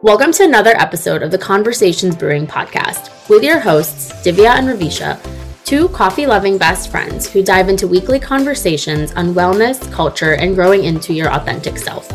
Welcome 0.00 0.30
to 0.34 0.44
another 0.44 0.76
episode 0.76 1.24
of 1.24 1.32
the 1.32 1.38
Conversations 1.38 2.14
Brewing 2.14 2.46
podcast 2.46 3.28
with 3.28 3.42
your 3.42 3.58
hosts, 3.58 4.12
Divya 4.24 4.50
and 4.50 4.68
Ravisha, 4.68 5.18
two 5.64 5.88
coffee 5.88 6.24
loving 6.24 6.56
best 6.56 6.88
friends 6.88 7.28
who 7.28 7.42
dive 7.42 7.68
into 7.68 7.88
weekly 7.88 8.20
conversations 8.20 9.12
on 9.14 9.34
wellness, 9.34 9.90
culture, 9.90 10.34
and 10.34 10.54
growing 10.54 10.84
into 10.84 11.12
your 11.12 11.32
authentic 11.32 11.78
self. 11.78 12.08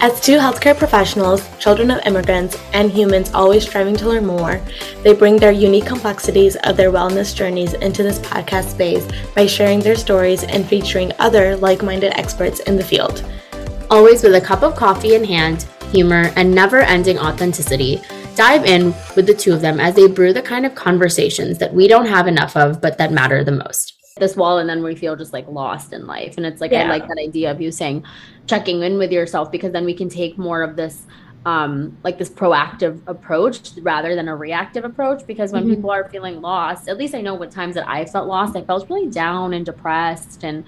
As 0.00 0.20
two 0.20 0.38
healthcare 0.38 0.78
professionals, 0.78 1.44
children 1.58 1.90
of 1.90 2.06
immigrants, 2.06 2.56
and 2.72 2.92
humans 2.92 3.32
always 3.34 3.66
striving 3.66 3.96
to 3.96 4.08
learn 4.08 4.24
more, 4.24 4.60
they 5.02 5.12
bring 5.12 5.36
their 5.36 5.50
unique 5.50 5.86
complexities 5.86 6.54
of 6.62 6.76
their 6.76 6.92
wellness 6.92 7.34
journeys 7.34 7.72
into 7.74 8.04
this 8.04 8.20
podcast 8.20 8.70
space 8.70 9.04
by 9.34 9.46
sharing 9.46 9.80
their 9.80 9.96
stories 9.96 10.44
and 10.44 10.64
featuring 10.64 11.10
other 11.18 11.56
like 11.56 11.82
minded 11.82 12.16
experts 12.16 12.60
in 12.60 12.76
the 12.76 12.84
field. 12.84 13.28
Always 13.90 14.22
with 14.22 14.36
a 14.36 14.40
cup 14.40 14.62
of 14.62 14.76
coffee 14.76 15.16
in 15.16 15.24
hand 15.24 15.66
humor, 15.90 16.32
and 16.36 16.54
never 16.54 16.80
ending 16.80 17.18
authenticity, 17.18 18.00
dive 18.34 18.64
in 18.64 18.94
with 19.14 19.26
the 19.26 19.34
two 19.34 19.52
of 19.52 19.60
them 19.60 19.80
as 19.80 19.94
they 19.94 20.06
brew 20.06 20.32
the 20.32 20.42
kind 20.42 20.66
of 20.66 20.74
conversations 20.74 21.58
that 21.58 21.72
we 21.74 21.88
don't 21.88 22.06
have 22.06 22.26
enough 22.26 22.56
of, 22.56 22.80
but 22.80 22.98
that 22.98 23.12
matter 23.12 23.42
the 23.42 23.52
most. 23.52 23.94
This 24.18 24.36
wall, 24.36 24.58
and 24.58 24.68
then 24.68 24.82
we 24.82 24.94
feel 24.94 25.16
just 25.16 25.32
like 25.32 25.46
lost 25.48 25.92
in 25.92 26.06
life. 26.06 26.36
And 26.36 26.46
it's 26.46 26.60
like, 26.60 26.72
yeah. 26.72 26.84
I 26.84 26.88
like 26.88 27.06
that 27.08 27.18
idea 27.18 27.50
of 27.50 27.60
you 27.60 27.70
saying 27.70 28.04
checking 28.46 28.82
in 28.82 28.98
with 28.98 29.12
yourself 29.12 29.50
because 29.50 29.72
then 29.72 29.84
we 29.84 29.94
can 29.94 30.08
take 30.08 30.38
more 30.38 30.62
of 30.62 30.76
this 30.76 31.02
um, 31.46 31.96
like 32.02 32.18
this 32.18 32.28
proactive 32.28 33.00
approach 33.06 33.70
rather 33.80 34.16
than 34.16 34.26
a 34.26 34.34
reactive 34.34 34.84
approach 34.84 35.24
because 35.28 35.52
when 35.52 35.62
mm-hmm. 35.62 35.76
people 35.76 35.90
are 35.92 36.10
feeling 36.10 36.40
lost 36.40 36.88
at 36.88 36.98
least 36.98 37.14
i 37.14 37.20
know 37.20 37.34
what 37.34 37.52
times 37.52 37.76
that 37.76 37.88
i 37.88 38.04
felt 38.04 38.26
lost 38.26 38.56
i 38.56 38.62
felt 38.62 38.90
really 38.90 39.08
down 39.08 39.54
and 39.54 39.64
depressed 39.64 40.42
and 40.42 40.64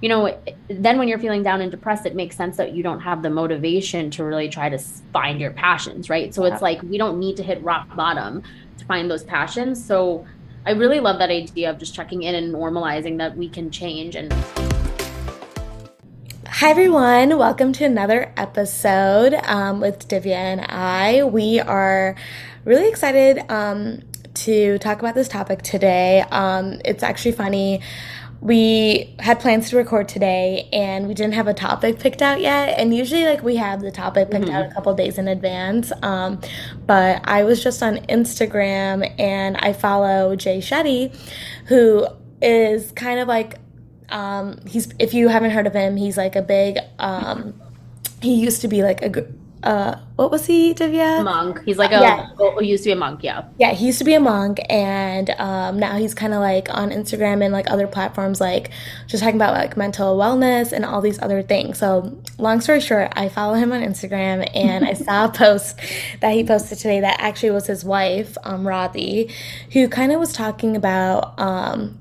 you 0.00 0.08
know, 0.08 0.34
then 0.68 0.98
when 0.98 1.08
you're 1.08 1.18
feeling 1.18 1.42
down 1.42 1.60
and 1.60 1.70
depressed, 1.70 2.06
it 2.06 2.14
makes 2.14 2.34
sense 2.34 2.56
that 2.56 2.72
you 2.72 2.82
don't 2.82 3.00
have 3.00 3.22
the 3.22 3.28
motivation 3.28 4.10
to 4.12 4.24
really 4.24 4.48
try 4.48 4.70
to 4.70 4.78
find 5.12 5.38
your 5.40 5.50
passions, 5.50 6.08
right? 6.08 6.34
So 6.34 6.46
yeah. 6.46 6.54
it's 6.54 6.62
like 6.62 6.82
we 6.82 6.96
don't 6.96 7.18
need 7.18 7.36
to 7.36 7.42
hit 7.42 7.62
rock 7.62 7.94
bottom 7.94 8.42
to 8.78 8.84
find 8.86 9.10
those 9.10 9.22
passions. 9.22 9.84
So 9.84 10.26
I 10.64 10.70
really 10.70 11.00
love 11.00 11.18
that 11.18 11.28
idea 11.28 11.68
of 11.68 11.78
just 11.78 11.94
checking 11.94 12.22
in 12.22 12.34
and 12.34 12.54
normalizing 12.54 13.18
that 13.18 13.36
we 13.36 13.48
can 13.48 13.70
change 13.70 14.16
and 14.16 14.32
Hi, 16.46 16.70
everyone. 16.70 17.38
Welcome 17.38 17.72
to 17.74 17.84
another 17.84 18.32
episode 18.36 19.34
um, 19.44 19.80
with 19.80 20.08
Divya 20.08 20.34
and 20.34 20.60
I. 20.60 21.24
We 21.24 21.60
are 21.60 22.16
really 22.64 22.88
excited 22.88 23.50
um, 23.50 24.00
to 24.34 24.78
talk 24.78 24.98
about 24.98 25.14
this 25.14 25.28
topic 25.28 25.62
today. 25.62 26.22
Um, 26.30 26.80
it's 26.84 27.02
actually 27.02 27.32
funny 27.32 27.80
we 28.40 29.14
had 29.18 29.38
plans 29.38 29.68
to 29.68 29.76
record 29.76 30.08
today 30.08 30.68
and 30.72 31.06
we 31.06 31.14
didn't 31.14 31.34
have 31.34 31.46
a 31.46 31.52
topic 31.52 31.98
picked 31.98 32.22
out 32.22 32.40
yet 32.40 32.78
and 32.78 32.94
usually 32.94 33.24
like 33.24 33.42
we 33.42 33.56
have 33.56 33.80
the 33.80 33.90
topic 33.90 34.30
picked 34.30 34.46
mm-hmm. 34.46 34.54
out 34.54 34.66
a 34.66 34.74
couple 34.74 34.94
days 34.94 35.18
in 35.18 35.28
advance 35.28 35.92
um, 36.02 36.40
but 36.86 37.20
i 37.24 37.44
was 37.44 37.62
just 37.62 37.82
on 37.82 37.98
instagram 38.06 39.12
and 39.18 39.56
i 39.58 39.72
follow 39.72 40.34
jay 40.36 40.58
shetty 40.58 41.14
who 41.66 42.06
is 42.40 42.92
kind 42.92 43.20
of 43.20 43.28
like 43.28 43.58
um, 44.08 44.58
he's 44.66 44.92
if 44.98 45.14
you 45.14 45.28
haven't 45.28 45.52
heard 45.52 45.66
of 45.66 45.74
him 45.74 45.96
he's 45.96 46.16
like 46.16 46.34
a 46.34 46.42
big 46.42 46.78
um, 46.98 47.54
he 48.22 48.34
used 48.34 48.62
to 48.62 48.68
be 48.68 48.82
like 48.82 49.02
a 49.02 49.26
uh 49.62 49.96
what 50.16 50.30
was 50.30 50.44
he 50.46 50.74
divya? 50.74 51.24
Monk. 51.24 51.62
He's 51.64 51.78
like 51.78 51.90
a 51.90 52.00
yeah. 52.00 52.30
Oh, 52.38 52.60
used 52.60 52.84
to 52.84 52.88
be 52.88 52.92
a 52.92 52.96
monk 52.96 53.22
yeah. 53.22 53.44
Yeah 53.58 53.72
he 53.72 53.86
used 53.86 53.98
to 53.98 54.04
be 54.04 54.14
a 54.14 54.20
monk 54.20 54.58
and 54.68 55.30
um 55.38 55.78
now 55.78 55.96
he's 55.96 56.14
kind 56.14 56.34
of 56.34 56.40
like 56.40 56.68
on 56.74 56.90
instagram 56.90 57.42
and 57.44 57.52
like 57.52 57.70
other 57.70 57.86
platforms 57.86 58.40
like 58.40 58.70
just 59.06 59.22
talking 59.22 59.36
about 59.36 59.54
like 59.54 59.76
mental 59.76 60.16
wellness 60.16 60.72
and 60.72 60.84
all 60.84 61.00
these 61.00 61.20
other 61.20 61.42
things. 61.42 61.78
So 61.78 62.18
long 62.40 62.60
story 62.60 62.80
short 62.80 63.12
i 63.16 63.28
follow 63.28 63.54
him 63.54 63.72
on 63.72 63.82
instagram 63.82 64.48
and 64.54 64.84
i 64.84 64.92
saw 65.06 65.26
a 65.26 65.28
post 65.28 65.78
that 66.20 66.32
he 66.32 66.42
posted 66.42 66.78
today 66.78 67.00
that 67.00 67.20
actually 67.20 67.50
was 67.50 67.66
his 67.66 67.84
wife 67.84 68.36
um 68.44 68.66
who 69.72 69.88
kind 69.88 70.12
of 70.12 70.18
was 70.18 70.32
talking 70.32 70.76
about 70.76 71.38
um 71.38 71.98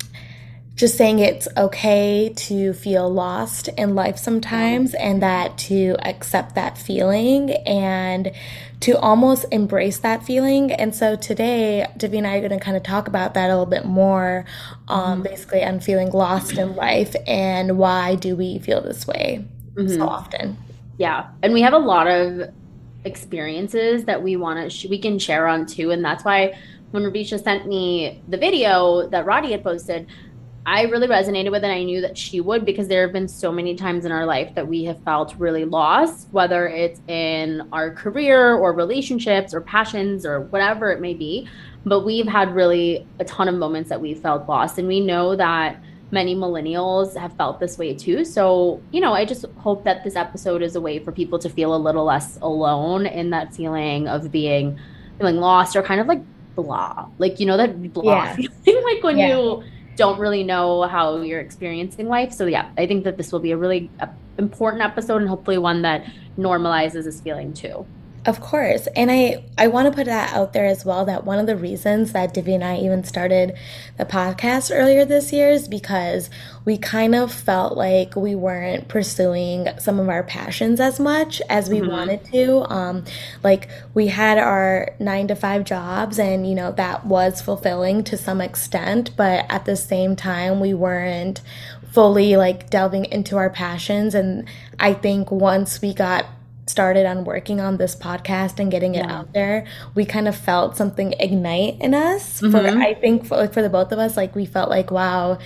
just 0.80 0.96
saying 0.96 1.20
it's 1.20 1.46
okay 1.58 2.32
to 2.34 2.72
feel 2.72 3.12
lost 3.12 3.68
in 3.68 3.96
life 3.96 4.18
sometimes 4.18 4.94
and 4.94 5.22
that 5.22 5.58
to 5.58 5.98
accept 6.08 6.56
that 6.56 6.78
feeling 6.78 7.52
and 7.68 8.32
to 8.80 8.98
almost 9.00 9.46
embrace 9.52 9.98
that 10.00 10.24
feeling. 10.24 10.72
And 10.72 10.96
so 10.96 11.18
today, 11.18 11.86
Divya 11.98 12.20
and 12.20 12.28
I 12.28 12.38
are 12.38 12.48
going 12.48 12.58
to 12.58 12.64
kind 12.64 12.78
of 12.78 12.84
talk 12.84 13.10
about 13.10 13.34
that 13.34 13.48
a 13.48 13.50
little 13.50 13.66
bit 13.66 13.84
more, 13.84 14.46
um, 14.88 15.16
mm-hmm. 15.16 15.24
basically 15.24 15.66
on 15.66 15.82
feeling 15.82 16.12
lost 16.12 16.54
in 16.54 16.78
life 16.78 17.14
and 17.28 17.78
why 17.78 18.16
do 18.16 18.38
we 18.38 18.60
feel 18.60 18.80
this 18.80 19.06
way 19.06 19.46
mm-hmm. 19.74 19.94
so 19.94 20.08
often. 20.08 20.58
Yeah. 20.98 21.28
And 21.44 21.52
we 21.52 21.62
have 21.62 21.74
a 21.74 21.78
lot 21.78 22.08
of 22.08 22.54
experiences 23.04 24.06
that 24.06 24.24
we 24.24 24.38
want 24.38 24.64
to, 24.64 24.70
sh- 24.70 24.86
we 24.90 24.98
can 24.98 25.20
share 25.20 25.46
on 25.46 25.66
too. 25.66 25.92
And 25.92 26.06
that's 26.06 26.24
why 26.24 26.58
when 26.92 27.04
Ravisha 27.04 27.44
sent 27.44 27.68
me 27.68 28.22
the 28.30 28.38
video 28.38 29.08
that 29.10 29.26
Radhi 29.26 29.52
had 29.52 29.62
posted, 29.62 30.08
I 30.66 30.84
really 30.84 31.08
resonated 31.08 31.52
with 31.52 31.64
it. 31.64 31.70
I 31.70 31.84
knew 31.84 32.02
that 32.02 32.18
she 32.18 32.42
would 32.42 32.66
because 32.66 32.88
there 32.88 33.02
have 33.04 33.14
been 33.14 33.28
so 33.28 33.52
many 33.52 33.76
times 33.76 34.06
in 34.06 34.12
our 34.12 34.26
life 34.26 34.54
that 34.56 34.68
we 34.68 34.84
have 34.84 35.02
felt 35.04 35.36
really 35.38 35.66
lost, 35.66 36.28
whether 36.32 36.68
it's 36.68 37.02
in 37.08 37.68
our 37.72 37.92
career 37.92 38.56
or 38.56 38.74
relationships 38.74 39.54
or 39.54 39.62
passions 39.62 40.26
or 40.26 40.42
whatever 40.42 40.92
it 40.92 41.00
may 41.02 41.14
be. 41.14 41.48
But 41.86 42.02
we've 42.02 42.28
had 42.28 42.54
really 42.54 43.08
a 43.20 43.26
ton 43.26 43.48
of 43.48 43.56
moments 43.56 43.90
that 43.90 44.02
we 44.02 44.14
felt 44.14 44.48
lost. 44.48 44.78
And 44.78 44.88
we 44.88 45.00
know 45.00 45.36
that 45.36 45.82
many 46.12 46.36
millennials 46.36 47.16
have 47.16 47.34
felt 47.34 47.60
this 47.60 47.78
way 47.78 47.94
too. 47.94 48.26
So, 48.26 48.82
you 48.92 49.00
know, 49.00 49.14
I 49.14 49.26
just 49.26 49.46
hope 49.58 49.84
that 49.86 50.04
this 50.04 50.16
episode 50.16 50.62
is 50.62 50.76
a 50.76 50.82
way 50.82 51.00
for 51.00 51.12
people 51.12 51.40
to 51.40 51.50
feel 51.50 51.74
a 51.74 51.78
little 51.78 52.06
less 52.06 52.38
alone 52.42 53.06
in 53.06 53.30
that 53.30 53.56
feeling 53.56 54.08
of 54.08 54.32
being 54.32 54.80
feeling 55.18 55.38
lost 55.38 55.76
or 55.76 55.84
kind 55.84 56.02
of 56.02 56.08
like 56.08 56.22
blah. 56.56 57.08
Like, 57.18 57.40
you 57.40 57.46
know, 57.46 57.58
that 57.58 57.94
blah 57.94 58.36
yeah. 58.36 58.36
feeling 58.66 58.84
like 58.84 59.04
when 59.04 59.18
yeah. 59.18 59.30
you 59.30 59.64
don't 60.00 60.18
really 60.18 60.44
know 60.44 60.84
how 60.84 61.18
you're 61.18 61.42
experiencing 61.42 62.08
life. 62.08 62.32
So 62.32 62.46
yeah, 62.46 62.72
I 62.78 62.88
think 62.88 63.04
that 63.04 63.18
this 63.18 63.34
will 63.34 63.42
be 63.42 63.52
a 63.52 63.58
really 63.58 63.92
uh, 64.00 64.08
important 64.38 64.82
episode 64.82 65.18
and 65.18 65.28
hopefully 65.28 65.58
one 65.58 65.82
that 65.82 66.06
normalizes 66.38 67.04
this 67.04 67.20
feeling 67.20 67.54
too. 67.54 67.86
Of 68.26 68.42
course. 68.42 68.88
And 68.98 69.10
I, 69.10 69.46
I 69.58 69.68
want 69.68 69.88
to 69.88 69.96
put 69.96 70.06
that 70.06 70.34
out 70.34 70.52
there 70.52 70.66
as 70.66 70.84
well 70.84 71.06
that 71.06 71.24
one 71.24 71.40
of 71.40 71.48
the 71.48 71.56
reasons 71.56 72.12
that 72.12 72.34
Divya 72.34 72.56
and 72.56 72.64
I 72.64 72.78
even 72.78 73.06
started 73.06 73.58
the 73.98 74.06
podcast 74.06 74.72
earlier 74.76 75.06
this 75.06 75.32
year 75.32 75.50
is 75.50 75.70
because 75.70 76.30
we 76.66 76.78
kind 76.78 77.16
of 77.16 77.34
felt 77.34 77.78
like 77.78 78.18
we 78.18 78.36
weren't 78.36 78.90
pursuing 78.90 79.70
some 79.80 80.00
of 80.00 80.10
our 80.10 80.24
passions 80.24 80.82
as 80.82 81.00
much 81.00 81.42
as 81.50 81.70
we 81.70 81.80
mm-hmm. 81.80 81.92
wanted 81.92 82.26
to. 82.26 82.72
Um, 82.72 83.06
like 83.42 83.70
we 83.94 84.08
had 84.08 84.38
our 84.38 84.90
nine 85.00 85.30
to 85.30 85.36
five 85.36 85.64
jobs 85.64 86.20
and, 86.20 86.48
you 86.48 86.56
know, 86.56 86.74
that 86.74 87.06
was 87.06 87.42
fulfilling 87.42 88.04
to 88.04 88.18
some 88.18 88.42
extent. 88.42 89.16
But 89.16 89.46
at 89.50 89.64
the 89.64 89.78
same 89.78 90.18
time, 90.18 90.60
we 90.60 90.74
weren't 90.74 91.42
fully 91.94 92.36
like 92.36 92.70
delving 92.70 93.06
into 93.06 93.38
our 93.38 93.50
passions. 93.50 94.14
And 94.14 94.46
I 94.78 94.94
think 94.94 95.32
once 95.32 95.82
we 95.82 95.94
got 95.94 96.26
started 96.70 97.06
on 97.06 97.26
working 97.26 97.60
on 97.60 97.78
this 97.78 97.96
podcast 97.96 98.60
and 98.60 98.72
getting 98.72 98.96
it 98.96 99.06
yeah. 99.06 99.20
out 99.20 99.34
there, 99.34 99.66
we 99.96 100.06
kind 100.06 100.28
of 100.28 100.36
felt 100.36 100.78
something 100.78 101.14
ignite 101.20 101.82
in 101.82 101.94
us. 101.94 102.40
Mm-hmm. 102.42 102.52
For 102.52 102.80
I 102.80 102.94
think 102.94 103.26
for, 103.26 103.38
like 103.38 103.54
for 103.54 103.62
the 103.62 103.70
both 103.70 103.92
of 103.92 104.00
us, 104.00 104.16
like 104.16 104.36
we 104.36 104.46
felt 104.46 104.70
like 104.70 104.92
wow, 104.92 105.40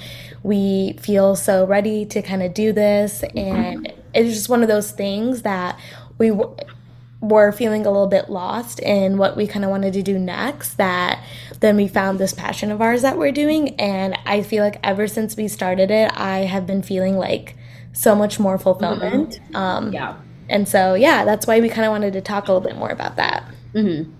we 0.43 0.97
feel 0.99 1.35
so 1.35 1.65
ready 1.65 2.05
to 2.07 2.21
kind 2.21 2.43
of 2.43 2.53
do 2.53 2.73
this, 2.73 3.23
and 3.23 3.85
mm-hmm. 3.85 3.99
it's 4.13 4.35
just 4.35 4.49
one 4.49 4.61
of 4.61 4.67
those 4.67 4.91
things 4.91 5.43
that 5.43 5.79
we. 6.17 6.29
W- 6.29 6.55
were 7.21 7.53
feeling 7.53 7.85
a 7.85 7.89
little 7.89 8.07
bit 8.07 8.29
lost 8.29 8.81
in 8.81 9.17
what 9.17 9.37
we 9.37 9.47
kind 9.47 9.63
of 9.63 9.71
wanted 9.71 9.93
to 9.93 10.03
do 10.03 10.19
next 10.19 10.73
that 10.73 11.23
then 11.61 11.77
we 11.77 11.87
found 11.87 12.19
this 12.19 12.33
passion 12.33 12.69
of 12.69 12.81
ours 12.81 13.01
that 13.01 13.17
we're 13.17 13.31
doing 13.31 13.79
and 13.79 14.13
i 14.25 14.43
feel 14.43 14.61
like 14.61 14.77
ever 14.83 15.07
since 15.07 15.37
we 15.37 15.47
started 15.47 15.89
it 15.89 16.11
i 16.15 16.39
have 16.39 16.67
been 16.67 16.83
feeling 16.83 17.15
like 17.15 17.55
so 17.93 18.13
much 18.13 18.41
more 18.41 18.57
fulfillment 18.57 19.39
mm-hmm. 19.39 19.55
um, 19.55 19.93
yeah 19.93 20.17
and 20.49 20.67
so, 20.67 20.93
yeah, 20.93 21.25
that's 21.25 21.47
why 21.47 21.59
we 21.59 21.69
kind 21.69 21.85
of 21.85 21.91
wanted 21.91 22.13
to 22.13 22.21
talk 22.21 22.47
a 22.47 22.53
little 22.53 22.67
bit 22.67 22.77
more 22.77 22.89
about 22.89 23.15
that. 23.15 23.43
Mm-hmm. 23.73 24.11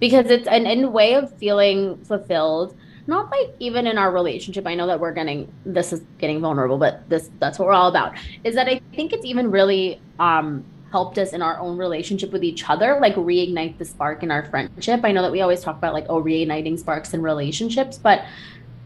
Because 0.00 0.26
it's 0.26 0.46
an 0.46 0.66
in 0.66 0.92
way 0.92 1.14
of 1.14 1.36
feeling 1.38 2.02
fulfilled, 2.04 2.76
not 3.06 3.30
like 3.30 3.54
even 3.58 3.86
in 3.86 3.98
our 3.98 4.12
relationship. 4.12 4.66
I 4.66 4.74
know 4.74 4.86
that 4.86 5.00
we're 5.00 5.12
getting 5.12 5.52
this 5.64 5.92
is 5.92 6.02
getting 6.18 6.40
vulnerable, 6.40 6.78
but 6.78 7.08
this 7.08 7.30
that's 7.40 7.58
what 7.58 7.66
we're 7.66 7.74
all 7.74 7.88
about. 7.88 8.14
Is 8.44 8.54
that 8.54 8.68
I 8.68 8.80
think 8.94 9.12
it's 9.12 9.24
even 9.24 9.50
really 9.50 10.00
um 10.20 10.64
helped 10.92 11.18
us 11.18 11.32
in 11.32 11.42
our 11.42 11.58
own 11.58 11.76
relationship 11.76 12.30
with 12.32 12.44
each 12.44 12.68
other, 12.68 12.98
like 13.00 13.14
reignite 13.16 13.76
the 13.78 13.84
spark 13.84 14.22
in 14.22 14.30
our 14.30 14.44
friendship. 14.44 15.00
I 15.04 15.12
know 15.12 15.22
that 15.22 15.32
we 15.32 15.40
always 15.40 15.60
talk 15.60 15.76
about 15.76 15.92
like, 15.92 16.06
oh, 16.08 16.22
reigniting 16.22 16.78
sparks 16.78 17.12
in 17.12 17.20
relationships, 17.22 17.98
but 17.98 18.24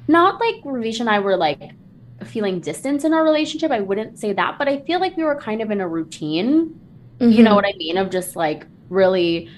not 0.08 0.40
like 0.40 0.56
Ravish 0.64 1.00
and 1.00 1.08
I 1.08 1.20
were 1.20 1.36
like 1.36 1.72
feeling 2.24 2.60
distance 2.60 3.04
in 3.04 3.12
our 3.12 3.24
relationship. 3.24 3.70
I 3.70 3.80
wouldn't 3.80 4.18
say 4.18 4.32
that, 4.32 4.58
but 4.58 4.68
I 4.68 4.80
feel 4.80 5.00
like 5.00 5.16
we 5.16 5.24
were 5.24 5.36
kind 5.36 5.60
of 5.62 5.70
in 5.70 5.80
a 5.80 5.88
routine. 5.88 6.78
Mm-hmm. 7.18 7.30
You 7.30 7.42
know 7.42 7.50
mm-hmm. 7.50 7.56
what 7.56 7.64
I 7.66 7.72
mean? 7.76 7.96
Of 7.96 8.10
just 8.10 8.36
like 8.36 8.66
really 8.88 9.48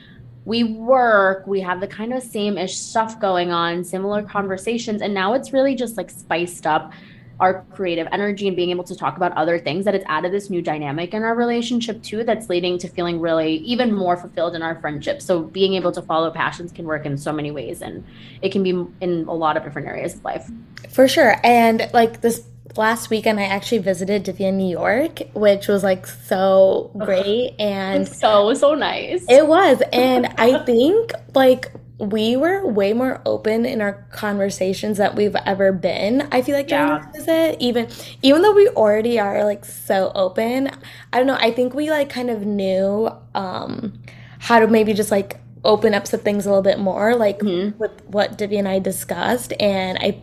we 0.45 0.63
work, 0.65 1.47
we 1.47 1.61
have 1.61 1.81
the 1.81 1.87
kind 1.87 2.13
of 2.13 2.23
same 2.23 2.59
ish 2.59 2.77
stuff 2.77 3.19
going 3.19 3.51
on, 3.51 3.83
similar 3.83 4.23
conversations, 4.23 5.01
and 5.01 5.15
now 5.15 5.33
it's 5.33 5.53
really 5.53 5.75
just 5.75 5.97
like 5.97 6.11
spiced 6.11 6.67
up 6.67 6.93
our 7.41 7.65
creative 7.73 8.07
energy 8.13 8.47
and 8.47 8.57
being 8.57 8.71
able 8.71 8.85
to 8.85 8.95
talk 8.95 9.17
about 9.17 9.33
other 9.33 9.59
things 9.59 9.85
that 9.85 9.95
it's 9.95 10.05
added 10.09 10.33
this 10.33 10.51
new 10.51 10.63
dynamic 10.63 11.13
in 11.15 11.23
our 11.23 11.35
relationship 11.35 12.01
too 12.03 12.23
that's 12.23 12.49
leading 12.49 12.79
to 12.79 12.89
feeling 12.89 13.21
really 13.21 13.57
even 13.57 13.93
more 13.93 14.17
fulfilled 14.17 14.55
in 14.55 14.63
our 14.63 14.81
friendship 14.81 15.21
so 15.21 15.43
being 15.43 15.75
able 15.75 15.91
to 15.91 16.01
follow 16.03 16.31
passions 16.31 16.71
can 16.71 16.85
work 16.85 17.05
in 17.05 17.19
so 17.19 17.33
many 17.33 17.51
ways 17.51 17.83
and 17.83 18.05
it 18.41 18.53
can 18.53 18.63
be 18.63 18.71
in 19.01 19.25
a 19.27 19.35
lot 19.35 19.57
of 19.57 19.65
different 19.65 19.89
areas 19.89 20.15
of 20.15 20.25
life 20.25 20.49
for 20.89 21.09
sure 21.09 21.37
and 21.43 21.91
like 21.93 22.21
this 22.21 22.47
last 22.77 23.11
weekend 23.11 23.41
I 23.41 23.45
actually 23.45 23.79
visited 23.79 24.25
Divya 24.25 24.49
in 24.49 24.59
New 24.59 24.71
York, 24.71 25.21
which 25.35 25.69
was 25.69 25.83
like 25.83 26.07
so 26.07 26.91
great 26.99 27.55
and 27.59 28.07
so 28.07 28.55
so 28.55 28.75
nice. 28.75 29.25
It 29.29 29.47
was. 29.47 29.83
And 29.93 30.27
I 30.39 30.65
think 30.65 31.13
like 31.35 31.73
we 31.99 32.37
were 32.37 32.67
way 32.67 32.93
more 32.93 33.23
open 33.25 33.65
in 33.65 33.81
our 33.81 34.05
conversations 34.13 34.99
that 34.99 35.15
we've 35.15 35.37
ever 35.47 35.73
been. 35.73 36.29
I 36.33 36.43
feel 36.43 36.57
like 36.57 36.69
during 36.69 36.89
yeah. 36.89 37.07
this 37.13 37.25
visit, 37.25 37.57
even 37.61 37.89
even 38.23 38.43
though 38.43 38.53
we 38.53 38.69
already 38.69 39.19
are 39.19 39.45
like 39.45 39.65
so 39.65 40.11
open, 40.15 40.71
I 41.13 41.19
don't 41.19 41.27
know. 41.27 41.39
I 41.39 41.51
think 41.51 41.75
we 41.75 41.91
like 41.91 42.11
kind 42.11 42.31
of 42.31 42.45
knew 42.45 43.11
um, 43.35 44.01
how 44.39 44.59
to 44.59 44.67
maybe 44.67 44.93
just 44.93 45.11
like 45.11 45.41
open 45.65 45.95
up 45.95 46.07
some 46.07 46.21
things 46.21 46.47
a 46.47 46.49
little 46.49 46.63
bit 46.63 46.79
more, 46.79 47.15
like 47.15 47.39
mm-hmm. 47.39 47.79
with 47.79 47.93
what 48.07 48.37
Divya 48.39 48.59
and 48.59 48.69
I 48.69 48.81
discussed. 48.81 49.53
And 49.61 49.99
I 49.99 50.21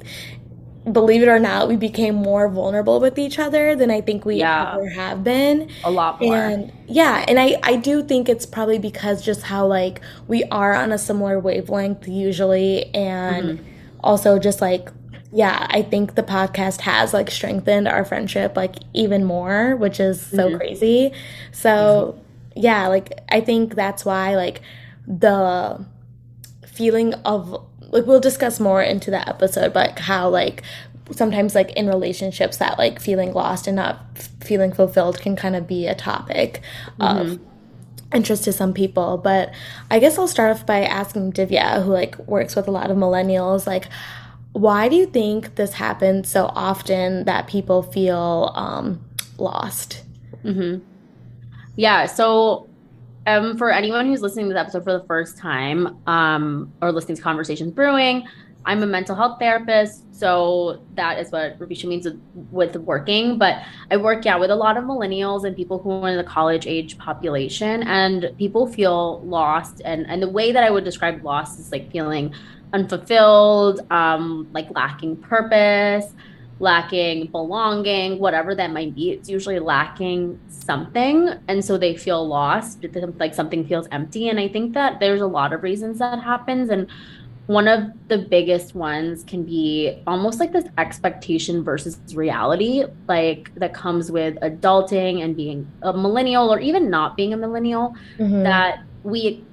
believe 0.89 1.21
it 1.21 1.27
or 1.27 1.39
not, 1.39 1.67
we 1.67 1.75
became 1.75 2.15
more 2.15 2.49
vulnerable 2.49 2.99
with 2.99 3.19
each 3.19 3.37
other 3.37 3.75
than 3.75 3.91
I 3.91 4.01
think 4.01 4.25
we 4.25 4.37
yeah. 4.37 4.73
ever 4.73 4.89
have 4.89 5.23
been. 5.23 5.69
A 5.83 5.91
lot 5.91 6.19
more. 6.19 6.35
And 6.35 6.71
yeah, 6.87 7.23
and 7.27 7.39
I, 7.39 7.57
I 7.63 7.75
do 7.75 8.03
think 8.03 8.27
it's 8.27 8.45
probably 8.45 8.79
because 8.79 9.23
just 9.23 9.43
how 9.43 9.67
like 9.67 10.01
we 10.27 10.43
are 10.45 10.73
on 10.73 10.91
a 10.91 10.97
similar 10.97 11.39
wavelength 11.39 12.07
usually 12.07 12.85
and 12.95 13.59
mm-hmm. 13.59 13.99
also 14.03 14.39
just 14.39 14.61
like 14.61 14.89
yeah, 15.33 15.65
I 15.69 15.81
think 15.81 16.15
the 16.15 16.23
podcast 16.23 16.81
has 16.81 17.13
like 17.13 17.31
strengthened 17.31 17.87
our 17.87 18.03
friendship 18.03 18.57
like 18.57 18.75
even 18.93 19.23
more, 19.23 19.77
which 19.77 19.99
is 19.99 20.19
so 20.21 20.47
mm-hmm. 20.49 20.57
crazy. 20.57 21.13
So 21.51 22.17
mm-hmm. 22.17 22.59
yeah, 22.59 22.87
like 22.87 23.19
I 23.29 23.39
think 23.39 23.75
that's 23.75 24.03
why 24.03 24.35
like 24.35 24.61
the 25.07 25.85
feeling 26.65 27.13
of 27.25 27.65
like 27.91 28.05
we'll 28.05 28.19
discuss 28.19 28.59
more 28.59 28.81
into 28.81 29.11
that 29.11 29.27
episode 29.27 29.73
but 29.73 29.99
how 29.99 30.29
like 30.29 30.63
sometimes 31.11 31.53
like 31.55 31.71
in 31.73 31.87
relationships 31.87 32.57
that 32.57 32.77
like 32.77 32.99
feeling 32.99 33.33
lost 33.33 33.67
and 33.67 33.75
not 33.75 33.99
feeling 34.39 34.71
fulfilled 34.71 35.19
can 35.19 35.35
kind 35.35 35.55
of 35.55 35.67
be 35.67 35.87
a 35.87 35.95
topic 35.95 36.61
mm-hmm. 36.99 37.31
of 37.31 37.39
interest 38.13 38.43
to 38.43 38.51
some 38.51 38.73
people 38.73 39.17
but 39.17 39.53
i 39.89 39.99
guess 39.99 40.17
i'll 40.17 40.27
start 40.27 40.55
off 40.55 40.65
by 40.65 40.83
asking 40.83 41.31
divya 41.31 41.83
who 41.83 41.91
like 41.91 42.17
works 42.27 42.55
with 42.55 42.67
a 42.67 42.71
lot 42.71 42.91
of 42.91 42.97
millennials 42.97 43.65
like 43.67 43.87
why 44.53 44.89
do 44.89 44.95
you 44.95 45.05
think 45.05 45.55
this 45.55 45.73
happens 45.73 46.29
so 46.29 46.45
often 46.55 47.23
that 47.23 47.47
people 47.47 47.83
feel 47.83 48.51
um, 48.53 49.01
lost 49.37 50.03
mm-hmm. 50.43 50.83
yeah 51.77 52.05
so 52.05 52.69
um, 53.27 53.57
for 53.57 53.71
anyone 53.71 54.05
who's 54.07 54.21
listening 54.21 54.47
to 54.47 54.53
this 54.53 54.59
episode 54.59 54.83
for 54.83 54.93
the 54.93 55.05
first 55.05 55.37
time 55.37 55.97
um, 56.07 56.71
or 56.81 56.91
listening 56.91 57.17
to 57.17 57.21
Conversations 57.21 57.71
Brewing, 57.71 58.27
I'm 58.65 58.83
a 58.83 58.85
mental 58.85 59.15
health 59.15 59.39
therapist, 59.39 60.15
so 60.15 60.81
that 60.95 61.17
is 61.17 61.31
what 61.31 61.57
Ravisha 61.57 61.85
means 61.85 62.05
with, 62.05 62.19
with, 62.51 62.75
working. 62.75 63.39
But 63.39 63.63
I 63.89 63.97
work, 63.97 64.23
yeah, 64.23 64.35
with 64.35 64.51
a 64.51 64.55
lot 64.55 64.77
of 64.77 64.83
millennials 64.83 65.45
and 65.45 65.55
people 65.55 65.79
who 65.79 65.91
are 65.91 66.09
in 66.09 66.17
the 66.17 66.23
college 66.23 66.67
age 66.67 66.97
population, 66.99 67.81
and 67.83 68.31
people 68.37 68.67
feel 68.67 69.21
lost. 69.21 69.81
And 69.83 70.05
and 70.07 70.21
the 70.21 70.29
way 70.29 70.51
that 70.51 70.63
I 70.63 70.69
would 70.69 70.83
describe 70.83 71.23
lost 71.23 71.59
is 71.59 71.71
like 71.71 71.91
feeling 71.91 72.35
unfulfilled, 72.71 73.81
um, 73.91 74.47
like 74.53 74.69
lacking 74.75 75.17
purpose, 75.17 76.13
lacking 76.61 77.27
belonging, 77.27 78.19
whatever 78.19 78.55
that 78.55 78.71
might 78.71 78.95
be. 78.95 79.11
It's 79.11 79.27
usually 79.27 79.59
lacking 79.59 80.39
something. 80.47 81.29
And 81.47 81.65
so 81.65 81.77
they 81.77 81.97
feel 81.97 82.25
lost, 82.25 82.85
like 83.19 83.33
something 83.33 83.65
feels 83.67 83.87
empty. 83.91 84.29
And 84.29 84.39
I 84.39 84.47
think 84.47 84.73
that 84.73 84.99
there's 84.99 85.21
a 85.21 85.27
lot 85.27 85.51
of 85.53 85.63
reasons 85.63 85.99
that 85.99 86.23
happens. 86.23 86.69
And 86.69 86.87
one 87.47 87.67
of 87.67 87.89
the 88.07 88.19
biggest 88.19 88.75
ones 88.75 89.23
can 89.23 89.43
be 89.43 90.01
almost 90.05 90.39
like 90.39 90.53
this 90.53 90.65
expectation 90.77 91.63
versus 91.63 91.99
reality, 92.15 92.85
like 93.07 93.53
that 93.55 93.73
comes 93.73 94.11
with 94.11 94.35
adulting 94.35 95.23
and 95.23 95.35
being 95.35 95.69
a 95.81 95.91
millennial 95.91 96.53
or 96.53 96.59
even 96.59 96.89
not 96.89 97.17
being 97.17 97.33
a 97.33 97.37
millennial, 97.37 97.95
mm-hmm. 98.19 98.43
that 98.43 98.83
we 99.03 99.43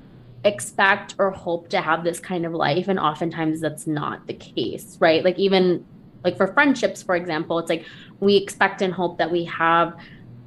expect 0.45 1.15
or 1.19 1.31
hope 1.31 1.69
to 1.71 1.81
have 1.81 2.05
this 2.05 2.21
kind 2.21 2.45
of 2.47 2.53
life. 2.53 2.87
And 2.87 2.99
oftentimes 3.01 3.61
that's 3.61 3.87
not 3.87 4.27
the 4.27 4.35
case, 4.35 4.99
right? 5.01 5.25
Like, 5.25 5.39
even 5.39 5.85
like 6.25 6.37
for 6.37 6.47
friendships 6.49 7.03
for 7.03 7.17
example 7.17 7.59
it's 7.59 7.71
like 7.71 7.85
we 8.21 8.37
expect 8.37 8.83
and 8.83 8.93
hope 8.93 9.19
that 9.19 9.31
we 9.31 9.45
have 9.45 9.97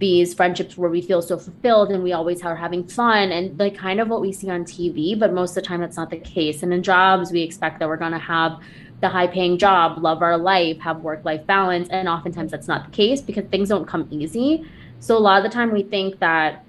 these 0.02 0.34
friendships 0.34 0.76
where 0.78 0.90
we 0.90 1.00
feel 1.00 1.22
so 1.22 1.38
fulfilled 1.38 1.92
and 1.92 2.04
we 2.04 2.12
always 2.12 2.42
are 2.42 2.56
having 2.56 2.84
fun 2.84 3.32
and 3.32 3.58
like 3.60 3.78
kind 3.78 4.02
of 4.02 4.10
what 4.10 4.20
we 4.20 4.32
see 4.32 4.50
on 4.50 4.66
TV 4.66 5.18
but 5.18 5.32
most 5.32 5.52
of 5.52 5.56
the 5.56 5.62
time 5.62 5.80
that's 5.80 5.96
not 5.96 6.10
the 6.10 6.18
case. 6.18 6.64
And 6.64 6.74
in 6.74 6.82
jobs 6.82 7.32
we 7.32 7.42
expect 7.42 7.80
that 7.80 7.88
we're 7.88 7.98
going 7.98 8.12
to 8.12 8.18
have 8.18 8.60
the 9.00 9.08
high 9.08 9.28
paying 9.28 9.60
job 9.60 10.02
love 10.02 10.24
our 10.24 10.38
life 10.38 10.80
have 10.80 11.02
work 11.02 11.24
life 11.24 11.46
balance 11.46 11.88
and 11.90 12.10
oftentimes 12.10 12.52
that's 12.52 12.68
not 12.68 12.86
the 12.86 12.92
case 12.92 13.22
because 13.22 13.46
things 13.46 13.70
don't 13.70 13.88
come 13.88 14.08
easy. 14.10 14.66
So 15.00 15.16
a 15.16 15.20
lot 15.20 15.38
of 15.38 15.44
the 15.44 15.54
time 15.54 15.72
we 15.72 15.84
think 15.84 16.18
that 16.20 16.66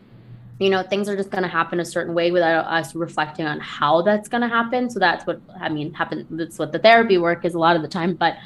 you 0.60 0.69
know 0.69 0.82
things 0.82 1.08
are 1.08 1.16
just 1.16 1.31
going 1.31 1.43
to 1.43 1.49
happen 1.49 1.81
a 1.81 1.87
certain 1.87 2.12
way 2.12 2.31
without 2.31 2.66
us 2.66 2.94
reflecting 2.94 3.46
on 3.46 3.60
how 3.60 4.02
that's 4.02 4.28
going 4.28 4.43
to 4.43 4.49
happen. 4.49 4.90
So 4.90 4.99
that's 4.99 5.26
what 5.26 5.40
i 5.58 5.70
mean 5.70 5.94
happen 5.94 6.26
that's 6.31 6.58
what 6.58 6.70
the 6.70 6.78
therapy 6.78 7.16
work 7.16 7.46
is 7.46 7.54
a 7.54 7.58
lot 7.58 7.76
of 7.76 7.82
the 7.82 7.88
time 7.88 8.12
but 8.12 8.37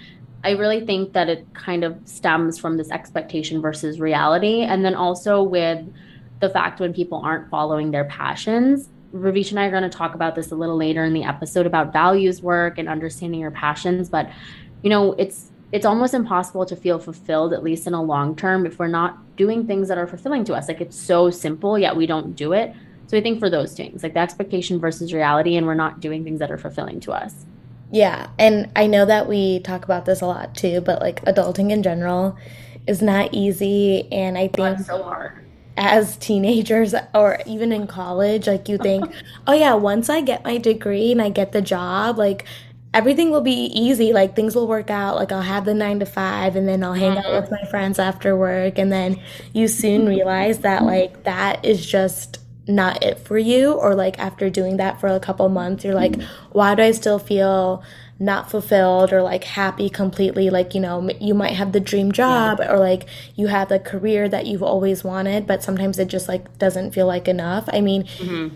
I 0.46 0.52
really 0.52 0.86
think 0.86 1.12
that 1.14 1.28
it 1.28 1.44
kind 1.54 1.82
of 1.82 1.98
stems 2.04 2.56
from 2.56 2.76
this 2.76 2.88
expectation 2.92 3.60
versus 3.60 3.98
reality. 3.98 4.62
And 4.62 4.84
then 4.84 4.94
also 4.94 5.42
with 5.42 5.84
the 6.40 6.48
fact 6.48 6.78
when 6.78 6.94
people 6.94 7.18
aren't 7.18 7.50
following 7.50 7.90
their 7.90 8.04
passions. 8.04 8.88
Ravish 9.10 9.50
and 9.50 9.58
I 9.58 9.66
are 9.66 9.70
going 9.72 9.82
to 9.82 9.88
talk 9.88 10.14
about 10.14 10.36
this 10.36 10.52
a 10.52 10.54
little 10.54 10.76
later 10.76 11.04
in 11.04 11.14
the 11.14 11.24
episode 11.24 11.66
about 11.66 11.92
values 11.92 12.42
work 12.42 12.78
and 12.78 12.88
understanding 12.88 13.40
your 13.40 13.50
passions. 13.50 14.08
But, 14.08 14.30
you 14.82 14.90
know, 14.90 15.14
it's 15.14 15.50
it's 15.72 15.84
almost 15.84 16.14
impossible 16.14 16.64
to 16.66 16.76
feel 16.76 17.00
fulfilled, 17.00 17.52
at 17.52 17.64
least 17.64 17.88
in 17.88 17.94
a 17.94 18.00
long 18.00 18.36
term, 18.36 18.66
if 18.66 18.78
we're 18.78 18.86
not 18.86 19.18
doing 19.34 19.66
things 19.66 19.88
that 19.88 19.98
are 19.98 20.06
fulfilling 20.06 20.44
to 20.44 20.54
us. 20.54 20.68
Like 20.68 20.80
it's 20.80 20.96
so 20.96 21.28
simple, 21.28 21.76
yet 21.76 21.96
we 21.96 22.06
don't 22.06 22.36
do 22.36 22.52
it. 22.52 22.72
So 23.08 23.16
I 23.16 23.20
think 23.20 23.40
for 23.40 23.50
those 23.50 23.74
things, 23.74 24.04
like 24.04 24.14
the 24.14 24.20
expectation 24.20 24.78
versus 24.78 25.12
reality, 25.12 25.56
and 25.56 25.66
we're 25.66 25.74
not 25.74 25.98
doing 25.98 26.22
things 26.22 26.38
that 26.38 26.52
are 26.52 26.58
fulfilling 26.58 27.00
to 27.00 27.12
us. 27.12 27.46
Yeah, 27.96 28.28
and 28.38 28.70
I 28.76 28.88
know 28.88 29.06
that 29.06 29.26
we 29.26 29.60
talk 29.60 29.86
about 29.86 30.04
this 30.04 30.20
a 30.20 30.26
lot 30.26 30.54
too, 30.54 30.82
but 30.82 31.00
like 31.00 31.24
adulting 31.24 31.70
in 31.70 31.82
general 31.82 32.36
is 32.86 33.00
not 33.00 33.32
easy, 33.32 34.06
and 34.12 34.36
I 34.36 34.48
think 34.48 34.80
so 34.80 35.02
hard. 35.02 35.46
As 35.78 36.18
teenagers 36.18 36.94
or 37.14 37.38
even 37.46 37.72
in 37.72 37.86
college, 37.86 38.48
like 38.48 38.68
you 38.68 38.76
think, 38.76 39.10
oh 39.46 39.54
yeah, 39.54 39.72
once 39.72 40.10
I 40.10 40.20
get 40.20 40.44
my 40.44 40.58
degree 40.58 41.10
and 41.10 41.22
I 41.22 41.30
get 41.30 41.52
the 41.52 41.62
job, 41.62 42.18
like 42.18 42.44
everything 42.92 43.30
will 43.30 43.40
be 43.40 43.64
easy. 43.74 44.12
Like 44.12 44.36
things 44.36 44.54
will 44.54 44.68
work 44.68 44.90
out. 44.90 45.16
Like 45.16 45.32
I'll 45.32 45.40
have 45.40 45.64
the 45.64 45.72
nine 45.72 45.98
to 46.00 46.06
five 46.06 46.54
and 46.54 46.68
then 46.68 46.84
I'll 46.84 46.92
hang 46.92 47.16
out 47.16 47.24
mm-hmm. 47.24 47.40
with 47.40 47.50
my 47.50 47.66
friends 47.70 47.98
after 47.98 48.36
work. 48.36 48.76
And 48.76 48.92
then 48.92 49.22
you 49.54 49.68
soon 49.68 50.06
realize 50.06 50.58
that 50.58 50.82
like 50.82 51.24
that 51.24 51.64
is 51.64 51.86
just 51.86 52.40
not 52.68 53.02
it 53.02 53.18
for 53.18 53.38
you 53.38 53.72
or 53.72 53.94
like 53.94 54.18
after 54.18 54.50
doing 54.50 54.76
that 54.76 55.00
for 55.00 55.08
a 55.08 55.20
couple 55.20 55.48
months 55.48 55.84
you're 55.84 55.94
like 55.94 56.20
why 56.50 56.74
do 56.74 56.82
i 56.82 56.90
still 56.90 57.18
feel 57.18 57.82
not 58.18 58.50
fulfilled 58.50 59.12
or 59.12 59.22
like 59.22 59.44
happy 59.44 59.88
completely 59.88 60.48
like 60.48 60.74
you 60.74 60.80
know 60.80 61.08
you 61.20 61.34
might 61.34 61.52
have 61.52 61.72
the 61.72 61.80
dream 61.80 62.10
job 62.10 62.58
yeah. 62.60 62.72
or 62.72 62.78
like 62.78 63.06
you 63.34 63.46
have 63.46 63.68
the 63.68 63.78
career 63.78 64.28
that 64.28 64.46
you've 64.46 64.62
always 64.62 65.04
wanted 65.04 65.46
but 65.46 65.62
sometimes 65.62 65.98
it 65.98 66.08
just 66.08 66.26
like 66.26 66.58
doesn't 66.58 66.92
feel 66.92 67.06
like 67.06 67.28
enough 67.28 67.68
i 67.72 67.80
mean 67.80 68.04
mm-hmm. 68.04 68.54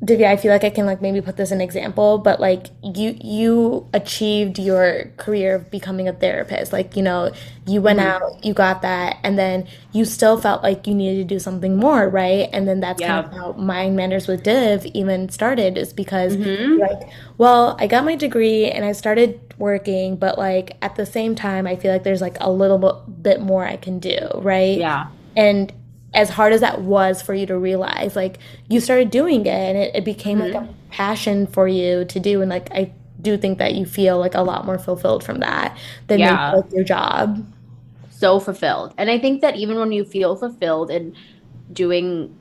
Divya, 0.00 0.26
I 0.28 0.36
feel 0.36 0.52
like 0.52 0.62
I 0.62 0.70
can 0.70 0.86
like 0.86 1.02
maybe 1.02 1.20
put 1.20 1.36
this 1.36 1.50
an 1.50 1.60
example, 1.60 2.18
but 2.18 2.38
like 2.38 2.68
you 2.84 3.16
you 3.20 3.88
achieved 3.92 4.56
your 4.56 5.10
career 5.16 5.56
of 5.56 5.72
becoming 5.72 6.06
a 6.06 6.12
therapist. 6.12 6.72
Like, 6.72 6.96
you 6.96 7.02
know, 7.02 7.32
you 7.66 7.82
went 7.82 7.98
mm-hmm. 7.98 8.22
out, 8.22 8.44
you 8.44 8.54
got 8.54 8.82
that, 8.82 9.16
and 9.24 9.36
then 9.36 9.66
you 9.90 10.04
still 10.04 10.40
felt 10.40 10.62
like 10.62 10.86
you 10.86 10.94
needed 10.94 11.28
to 11.28 11.34
do 11.34 11.40
something 11.40 11.76
more, 11.76 12.08
right? 12.08 12.48
And 12.52 12.68
then 12.68 12.78
that's 12.78 13.00
yeah. 13.00 13.22
kind 13.22 13.26
of 13.26 13.32
how 13.32 13.52
Mind 13.54 13.96
Matters 13.96 14.28
with 14.28 14.44
Div 14.44 14.86
even 14.86 15.30
started, 15.30 15.76
is 15.76 15.92
because 15.92 16.36
mm-hmm. 16.36 16.78
like, 16.78 17.10
well, 17.36 17.76
I 17.80 17.88
got 17.88 18.04
my 18.04 18.14
degree 18.14 18.70
and 18.70 18.84
I 18.84 18.92
started 18.92 19.40
working, 19.58 20.14
but 20.14 20.38
like 20.38 20.76
at 20.80 20.94
the 20.94 21.06
same 21.06 21.34
time 21.34 21.66
I 21.66 21.74
feel 21.74 21.92
like 21.92 22.04
there's 22.04 22.20
like 22.20 22.36
a 22.40 22.52
little 22.52 22.78
bit 23.20 23.40
more 23.40 23.64
I 23.64 23.76
can 23.76 23.98
do, 23.98 24.16
right? 24.36 24.78
Yeah. 24.78 25.08
And 25.36 25.72
as 26.14 26.30
hard 26.30 26.52
as 26.52 26.60
that 26.60 26.82
was 26.82 27.20
for 27.20 27.34
you 27.34 27.46
to 27.46 27.58
realize, 27.58 28.16
like 28.16 28.38
you 28.68 28.80
started 28.80 29.10
doing 29.10 29.42
it 29.42 29.48
and 29.48 29.76
it, 29.76 29.94
it 29.94 30.04
became 30.04 30.38
mm-hmm. 30.38 30.54
like 30.54 30.64
a 30.64 30.74
passion 30.90 31.46
for 31.46 31.68
you 31.68 32.04
to 32.06 32.20
do. 32.20 32.40
And 32.40 32.50
like, 32.50 32.70
I 32.72 32.92
do 33.20 33.36
think 33.36 33.58
that 33.58 33.74
you 33.74 33.84
feel 33.84 34.18
like 34.18 34.34
a 34.34 34.42
lot 34.42 34.64
more 34.64 34.78
fulfilled 34.78 35.22
from 35.22 35.40
that 35.40 35.76
than 36.06 36.20
yeah. 36.20 36.52
like 36.52 36.72
your 36.72 36.84
job. 36.84 37.46
So 38.10 38.40
fulfilled. 38.40 38.94
And 38.98 39.10
I 39.10 39.18
think 39.18 39.42
that 39.42 39.56
even 39.56 39.78
when 39.78 39.92
you 39.92 40.04
feel 40.04 40.34
fulfilled 40.34 40.90
and 40.90 41.14
doing 41.72 42.34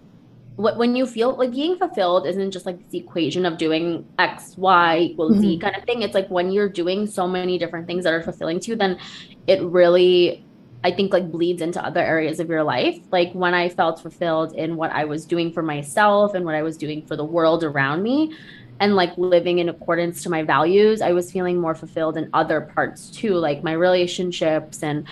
what 0.55 0.77
when 0.77 0.95
you 0.95 1.05
feel 1.05 1.35
like 1.35 1.51
being 1.51 1.77
fulfilled 1.77 2.25
isn't 2.25 2.49
just 2.49 2.65
like 2.65 2.83
this 2.83 2.99
equation 2.99 3.45
of 3.45 3.59
doing 3.59 4.07
X, 4.17 4.55
Y 4.57 4.97
equals 4.97 5.33
mm-hmm. 5.33 5.41
Z 5.41 5.59
kind 5.59 5.75
of 5.75 5.83
thing. 5.83 6.01
It's 6.01 6.15
like 6.15 6.27
when 6.29 6.51
you're 6.51 6.69
doing 6.69 7.05
so 7.05 7.27
many 7.27 7.59
different 7.59 7.85
things 7.85 8.03
that 8.05 8.13
are 8.13 8.23
fulfilling 8.23 8.59
to 8.61 8.71
you, 8.71 8.75
then 8.75 8.97
it 9.45 9.61
really 9.61 10.43
I 10.83 10.91
think 10.91 11.11
like 11.11 11.31
bleeds 11.31 11.61
into 11.61 11.83
other 11.83 12.01
areas 12.01 12.39
of 12.39 12.49
your 12.49 12.63
life. 12.63 12.97
Like 13.11 13.33
when 13.33 13.53
I 13.53 13.69
felt 13.69 14.01
fulfilled 14.01 14.53
in 14.53 14.75
what 14.75 14.91
I 14.91 15.05
was 15.05 15.25
doing 15.25 15.51
for 15.51 15.63
myself 15.63 16.33
and 16.33 16.45
what 16.45 16.55
I 16.55 16.61
was 16.63 16.77
doing 16.77 17.05
for 17.05 17.15
the 17.15 17.25
world 17.25 17.63
around 17.63 18.03
me 18.03 18.35
and 18.79 18.95
like 18.95 19.17
living 19.17 19.59
in 19.59 19.69
accordance 19.69 20.21
to 20.23 20.29
my 20.29 20.43
values, 20.43 21.01
I 21.01 21.11
was 21.11 21.31
feeling 21.31 21.59
more 21.59 21.73
fulfilled 21.73 22.15
in 22.15 22.29
other 22.33 22.61
parts 22.61 23.09
too, 23.09 23.33
like 23.33 23.63
my 23.63 23.73
relationships 23.73 24.83
and 24.83 25.07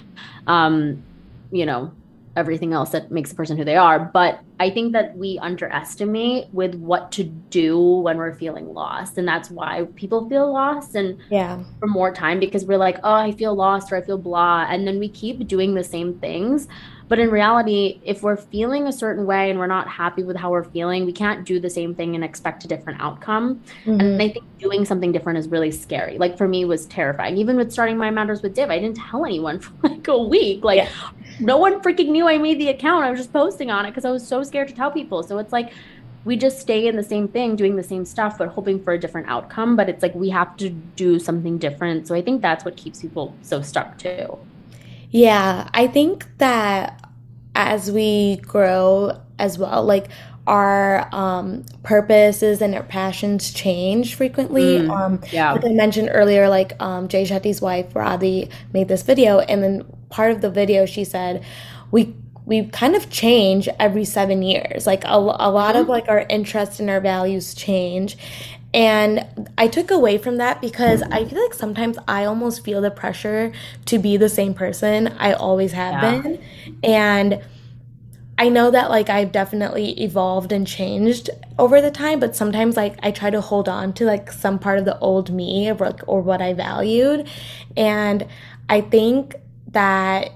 um 0.48 1.04
you 1.52 1.66
know, 1.66 1.92
everything 2.36 2.74
else 2.74 2.90
that 2.92 3.12
makes 3.12 3.32
a 3.32 3.36
person 3.36 3.58
who 3.58 3.64
they 3.64 3.76
are. 3.76 4.00
But 4.00 4.40
I 4.60 4.70
think 4.70 4.94
that 4.94 5.18
we 5.18 5.40
underestimate 5.42 6.48
with 6.54 6.76
what 6.76 7.12
to 7.14 7.24
do 7.24 7.80
when 7.80 8.18
we're 8.18 8.34
feeling 8.36 8.74
lost. 8.74 9.18
And 9.18 9.28
that's 9.28 9.50
why 9.50 9.88
people 9.96 10.28
feel 10.30 10.52
lost 10.52 10.96
and 10.96 11.18
yeah 11.30 11.64
for 11.80 11.88
more 11.88 12.14
time 12.14 12.40
because 12.40 12.66
we're 12.66 12.78
like, 12.78 12.98
oh, 13.04 13.14
I 13.14 13.32
feel 13.32 13.56
lost 13.56 13.92
or 13.92 13.98
I 13.98 14.02
feel 14.02 14.18
blah. 14.18 14.66
And 14.70 14.88
then 14.88 15.00
we 15.00 15.10
keep 15.10 15.48
doing 15.48 15.74
the 15.74 15.84
same 15.84 16.20
things. 16.20 16.68
But 17.08 17.20
in 17.20 17.30
reality, 17.30 18.02
if 18.04 18.24
we're 18.24 18.38
feeling 18.38 18.88
a 18.88 18.94
certain 18.94 19.26
way 19.26 19.50
and 19.50 19.60
we're 19.60 19.68
not 19.68 19.88
happy 19.88 20.24
with 20.24 20.38
how 20.38 20.50
we're 20.50 20.64
feeling, 20.64 21.06
we 21.06 21.14
can't 21.14 21.46
do 21.46 21.60
the 21.60 21.70
same 21.70 21.94
thing 21.94 22.16
and 22.16 22.24
expect 22.24 22.66
a 22.66 22.68
different 22.68 23.00
outcome. 23.02 23.62
Mm-hmm. 23.86 24.00
And 24.00 24.22
I 24.22 24.30
think 24.30 24.46
doing 24.60 24.86
something 24.86 25.12
different 25.12 25.38
is 25.38 25.48
really 25.48 25.72
scary. 25.72 26.18
Like 26.18 26.38
for 26.38 26.48
me 26.48 26.66
was 26.66 26.88
terrifying. 26.88 27.38
Even 27.38 27.58
with 27.58 27.72
starting 27.72 27.98
Mind 27.98 28.16
Matters 28.16 28.42
with 28.42 28.56
Div, 28.56 28.70
I 28.70 28.80
didn't 28.80 28.98
tell 28.98 29.26
anyone 29.26 29.60
for 29.60 29.74
like 29.84 30.08
a 30.08 30.18
week. 30.18 30.64
Like 30.64 30.78
yeah 30.78 30.90
no 31.40 31.58
one 31.58 31.82
freaking 31.82 32.10
knew 32.10 32.28
I 32.28 32.38
made 32.38 32.60
the 32.60 32.70
account. 32.70 33.06
I 33.06 33.12
was 33.12 33.20
just 33.20 33.34
posting 33.34 33.72
on 33.72 33.86
it 33.86 33.92
because 33.92 34.06
I 34.06 34.12
was 34.12 34.26
so 34.26 34.44
scared 34.44 34.68
to 34.70 34.74
tell 34.74 34.92
people. 34.92 35.24
So 35.24 35.38
it's 35.38 35.52
like 35.52 35.74
we 36.24 36.36
just 36.36 36.60
stay 36.60 36.88
in 36.88 36.96
the 36.96 37.04
same 37.04 37.28
thing, 37.28 37.56
doing 37.56 37.76
the 37.76 37.84
same 37.84 38.06
stuff, 38.06 38.38
but 38.38 38.50
hoping 38.50 38.82
for 38.82 38.94
a 38.94 39.00
different 39.00 39.28
outcome. 39.30 39.76
But 39.76 39.90
it's 39.90 40.02
like 40.02 40.16
we 40.16 40.30
have 40.30 40.56
to 40.58 40.70
do 40.70 41.20
something 41.20 41.58
different. 41.58 42.08
So 42.08 42.16
I 42.16 42.22
think 42.22 42.42
that's 42.42 42.66
what 42.66 42.78
keeps 42.78 43.02
people 43.02 43.36
so 43.42 43.62
stuck 43.62 43.98
too. 43.98 44.38
Yeah, 45.16 45.70
I 45.74 45.88
think 45.88 46.28
that 46.40 47.10
as 47.56 47.90
we 47.90 48.36
grow 48.38 49.22
as 49.40 49.58
well, 49.58 49.86
like 49.86 50.08
our 50.46 51.08
um, 51.16 51.64
purposes 51.84 52.62
and 52.62 52.76
our 52.76 52.84
passions 52.84 53.54
change 53.54 54.16
frequently. 54.16 54.80
Mm, 54.80 54.90
um, 54.90 55.22
yeah. 55.32 55.54
Like 55.54 55.64
I 55.64 55.70
mentioned 55.70 56.10
earlier, 56.12 56.50
like 56.50 56.74
um, 56.82 57.08
Jay 57.08 57.24
Shetty's 57.24 57.62
wife, 57.62 57.94
Radhi, 57.94 58.52
made 58.74 58.90
this 58.90 59.04
video, 59.04 59.40
and 59.40 59.64
then 59.64 59.86
part 60.10 60.32
of 60.32 60.42
the 60.42 60.50
video 60.50 60.86
she 60.86 61.06
said, 61.06 61.46
we 61.92 62.14
we 62.46 62.68
kind 62.68 62.96
of 62.96 63.10
change 63.10 63.68
every 63.80 64.06
seven 64.06 64.44
years. 64.44 64.86
Like 64.86 65.06
a, 65.06 65.16
a 65.16 65.50
lot 65.50 65.78
of 65.78 65.84
mm-hmm. 65.84 65.92
like 65.92 66.10
our 66.10 66.26
interests 66.30 66.80
and 66.82 66.90
our 66.90 67.00
values 67.00 67.56
change. 67.56 68.18
And 68.76 69.26
I 69.58 69.70
took 69.70 69.90
away 69.90 70.18
from 70.18 70.36
that 70.36 70.60
because 70.60 71.02
I 71.02 71.24
feel 71.24 71.42
like 71.42 71.54
sometimes 71.54 71.98
I 72.10 72.26
almost 72.26 72.62
feel 72.66 72.82
the 72.82 72.92
pressure 72.92 73.54
to 73.86 73.98
be 73.98 74.18
the 74.18 74.28
same 74.28 74.54
person 74.54 75.08
I 75.08 75.32
always 75.32 75.72
have 75.72 75.94
yeah. 75.94 76.22
been. 76.22 76.44
And 76.84 77.42
I 78.38 78.50
know 78.50 78.72
that 78.72 78.90
like 78.90 79.10
I've 79.10 79.32
definitely 79.32 79.92
evolved 80.04 80.52
and 80.52 80.68
changed 80.68 81.30
over 81.58 81.82
the 81.82 81.90
time, 81.90 82.20
but 82.20 82.36
sometimes 82.36 82.76
like 82.76 83.00
I 83.02 83.12
try 83.12 83.30
to 83.30 83.40
hold 83.40 83.70
on 83.70 83.94
to 83.94 84.04
like 84.04 84.30
some 84.30 84.60
part 84.60 84.78
of 84.78 84.84
the 84.84 85.00
old 85.00 85.32
me 85.34 85.70
or, 85.70 85.76
like, 85.76 86.02
or 86.06 86.20
what 86.20 86.42
I 86.42 86.52
valued. 86.52 87.30
And 87.78 88.28
I 88.68 88.82
think 88.82 89.36
that 89.70 90.32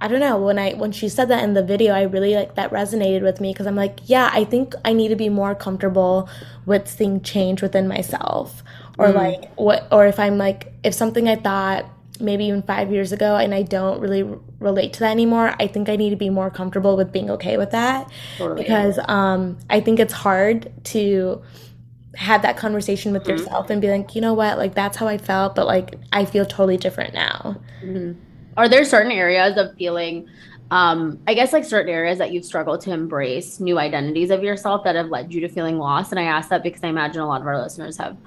I 0.00 0.08
don't 0.08 0.20
know 0.20 0.38
when 0.38 0.58
I 0.58 0.74
when 0.74 0.92
she 0.92 1.08
said 1.08 1.28
that 1.28 1.42
in 1.42 1.54
the 1.54 1.62
video 1.62 1.92
I 1.92 2.02
really 2.02 2.34
like 2.34 2.54
that 2.54 2.70
resonated 2.70 3.22
with 3.22 3.40
me 3.40 3.52
because 3.52 3.66
I'm 3.66 3.76
like 3.76 3.98
yeah 4.04 4.30
I 4.32 4.44
think 4.44 4.74
I 4.84 4.92
need 4.92 5.08
to 5.08 5.16
be 5.16 5.28
more 5.28 5.54
comfortable 5.54 6.28
with 6.66 6.88
seeing 6.88 7.20
change 7.20 7.62
within 7.62 7.88
myself 7.88 8.62
or 8.96 9.08
mm. 9.08 9.14
like 9.14 9.52
what 9.56 9.88
or 9.90 10.06
if 10.06 10.20
I'm 10.20 10.38
like 10.38 10.72
if 10.84 10.94
something 10.94 11.28
I 11.28 11.36
thought 11.36 11.86
maybe 12.20 12.44
even 12.44 12.62
five 12.62 12.92
years 12.92 13.12
ago 13.12 13.36
and 13.36 13.54
I 13.54 13.62
don't 13.62 14.00
really 14.00 14.24
relate 14.58 14.92
to 14.94 15.00
that 15.00 15.10
anymore, 15.10 15.54
I 15.58 15.66
think 15.66 15.88
I 15.88 15.96
need 15.96 16.10
to 16.10 16.16
be 16.16 16.30
more 16.30 16.50
comfortable 16.50 16.96
with 16.96 17.12
being 17.12 17.30
okay 17.30 17.56
with 17.56 17.70
that. 17.70 18.10
Totally. 18.36 18.62
Because 18.62 18.98
um, 19.06 19.58
I 19.70 19.80
think 19.80 20.00
it's 20.00 20.12
hard 20.12 20.72
to 20.84 21.42
have 22.16 22.42
that 22.42 22.56
conversation 22.56 23.12
with 23.12 23.22
mm-hmm. 23.22 23.32
yourself 23.32 23.70
and 23.70 23.80
be 23.80 23.90
like, 23.90 24.14
you 24.14 24.20
know 24.20 24.34
what, 24.34 24.58
like 24.58 24.74
that's 24.74 24.96
how 24.96 25.06
I 25.06 25.18
felt, 25.18 25.54
but 25.54 25.66
like 25.66 25.94
I 26.12 26.24
feel 26.24 26.44
totally 26.44 26.76
different 26.76 27.14
now. 27.14 27.60
Mm-hmm. 27.82 28.18
Are 28.58 28.68
there 28.68 28.84
certain 28.84 29.12
areas 29.12 29.56
of 29.56 29.74
feeling? 29.76 30.28
Um, 30.70 31.18
I 31.26 31.32
guess 31.32 31.54
like 31.54 31.64
certain 31.64 31.90
areas 31.90 32.18
that 32.18 32.32
you've 32.32 32.44
struggled 32.44 32.82
to 32.82 32.92
embrace 32.92 33.58
new 33.58 33.78
identities 33.78 34.30
of 34.30 34.42
yourself 34.42 34.84
that 34.84 34.96
have 34.96 35.08
led 35.08 35.32
you 35.32 35.40
to 35.40 35.48
feeling 35.48 35.78
lost. 35.78 36.12
And 36.12 36.20
I 36.20 36.24
ask 36.24 36.50
that 36.50 36.62
because 36.62 36.84
I 36.84 36.88
imagine 36.88 37.22
a 37.22 37.26
lot 37.26 37.40
of 37.40 37.46
our 37.46 37.62
listeners 37.62 37.96
have 37.96 38.18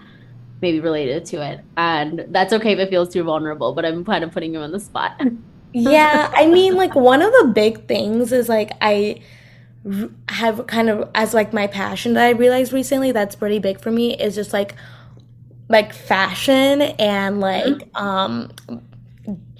maybe 0.62 0.80
related 0.80 1.26
to 1.26 1.46
it. 1.46 1.60
And 1.78 2.26
that's 2.30 2.54
okay 2.54 2.72
if 2.72 2.80
it 2.80 2.90
feels 2.90 3.10
too 3.10 3.24
vulnerable, 3.24 3.74
but 3.74 3.86
I'm 3.86 4.04
kind 4.06 4.24
of 4.24 4.32
putting 4.32 4.54
you 4.54 4.60
on 4.62 4.72
the 4.72 4.80
spot. 4.80 5.22
yeah, 5.74 6.32
I 6.34 6.48
mean, 6.48 6.76
like 6.76 6.96
one 6.96 7.22
of 7.22 7.32
the 7.32 7.52
big 7.54 7.88
things 7.88 8.32
is 8.32 8.50
like 8.50 8.72
I 8.82 9.22
have 10.30 10.66
kind 10.68 10.90
of 10.90 11.10
as 11.16 11.34
like 11.34 11.54
my 11.54 11.68
passion 11.68 12.14
that 12.14 12.26
I 12.26 12.30
realized 12.32 12.72
recently 12.72 13.12
that's 13.12 13.36
pretty 13.36 13.60
big 13.60 13.82
for 13.82 13.92
me 13.92 14.16
is 14.16 14.36
just 14.36 14.54
like 14.54 14.76
like 15.70 15.92
fashion 15.94 16.82
and 16.82 17.40
like 17.40 17.66
mm-hmm. 17.66 17.98
um 17.98 18.52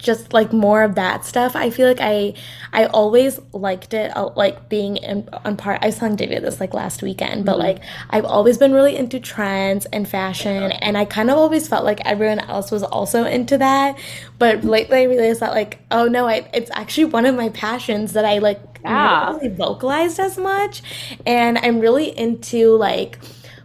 just 0.02 0.32
like 0.32 0.52
more 0.52 0.82
of 0.82 0.96
that 0.96 1.24
stuff. 1.24 1.54
I 1.54 1.70
feel 1.70 1.86
like 1.88 2.00
I 2.00 2.34
I 2.72 2.86
always 2.86 3.40
liked 3.52 3.94
it, 3.94 4.14
uh, 4.16 4.30
like 4.34 4.68
being 4.68 4.96
in, 4.96 5.28
on 5.44 5.56
part. 5.56 5.78
I 5.82 5.86
was 5.86 5.98
telling 5.98 6.16
Divya 6.16 6.40
this 6.40 6.60
like 6.60 6.74
last 6.74 7.02
weekend, 7.02 7.44
but 7.44 7.52
mm-hmm. 7.52 7.78
like 7.78 7.80
I've 8.10 8.24
always 8.24 8.58
been 8.58 8.72
really 8.72 8.96
into 8.96 9.20
trends 9.20 9.86
and 9.86 10.08
fashion, 10.08 10.72
and 10.72 10.98
I 10.98 11.04
kind 11.04 11.30
of 11.30 11.38
always 11.38 11.68
felt 11.68 11.84
like 11.84 12.00
everyone 12.04 12.40
else 12.40 12.70
was 12.70 12.82
also 12.82 13.24
into 13.24 13.56
that. 13.58 13.98
But 14.38 14.64
lately, 14.64 14.98
I 14.98 15.04
realized 15.04 15.40
that 15.40 15.52
like, 15.52 15.78
oh 15.90 16.06
no, 16.06 16.26
I, 16.26 16.48
it's 16.52 16.70
actually 16.74 17.06
one 17.06 17.24
of 17.24 17.34
my 17.34 17.48
passions 17.50 18.12
that 18.14 18.24
I 18.24 18.38
like 18.38 18.60
yeah. 18.84 19.30
really 19.30 19.48
vocalized 19.48 20.18
as 20.18 20.36
much, 20.36 20.82
and 21.24 21.58
I'm 21.58 21.78
really 21.78 22.16
into 22.16 22.76
like 22.76 23.18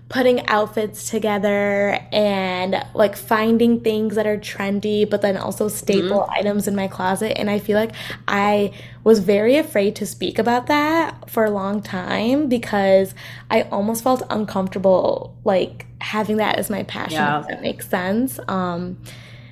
putting 0.09 0.45
outfits 0.47 1.09
together 1.09 1.99
and 2.13 2.85
like 2.93 3.15
finding 3.15 3.81
things 3.81 4.15
that 4.15 4.25
are 4.25 4.37
trendy 4.37 5.09
but 5.09 5.21
then 5.21 5.35
also 5.35 5.67
staple 5.67 6.21
mm-hmm. 6.21 6.31
items 6.31 6.67
in 6.67 6.75
my 6.75 6.87
closet 6.87 7.37
and 7.37 7.49
i 7.49 7.59
feel 7.59 7.77
like 7.77 7.91
i 8.27 8.71
was 9.03 9.19
very 9.19 9.57
afraid 9.57 9.95
to 9.95 10.05
speak 10.05 10.39
about 10.39 10.67
that 10.67 11.29
for 11.29 11.43
a 11.43 11.51
long 11.51 11.81
time 11.81 12.47
because 12.47 13.13
i 13.51 13.63
almost 13.63 14.01
felt 14.01 14.23
uncomfortable 14.29 15.35
like 15.43 15.85
having 15.99 16.37
that 16.37 16.57
as 16.57 16.69
my 16.69 16.83
passion 16.83 17.17
yeah. 17.17 17.41
if 17.41 17.47
that 17.47 17.61
makes 17.61 17.89
sense 17.89 18.39
um 18.47 18.97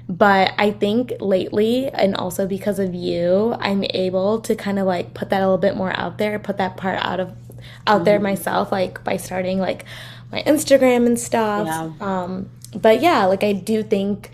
but 0.08 0.54
I 0.60 0.72
think 0.72 1.14
lately, 1.20 1.88
and 1.88 2.16
also 2.16 2.46
because 2.46 2.78
of 2.78 2.94
you, 2.94 3.56
I'm 3.60 3.84
able 3.90 4.40
to 4.42 4.56
kind 4.56 4.78
of 4.78 4.86
like 4.86 5.16
put 5.16 5.32
that 5.32 5.42
a 5.42 5.46
little 5.46 5.58
bit 5.58 5.76
more 5.76 5.92
out 5.98 6.20
there, 6.20 6.38
put 6.38 6.58
that 6.58 6.78
part 6.78 7.04
out 7.04 7.20
of 7.20 7.30
out 7.88 7.98
mm-hmm. 7.98 8.04
there 8.04 8.20
myself, 8.20 8.72
like 8.72 9.04
by 9.04 9.18
starting 9.18 9.58
like 9.58 9.86
my 10.36 10.44
Instagram 10.44 11.06
and 11.06 11.18
stuff. 11.18 11.66
Yeah. 11.66 11.92
Um, 12.02 12.50
but 12.76 13.02
yeah, 13.02 13.26
like 13.26 13.44
I 13.44 13.54
do 13.54 13.84
think 13.84 14.32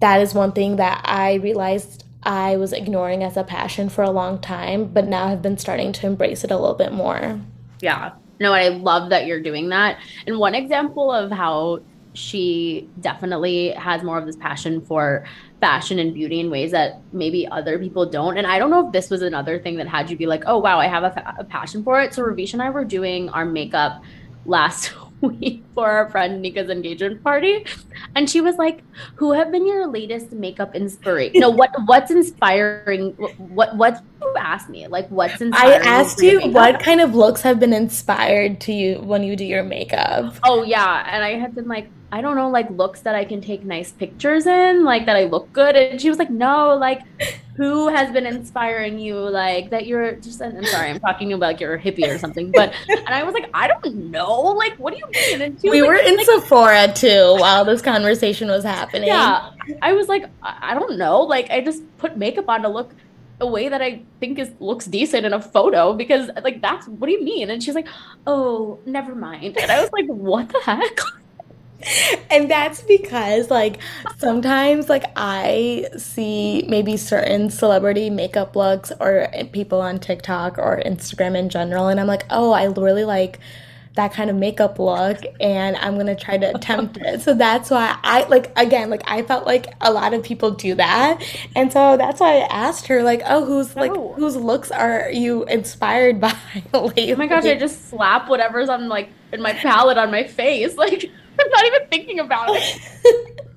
that 0.00 0.20
is 0.20 0.34
one 0.34 0.52
thing 0.52 0.76
that 0.76 1.00
I 1.04 1.34
realized 1.34 2.04
I 2.24 2.56
was 2.56 2.72
ignoring 2.72 3.22
as 3.22 3.36
a 3.36 3.44
passion 3.44 3.88
for 3.88 4.02
a 4.02 4.10
long 4.10 4.40
time, 4.40 4.86
but 4.86 5.06
now 5.06 5.28
have 5.28 5.40
been 5.40 5.56
starting 5.56 5.92
to 5.92 6.06
embrace 6.06 6.42
it 6.42 6.50
a 6.50 6.58
little 6.58 6.74
bit 6.74 6.92
more. 6.92 7.40
Yeah. 7.80 8.12
No, 8.40 8.52
I 8.52 8.68
love 8.68 9.10
that 9.10 9.26
you're 9.26 9.40
doing 9.40 9.68
that. 9.68 9.98
And 10.26 10.38
one 10.38 10.54
example 10.56 11.12
of 11.12 11.30
how 11.30 11.82
she 12.14 12.88
definitely 13.00 13.70
has 13.70 14.02
more 14.02 14.18
of 14.18 14.26
this 14.26 14.36
passion 14.36 14.80
for 14.80 15.24
fashion 15.60 16.00
and 16.00 16.14
beauty 16.14 16.40
in 16.40 16.50
ways 16.50 16.72
that 16.72 17.00
maybe 17.12 17.46
other 17.48 17.78
people 17.78 18.06
don't. 18.06 18.36
And 18.36 18.46
I 18.46 18.58
don't 18.58 18.70
know 18.70 18.86
if 18.86 18.92
this 18.92 19.08
was 19.08 19.22
another 19.22 19.60
thing 19.60 19.76
that 19.76 19.86
had 19.86 20.10
you 20.10 20.16
be 20.16 20.26
like, 20.26 20.42
oh, 20.46 20.58
wow, 20.58 20.80
I 20.80 20.86
have 20.88 21.04
a, 21.04 21.10
fa- 21.10 21.34
a 21.38 21.44
passion 21.44 21.84
for 21.84 22.00
it. 22.00 22.14
So 22.14 22.22
Ravish 22.22 22.54
and 22.54 22.62
I 22.62 22.70
were 22.70 22.84
doing 22.84 23.28
our 23.28 23.44
makeup 23.44 24.02
last 24.46 24.92
week 25.22 25.64
for 25.74 25.88
our 25.88 26.10
friend 26.10 26.40
Nika's 26.40 26.70
engagement 26.70 27.22
party. 27.22 27.64
And 28.14 28.28
she 28.28 28.40
was 28.40 28.56
like, 28.56 28.82
"Who 29.16 29.32
have 29.32 29.50
been 29.50 29.66
your 29.66 29.86
latest 29.86 30.32
makeup 30.32 30.74
inspiration? 30.74 31.40
No, 31.40 31.50
what 31.50 31.70
what's 31.86 32.10
inspiring? 32.10 33.12
What 33.38 33.76
what 33.76 34.02
you 34.22 34.34
asked 34.38 34.68
me? 34.68 34.86
Like, 34.86 35.08
what's 35.08 35.40
inspiring?" 35.40 35.82
I 35.82 35.84
asked 35.84 36.22
you 36.22 36.40
what 36.50 36.80
kind 36.80 37.00
of 37.00 37.14
looks 37.14 37.42
have 37.42 37.58
been 37.58 37.72
inspired 37.72 38.60
to 38.62 38.72
you 38.72 39.00
when 39.00 39.22
you 39.22 39.36
do 39.36 39.44
your 39.44 39.64
makeup. 39.64 40.34
Oh 40.44 40.62
yeah, 40.62 41.04
and 41.10 41.24
I 41.24 41.34
had 41.34 41.54
been 41.54 41.68
like, 41.68 41.88
I 42.10 42.22
don't 42.22 42.36
know, 42.36 42.48
like 42.48 42.70
looks 42.70 43.00
that 43.00 43.14
I 43.14 43.24
can 43.24 43.40
take 43.40 43.64
nice 43.64 43.92
pictures 43.92 44.46
in, 44.46 44.84
like 44.84 45.04
that 45.06 45.16
I 45.16 45.24
look 45.24 45.52
good. 45.52 45.76
And 45.76 46.00
she 46.00 46.08
was 46.08 46.18
like, 46.18 46.30
no, 46.30 46.74
like 46.74 47.02
who 47.56 47.88
has 47.88 48.10
been 48.12 48.24
inspiring 48.24 48.98
you? 48.98 49.16
Like 49.16 49.70
that 49.70 49.86
you're 49.86 50.12
just, 50.12 50.40
I'm 50.40 50.64
sorry, 50.64 50.90
I'm 50.90 51.00
talking 51.00 51.26
to 51.26 51.30
you 51.30 51.36
about 51.36 51.46
like 51.48 51.60
you're 51.60 51.74
a 51.74 51.80
hippie 51.80 52.08
or 52.08 52.16
something. 52.16 52.50
But, 52.50 52.72
and 52.88 53.08
I 53.08 53.24
was 53.24 53.34
like, 53.34 53.50
I 53.52 53.68
don't 53.68 54.10
know. 54.10 54.40
Like, 54.40 54.76
what 54.76 54.94
do 54.94 54.98
you 54.98 55.06
mean? 55.10 55.42
And 55.42 55.58
we 55.62 55.82
like, 55.82 55.88
were 55.88 55.96
in 55.96 56.16
like, 56.16 56.26
Sephora 56.26 56.92
too 56.94 57.36
while 57.38 57.64
this 57.64 57.82
conversation 57.82 58.48
was 58.48 58.64
happening. 58.64 59.08
Yeah. 59.08 59.50
I 59.82 59.92
was 59.92 60.08
like, 60.08 60.30
I 60.42 60.72
don't 60.74 60.96
know. 60.96 61.20
Like, 61.20 61.50
I 61.50 61.60
just 61.60 61.82
put 61.98 62.16
makeup 62.16 62.48
on 62.48 62.62
to 62.62 62.68
look 62.68 62.94
a 63.40 63.46
way 63.46 63.68
that 63.68 63.82
I 63.82 64.02
think 64.18 64.38
is 64.38 64.50
looks 64.60 64.86
decent 64.86 65.24
in 65.24 65.32
a 65.32 65.40
photo 65.40 65.92
because 65.92 66.28
like 66.42 66.60
that's 66.60 66.88
what 66.88 67.06
do 67.06 67.12
you 67.12 67.22
mean? 67.22 67.50
And 67.50 67.62
she's 67.62 67.74
like, 67.74 67.86
Oh, 68.26 68.80
never 68.86 69.14
mind. 69.14 69.56
And 69.58 69.70
I 69.70 69.80
was 69.80 69.90
like, 69.92 70.06
What 70.06 70.48
the 70.48 70.60
heck? 70.64 70.98
and 72.30 72.50
that's 72.50 72.82
because 72.82 73.50
like 73.50 73.78
sometimes 74.16 74.88
like 74.88 75.04
i 75.16 75.86
see 75.96 76.64
maybe 76.68 76.96
certain 76.96 77.50
celebrity 77.50 78.10
makeup 78.10 78.56
looks 78.56 78.90
or 79.00 79.28
people 79.52 79.80
on 79.80 79.98
tiktok 79.98 80.58
or 80.58 80.82
instagram 80.84 81.36
in 81.36 81.48
general 81.48 81.88
and 81.88 82.00
i'm 82.00 82.06
like 82.06 82.24
oh 82.30 82.52
i 82.52 82.64
really 82.64 83.04
like 83.04 83.38
that 83.94 84.12
kind 84.12 84.30
of 84.30 84.36
makeup 84.36 84.78
look 84.78 85.18
and 85.40 85.76
i'm 85.78 85.96
gonna 85.96 86.14
try 86.14 86.36
to 86.36 86.54
attempt 86.54 86.96
it 86.98 87.20
so 87.20 87.34
that's 87.34 87.68
why 87.68 87.98
i 88.04 88.24
like 88.28 88.56
again 88.56 88.90
like 88.90 89.02
i 89.06 89.22
felt 89.22 89.44
like 89.44 89.66
a 89.80 89.92
lot 89.92 90.14
of 90.14 90.22
people 90.22 90.52
do 90.52 90.74
that 90.74 91.20
and 91.56 91.72
so 91.72 91.96
that's 91.96 92.20
why 92.20 92.36
i 92.36 92.46
asked 92.46 92.86
her 92.86 93.02
like 93.02 93.22
oh 93.26 93.44
who's 93.44 93.74
like 93.74 93.90
oh. 93.92 94.12
whose 94.14 94.36
looks 94.36 94.70
are 94.70 95.10
you 95.10 95.44
inspired 95.44 96.20
by 96.20 96.32
lately? 96.72 97.12
oh 97.12 97.16
my 97.16 97.26
gosh 97.26 97.44
i 97.44 97.56
just 97.56 97.88
slap 97.88 98.28
whatever's 98.28 98.68
on 98.68 98.88
like 98.88 99.10
in 99.32 99.42
my 99.42 99.52
palette 99.52 99.98
on 99.98 100.10
my 100.10 100.24
face 100.24 100.76
like 100.76 101.10
I'm 101.40 101.50
not 101.50 101.66
even 101.66 101.88
thinking 101.88 102.20
about 102.20 102.48
it. 102.50 102.80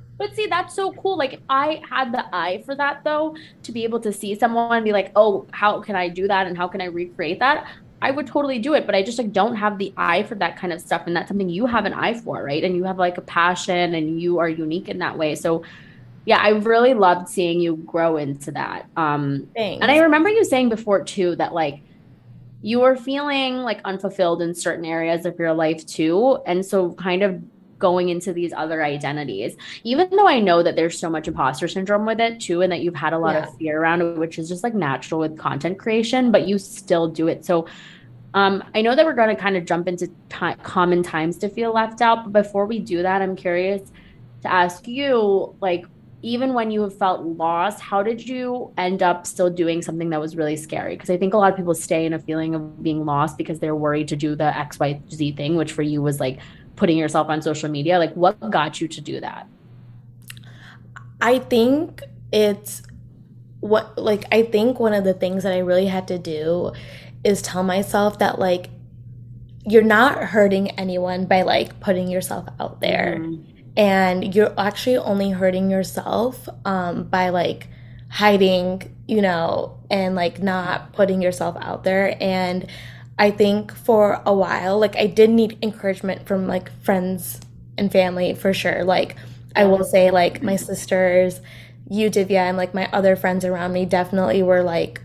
but 0.17 0.35
see, 0.35 0.47
that's 0.47 0.75
so 0.75 0.91
cool. 0.93 1.17
Like, 1.17 1.41
I 1.49 1.81
had 1.89 2.11
the 2.11 2.25
eye 2.33 2.63
for 2.65 2.75
that, 2.75 3.03
though, 3.03 3.35
to 3.63 3.71
be 3.71 3.83
able 3.83 3.99
to 4.01 4.13
see 4.13 4.35
someone 4.35 4.77
and 4.77 4.85
be 4.85 4.91
like, 4.91 5.11
oh, 5.15 5.45
how 5.51 5.81
can 5.81 5.95
I 5.95 6.09
do 6.09 6.27
that? 6.27 6.47
And 6.47 6.57
how 6.57 6.67
can 6.67 6.81
I 6.81 6.85
recreate 6.85 7.39
that? 7.39 7.67
I 8.01 8.11
would 8.11 8.25
totally 8.25 8.57
do 8.57 8.73
it, 8.73 8.85
but 8.85 8.95
I 8.95 9.03
just 9.03 9.17
like 9.17 9.31
don't 9.31 9.55
have 9.55 9.77
the 9.77 9.93
eye 9.95 10.23
for 10.23 10.35
that 10.35 10.57
kind 10.57 10.73
of 10.73 10.81
stuff. 10.81 11.03
And 11.05 11.15
that's 11.15 11.27
something 11.27 11.49
you 11.49 11.67
have 11.67 11.85
an 11.85 11.93
eye 11.93 12.15
for, 12.15 12.43
right? 12.43 12.63
And 12.63 12.75
you 12.75 12.83
have 12.85 12.97
like 12.97 13.17
a 13.17 13.21
passion 13.21 13.93
and 13.93 14.19
you 14.19 14.39
are 14.39 14.49
unique 14.49 14.89
in 14.89 14.97
that 14.99 15.17
way. 15.17 15.35
So 15.35 15.63
yeah, 16.25 16.39
I 16.39 16.49
really 16.49 16.93
loved 16.93 17.29
seeing 17.29 17.59
you 17.59 17.77
grow 17.77 18.17
into 18.17 18.51
that. 18.51 18.87
Um 18.97 19.47
Thanks. 19.55 19.81
and 19.81 19.91
I 19.91 19.99
remember 19.99 20.29
you 20.29 20.43
saying 20.43 20.69
before 20.69 21.03
too 21.03 21.35
that 21.35 21.53
like 21.53 21.81
you 22.63 22.79
were 22.79 22.95
feeling 22.95 23.57
like 23.57 23.81
unfulfilled 23.85 24.41
in 24.41 24.55
certain 24.55 24.85
areas 24.85 25.25
of 25.25 25.37
your 25.37 25.53
life 25.53 25.85
too. 25.85 26.39
And 26.45 26.65
so 26.65 26.93
kind 26.93 27.21
of 27.21 27.41
going 27.81 28.09
into 28.09 28.31
these 28.31 28.53
other 28.53 28.83
identities 28.83 29.57
even 29.83 30.09
though 30.11 30.27
i 30.27 30.39
know 30.39 30.63
that 30.63 30.75
there's 30.75 30.97
so 30.97 31.09
much 31.09 31.27
imposter 31.27 31.67
syndrome 31.67 32.05
with 32.05 32.19
it 32.19 32.39
too 32.39 32.61
and 32.61 32.71
that 32.71 32.81
you've 32.81 32.95
had 32.95 33.11
a 33.11 33.19
lot 33.19 33.33
yeah. 33.33 33.47
of 33.47 33.57
fear 33.57 33.81
around 33.81 34.01
it 34.01 34.17
which 34.17 34.39
is 34.39 34.47
just 34.47 34.63
like 34.63 34.73
natural 34.73 35.19
with 35.19 35.37
content 35.37 35.77
creation 35.77 36.31
but 36.31 36.47
you 36.47 36.57
still 36.57 37.07
do 37.07 37.27
it 37.27 37.43
so 37.43 37.67
um, 38.33 38.63
I 38.73 38.81
know 38.81 38.95
that 38.95 39.05
we're 39.05 39.13
going 39.13 39.35
to 39.35 39.41
kind 39.41 39.57
of 39.57 39.65
jump 39.65 39.87
into 39.87 40.07
t- 40.07 40.55
common 40.63 41.03
times 41.03 41.37
to 41.39 41.49
feel 41.49 41.73
left 41.73 42.01
out, 42.01 42.31
but 42.31 42.43
before 42.43 42.65
we 42.65 42.79
do 42.79 43.01
that, 43.01 43.21
I'm 43.21 43.35
curious 43.35 43.91
to 44.43 44.51
ask 44.51 44.87
you, 44.87 45.55
like, 45.59 45.85
even 46.23 46.53
when 46.53 46.69
you 46.69 46.81
have 46.83 46.97
felt 46.97 47.23
lost, 47.23 47.81
how 47.81 48.03
did 48.03 48.25
you 48.25 48.71
end 48.77 49.01
up 49.01 49.25
still 49.25 49.49
doing 49.49 49.81
something 49.81 50.09
that 50.11 50.19
was 50.19 50.35
really 50.35 50.55
scary? 50.55 50.95
Because 50.95 51.09
I 51.09 51.17
think 51.17 51.33
a 51.33 51.37
lot 51.37 51.51
of 51.51 51.57
people 51.57 51.73
stay 51.73 52.05
in 52.05 52.13
a 52.13 52.19
feeling 52.19 52.53
of 52.53 52.83
being 52.83 53.05
lost 53.05 53.37
because 53.37 53.59
they're 53.59 53.75
worried 53.75 54.07
to 54.09 54.15
do 54.15 54.35
the 54.35 54.55
X, 54.55 54.79
Y, 54.79 55.01
Z 55.09 55.31
thing, 55.33 55.55
which 55.55 55.71
for 55.71 55.81
you 55.81 56.01
was 56.01 56.19
like 56.19 56.39
putting 56.81 56.97
yourself 56.97 57.29
on 57.29 57.43
social 57.43 57.69
media? 57.69 57.99
Like 57.99 58.13
what 58.15 58.39
got 58.49 58.81
you 58.81 58.87
to 58.87 59.01
do 59.01 59.19
that? 59.19 59.47
I 61.21 61.37
think 61.37 62.01
it's 62.31 62.81
what 63.59 63.95
like 63.95 64.25
i 64.31 64.41
think 64.41 64.79
one 64.79 64.91
of 64.91 65.03
the 65.03 65.13
things 65.13 65.43
that 65.43 65.53
i 65.53 65.59
really 65.59 65.85
had 65.85 66.07
to 66.07 66.17
do 66.17 66.71
is 67.23 67.43
tell 67.43 67.61
myself 67.61 68.17
that 68.17 68.39
like 68.39 68.71
you're 69.67 69.83
not 69.83 70.17
hurting 70.23 70.71
anyone 70.71 71.25
by 71.25 71.43
like 71.43 71.79
putting 71.79 72.07
yourself 72.07 72.47
out 72.59 72.81
there. 72.81 73.17
Mm-hmm. 73.19 73.43
and 73.77 74.33
you're 74.33 74.53
actually 74.59 74.97
only 74.97 75.29
hurting 75.29 75.69
yourself 75.69 76.49
um, 76.65 77.03
by 77.03 77.29
like 77.29 77.67
hiding 78.09 78.81
you 79.07 79.21
know 79.21 79.77
and 79.91 80.15
like 80.15 80.41
not 80.41 80.93
putting 80.93 81.21
yourself 81.21 81.55
out 81.59 81.83
there. 81.83 82.17
And 82.21 82.65
I 83.17 83.31
think 83.31 83.73
for 83.75 84.21
a 84.25 84.33
while, 84.33 84.79
like 84.79 84.95
I 84.95 85.07
did 85.07 85.29
need 85.29 85.57
encouragement 85.61 86.27
from 86.27 86.47
like 86.47 86.71
friends 86.81 87.39
and 87.77 87.91
family 87.91 88.33
for 88.33 88.53
sure. 88.53 88.83
Like 88.83 89.15
I 89.55 89.65
will 89.65 89.83
say, 89.83 90.11
like 90.11 90.41
my 90.41 90.55
sisters, 90.55 91.41
you, 91.89 92.09
Divya, 92.09 92.49
and 92.49 92.57
like 92.57 92.73
my 92.73 92.89
other 92.91 93.15
friends 93.15 93.45
around 93.45 93.73
me 93.73 93.85
definitely 93.85 94.43
were 94.43 94.63
like 94.63 95.01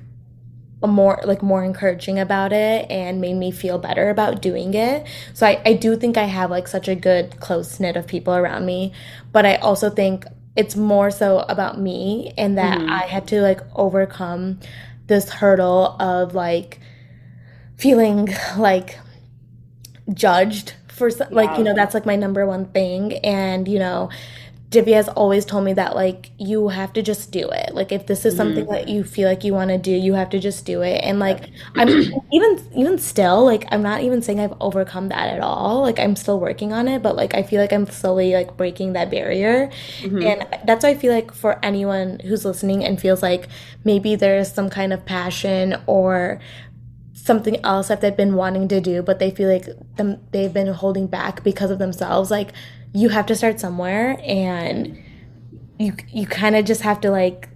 more 0.87 1.21
like 1.25 1.43
more 1.43 1.65
encouraging 1.65 2.19
about 2.19 2.53
it 2.53 2.89
and 2.91 3.21
made 3.21 3.35
me 3.35 3.51
feel 3.51 3.79
better 3.79 4.11
about 4.11 4.43
doing 4.43 4.75
it. 4.75 5.07
So 5.35 5.47
I, 5.47 5.61
I 5.65 5.73
do 5.73 5.97
think 5.97 6.17
I 6.17 6.25
have 6.25 6.51
like 6.51 6.69
such 6.69 6.89
a 6.89 6.95
good 6.95 7.41
close 7.41 7.81
knit 7.81 7.97
of 7.97 8.07
people 8.07 8.35
around 8.35 8.67
me. 8.67 8.93
But 9.33 9.47
I 9.47 9.57
also 9.57 9.91
think 9.91 10.27
it's 10.55 10.77
more 10.77 11.11
so 11.11 11.41
about 11.41 11.81
me 11.81 12.33
and 12.39 12.57
that 12.59 12.79
mm-hmm. 12.79 12.91
I 12.91 13.03
had 13.03 13.27
to 13.29 13.43
like 13.43 13.61
overcome 13.75 14.61
this 15.07 15.29
hurdle 15.31 15.97
of 16.01 16.35
like 16.35 16.81
feeling 17.77 18.29
like 18.57 18.99
judged 20.13 20.75
for 20.89 21.11
like 21.31 21.59
you 21.59 21.65
know 21.65 21.75
that's 21.75 21.95
like 21.95 22.07
my 22.07 22.17
number 22.17 22.47
one 22.47 22.65
thing 22.67 23.15
and 23.19 23.69
you 23.69 23.79
know 23.79 24.09
Divya 24.71 24.95
has 24.95 25.09
always 25.09 25.45
told 25.45 25.65
me 25.65 25.75
that 25.75 25.95
like 25.95 26.33
you 26.39 26.69
have 26.69 26.93
to 26.95 27.03
just 27.03 27.31
do 27.31 27.49
it. 27.49 27.73
Like 27.73 27.93
if 27.93 28.07
this 28.07 28.25
is 28.25 28.37
something 28.37 28.65
mm-hmm. 28.65 28.73
that 28.73 28.89
you 28.89 29.05
feel 29.05 29.29
like 29.29 29.45
you 29.45 29.55
want 29.55 29.71
to 29.71 29.79
do, 29.79 29.93
you 29.93 30.15
have 30.15 30.29
to 30.31 30.41
just 30.41 30.67
do 30.67 30.83
it. 30.83 30.99
And 31.05 31.21
like 31.21 31.51
I'm 31.77 31.89
even 32.33 32.69
even 32.77 32.99
still 32.99 33.45
like 33.45 33.65
I'm 33.71 33.83
not 33.83 34.01
even 34.01 34.23
saying 34.23 34.41
I've 34.41 34.55
overcome 34.61 35.09
that 35.11 35.33
at 35.33 35.41
all. 35.41 35.83
Like 35.83 36.01
I'm 36.01 36.17
still 36.17 36.41
working 36.41 36.73
on 36.73 36.89
it, 36.89 37.01
but 37.01 37.15
like 37.15 37.33
I 37.35 37.45
feel 37.45 37.61
like 37.61 37.73
I'm 37.73 37.87
slowly 37.87 38.33
like 38.33 38.57
breaking 38.57 38.95
that 38.95 39.09
barrier. 39.09 39.71
Mm-hmm. 40.01 40.23
And 40.23 40.47
that's 40.67 40.83
why 40.83 40.91
I 40.91 40.95
feel 40.97 41.13
like 41.13 41.33
for 41.33 41.65
anyone 41.65 42.19
who's 42.25 42.45
listening 42.45 42.85
and 42.85 43.01
feels 43.01 43.23
like 43.23 43.49
maybe 43.85 44.17
there's 44.17 44.53
some 44.53 44.69
kind 44.69 44.93
of 44.93 45.05
passion 45.07 45.77
or 45.87 46.41
something 47.27 47.63
else 47.65 47.89
that 47.89 48.01
they've 48.01 48.17
been 48.17 48.35
wanting 48.35 48.69
to 48.69 48.81
do, 48.81 49.03
but 49.03 49.19
they 49.19 49.31
feel 49.31 49.51
like 49.51 49.67
them 49.97 50.21
they've 50.31 50.53
been 50.53 50.69
holding 50.69 51.07
back 51.09 51.43
because 51.43 51.71
of 51.71 51.79
themselves. 51.79 52.31
Like 52.31 52.53
you 52.95 53.09
have 53.11 53.27
to 53.27 53.35
start 53.35 53.61
somewhere, 53.61 54.19
and 54.25 55.03
you 55.79 55.93
you 56.09 56.27
kind 56.27 56.57
of 56.57 56.65
just 56.65 56.83
have 56.83 57.01
to 57.03 57.11
like 57.11 57.49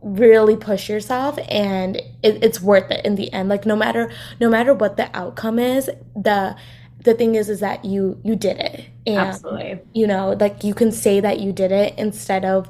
really 0.00 0.56
push 0.56 0.88
yourself, 0.88 1.38
and 1.48 1.96
it, 1.96 2.42
it's 2.42 2.60
worth 2.60 2.90
it 2.90 3.04
in 3.04 3.16
the 3.16 3.32
end. 3.32 3.48
Like 3.48 3.66
no 3.66 3.76
matter 3.76 4.10
no 4.40 4.48
matter 4.48 4.72
what 4.72 4.96
the 4.96 5.14
outcome 5.14 5.58
is, 5.58 5.90
the 6.14 6.56
the 7.02 7.14
thing 7.14 7.34
is 7.34 7.48
is 7.48 7.60
that 7.60 7.84
you 7.84 8.20
you 8.24 8.36
did 8.36 8.58
it 8.58 8.86
and 9.06 9.18
Absolutely. 9.18 9.80
you 9.92 10.06
know 10.06 10.36
like 10.40 10.64
you 10.64 10.74
can 10.74 10.90
say 10.90 11.20
that 11.20 11.38
you 11.38 11.52
did 11.52 11.70
it 11.70 11.94
instead 11.96 12.44
of 12.44 12.68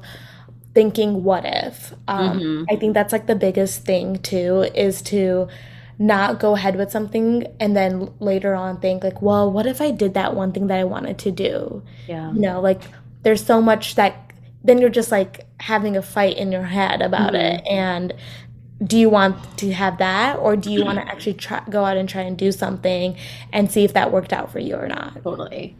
thinking 0.75 1.25
what 1.25 1.45
if 1.47 1.95
um, 2.09 2.39
mm-hmm. 2.39 2.65
i 2.69 2.77
think 2.77 2.93
that's 2.93 3.11
like 3.11 3.27
the 3.27 3.35
biggest 3.35 3.85
thing 3.85 4.19
too 4.19 4.69
is 4.75 5.01
to 5.01 5.49
not 5.99 6.39
go 6.39 6.55
ahead 6.55 6.77
with 6.77 6.91
something 6.91 7.47
and 7.59 7.77
then 7.77 8.13
later 8.21 8.55
on 8.55 8.79
think 8.81 9.03
like 9.03 9.21
well 9.21 9.51
what 9.51 9.67
if 9.67 9.81
i 9.81 9.91
did 9.91 10.15
that 10.15 10.35
one 10.35 10.53
thing 10.53 10.69
that 10.69 10.79
i 10.79 10.85
wanted 10.85 11.19
to 11.19 11.31
do? 11.31 11.83
Yeah. 12.07 12.33
You 12.33 12.41
know 12.41 12.61
like 12.61 12.83
there's 13.23 13.45
so 13.45 13.61
much 13.61 13.97
that 13.97 14.33
then 14.63 14.79
you're 14.79 14.91
just 14.91 15.11
like 15.11 15.47
having 15.61 15.97
a 15.97 16.03
fight 16.03 16.37
in 16.37 16.53
your 16.53 16.65
head 16.65 17.03
about 17.03 17.33
mm-hmm. 17.33 17.57
it 17.57 17.67
and 17.67 18.15
do 18.85 18.97
you 18.97 19.11
want 19.11 19.37
to 19.59 19.73
have 19.73 19.99
that? 19.99 20.39
Or 20.39 20.55
do 20.55 20.71
you 20.71 20.85
want 20.85 20.99
to 20.99 21.09
actually 21.09 21.35
try, 21.35 21.61
go 21.69 21.85
out 21.85 21.97
and 21.97 22.09
try 22.09 22.23
and 22.23 22.39
do 22.39 22.53
something 22.53 23.17
and 23.53 23.69
see 23.69 23.83
if 23.83 23.93
that 23.95 24.13
worked 24.13 24.33
out 24.33 24.53
for 24.53 24.61
you 24.61 24.77
or 24.77 24.87
not? 24.87 25.21
Totally. 25.25 25.75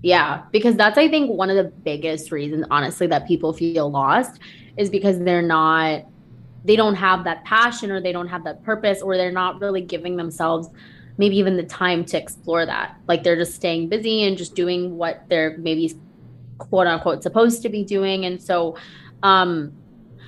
Yeah 0.00 0.42
because 0.52 0.76
that's 0.76 0.96
i 0.96 1.08
think 1.08 1.30
one 1.30 1.50
of 1.50 1.56
the 1.56 1.64
biggest 1.64 2.30
reasons 2.30 2.64
honestly 2.70 3.08
that 3.08 3.26
people 3.26 3.52
feel 3.52 3.90
lost 3.90 4.38
is 4.76 4.90
because 4.90 5.18
they're 5.18 5.42
not 5.42 6.04
they 6.64 6.76
don't 6.76 6.94
have 6.94 7.24
that 7.24 7.44
passion 7.44 7.90
or 7.90 8.00
they 8.00 8.12
don't 8.12 8.28
have 8.28 8.44
that 8.44 8.62
purpose 8.64 9.00
or 9.00 9.16
they're 9.16 9.32
not 9.32 9.60
really 9.60 9.80
giving 9.80 10.16
themselves 10.16 10.68
maybe 11.16 11.36
even 11.36 11.56
the 11.56 11.64
time 11.64 12.04
to 12.04 12.16
explore 12.16 12.64
that. 12.64 12.96
Like 13.06 13.22
they're 13.22 13.36
just 13.36 13.54
staying 13.54 13.88
busy 13.88 14.22
and 14.22 14.36
just 14.36 14.54
doing 14.54 14.96
what 14.96 15.24
they're 15.28 15.56
maybe 15.58 15.94
quote 16.58 16.86
unquote 16.86 17.22
supposed 17.22 17.62
to 17.62 17.68
be 17.68 17.84
doing. 17.84 18.24
And 18.24 18.42
so 18.42 18.76
um 19.22 19.72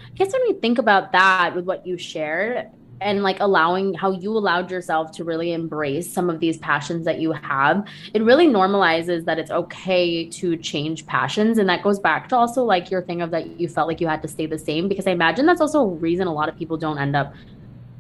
I 0.07 0.17
guess 0.25 0.33
when 0.33 0.43
we 0.49 0.61
think 0.61 0.79
about 0.79 1.13
that 1.13 1.55
with 1.55 1.65
what 1.65 1.87
you 1.87 1.97
shared, 1.97 2.69
and 3.01 3.23
like 3.23 3.39
allowing 3.41 3.95
how 3.95 4.11
you 4.11 4.31
allowed 4.31 4.71
yourself 4.71 5.11
to 5.13 5.25
really 5.25 5.53
embrace 5.53 6.13
some 6.13 6.29
of 6.29 6.41
these 6.41 6.59
passions 6.59 7.05
that 7.05 7.19
you 7.19 7.33
have 7.33 7.87
it 8.15 8.23
really 8.23 8.47
normalizes 8.47 9.25
that 9.25 9.39
it's 9.39 9.51
okay 9.51 10.27
to 10.27 10.57
change 10.57 11.07
passions. 11.07 11.59
And 11.59 11.69
that 11.69 11.83
goes 11.83 11.99
back 11.99 12.29
to 12.31 12.37
also 12.37 12.63
like 12.65 12.91
your 12.91 13.03
thing 13.03 13.23
of 13.23 13.31
that 13.31 13.59
you 13.61 13.69
felt 13.69 13.89
like 13.89 14.01
you 14.01 14.09
had 14.09 14.23
to 14.23 14.29
stay 14.29 14.47
the 14.47 14.59
same 14.59 14.89
because 14.89 15.07
i 15.07 15.11
imagine 15.11 15.47
that's 15.47 15.61
also 15.61 15.81
a 15.81 15.87
reason 15.87 16.27
a 16.27 16.33
lot 16.33 16.49
of 16.49 16.57
people 16.57 16.77
don't 16.77 16.99
end 16.99 17.17
up 17.17 17.35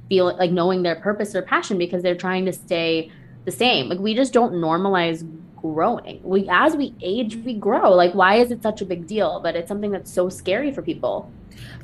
feeling 0.08 0.36
like 0.36 0.50
knowing 0.50 0.82
their 0.82 0.96
purpose 0.96 1.34
or 1.34 1.42
passion 1.42 1.78
because 1.78 2.02
they're 2.02 2.14
trying 2.14 2.44
to 2.44 2.52
stay 2.52 3.10
the 3.44 3.50
same. 3.50 3.88
Like 3.88 3.98
we 3.98 4.14
just 4.14 4.32
don't 4.32 4.52
normalize 4.52 5.26
growing. 5.56 6.20
We 6.22 6.48
as 6.50 6.76
we 6.76 6.94
age 7.00 7.36
we 7.36 7.54
grow. 7.54 7.92
Like 7.92 8.12
why 8.12 8.36
is 8.36 8.50
it 8.50 8.62
such 8.62 8.82
a 8.82 8.84
big 8.84 9.06
deal? 9.06 9.40
But 9.42 9.56
it's 9.56 9.68
something 9.68 9.90
that's 9.90 10.12
so 10.12 10.28
scary 10.28 10.72
for 10.72 10.82
people 10.82 11.30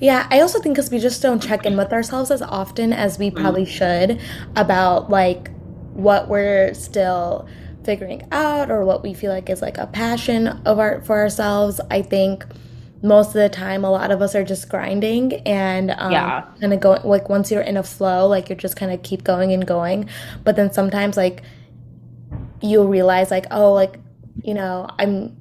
yeah, 0.01 0.27
I 0.31 0.41
also 0.41 0.61
think 0.61 0.77
because 0.77 0.91
we 0.91 0.99
just 0.99 1.23
don't 1.23 1.43
check 1.43 1.65
in 1.65 1.77
with 1.77 1.93
ourselves 1.93 2.31
as 2.31 2.43
often 2.43 2.93
as 2.93 3.19
we 3.19 3.31
probably 3.31 3.65
mm. 3.65 3.69
should 3.69 4.21
about 4.55 5.11
like 5.11 5.51
what 5.95 6.29
we're 6.29 6.75
still 6.75 7.49
figuring 7.85 8.27
out 8.33 8.71
or 8.71 8.85
what 8.85 9.03
we 9.03 9.15
feel 9.15 9.33
like 9.33 9.49
is 9.49 9.63
like 9.63 9.79
a 9.79 9.87
passion 9.87 10.49
of 10.49 10.79
art 10.79 11.07
for 11.07 11.19
ourselves. 11.19 11.81
I 11.91 12.03
think 12.03 12.45
most 13.03 13.29
of 13.29 13.35
the 13.35 13.49
time 13.49 13.85
a 13.85 13.91
lot 13.91 14.11
of 14.11 14.21
us 14.21 14.35
are 14.35 14.45
just 14.45 14.69
grinding 14.69 15.35
and 15.47 15.93
um, 15.93 16.13
yeah. 16.13 16.43
kind 16.61 16.73
of 16.73 16.81
going 16.81 17.03
like 17.05 17.29
once 17.29 17.51
you're 17.51 17.63
in 17.63 17.77
a 17.77 17.83
flow 17.83 18.27
like 18.27 18.49
you're 18.49 18.57
just 18.57 18.75
kind 18.75 18.91
of 18.91 19.03
keep 19.03 19.23
going 19.23 19.53
and 19.53 19.67
going 19.67 20.09
but 20.45 20.57
then 20.57 20.73
sometimes 20.73 21.17
like 21.17 21.43
you'll 22.63 22.89
realize 22.89 23.31
like 23.31 23.47
oh 23.51 23.73
like 23.73 24.01
you 24.43 24.55
know 24.55 24.89
i'm 24.99 25.37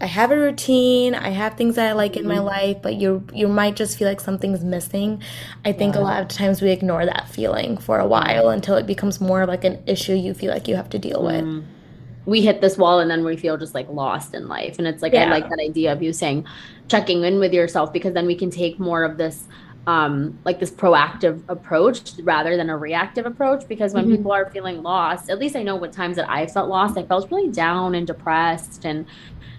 I 0.00 0.06
have 0.06 0.30
a 0.30 0.38
routine, 0.38 1.14
I 1.14 1.30
have 1.30 1.56
things 1.56 1.74
that 1.74 1.88
I 1.88 1.92
like 1.92 2.16
in 2.16 2.26
my 2.26 2.36
mm-hmm. 2.36 2.44
life, 2.44 2.76
but 2.82 2.96
you 2.96 3.26
you 3.32 3.48
might 3.48 3.74
just 3.74 3.98
feel 3.98 4.06
like 4.06 4.20
something's 4.20 4.62
missing. 4.62 5.22
I 5.64 5.72
think 5.72 5.94
yeah. 5.94 6.00
a 6.00 6.02
lot 6.02 6.22
of 6.22 6.28
times 6.28 6.62
we 6.62 6.70
ignore 6.70 7.04
that 7.04 7.28
feeling 7.28 7.78
for 7.78 7.98
a 7.98 8.06
while 8.06 8.48
until 8.48 8.76
it 8.76 8.86
becomes 8.86 9.20
more 9.20 9.46
like 9.46 9.64
an 9.64 9.82
issue 9.86 10.14
you 10.14 10.34
feel 10.34 10.52
like 10.52 10.68
you 10.68 10.76
have 10.76 10.88
to 10.90 10.98
deal 10.98 11.24
with. 11.24 11.44
Mm. 11.44 11.64
We 12.26 12.42
hit 12.42 12.60
this 12.60 12.76
wall 12.76 13.00
and 13.00 13.10
then 13.10 13.24
we 13.24 13.36
feel 13.36 13.56
just 13.56 13.74
like 13.74 13.88
lost 13.88 14.34
in 14.34 14.48
life. 14.48 14.78
And 14.78 14.86
it's 14.86 15.02
like 15.02 15.14
yeah. 15.14 15.24
I 15.24 15.30
like 15.30 15.48
that 15.48 15.58
idea 15.60 15.92
of 15.92 16.02
you 16.02 16.12
saying 16.12 16.46
checking 16.86 17.24
in 17.24 17.40
with 17.40 17.52
yourself 17.52 17.92
because 17.92 18.14
then 18.14 18.26
we 18.26 18.36
can 18.36 18.50
take 18.50 18.78
more 18.78 19.02
of 19.02 19.16
this 19.16 19.44
um, 19.88 20.38
like 20.44 20.60
this 20.60 20.70
proactive 20.70 21.42
approach 21.48 22.12
rather 22.22 22.58
than 22.58 22.68
a 22.68 22.76
reactive 22.76 23.24
approach 23.24 23.66
because 23.66 23.94
when 23.94 24.04
mm-hmm. 24.04 24.16
people 24.16 24.32
are 24.32 24.50
feeling 24.50 24.82
lost 24.82 25.30
at 25.30 25.38
least 25.38 25.56
i 25.56 25.62
know 25.62 25.76
what 25.76 25.94
times 25.94 26.16
that 26.16 26.28
i 26.28 26.46
felt 26.46 26.68
lost 26.68 26.98
i 26.98 27.02
felt 27.02 27.30
really 27.30 27.48
down 27.50 27.94
and 27.94 28.06
depressed 28.06 28.84
and 28.84 29.06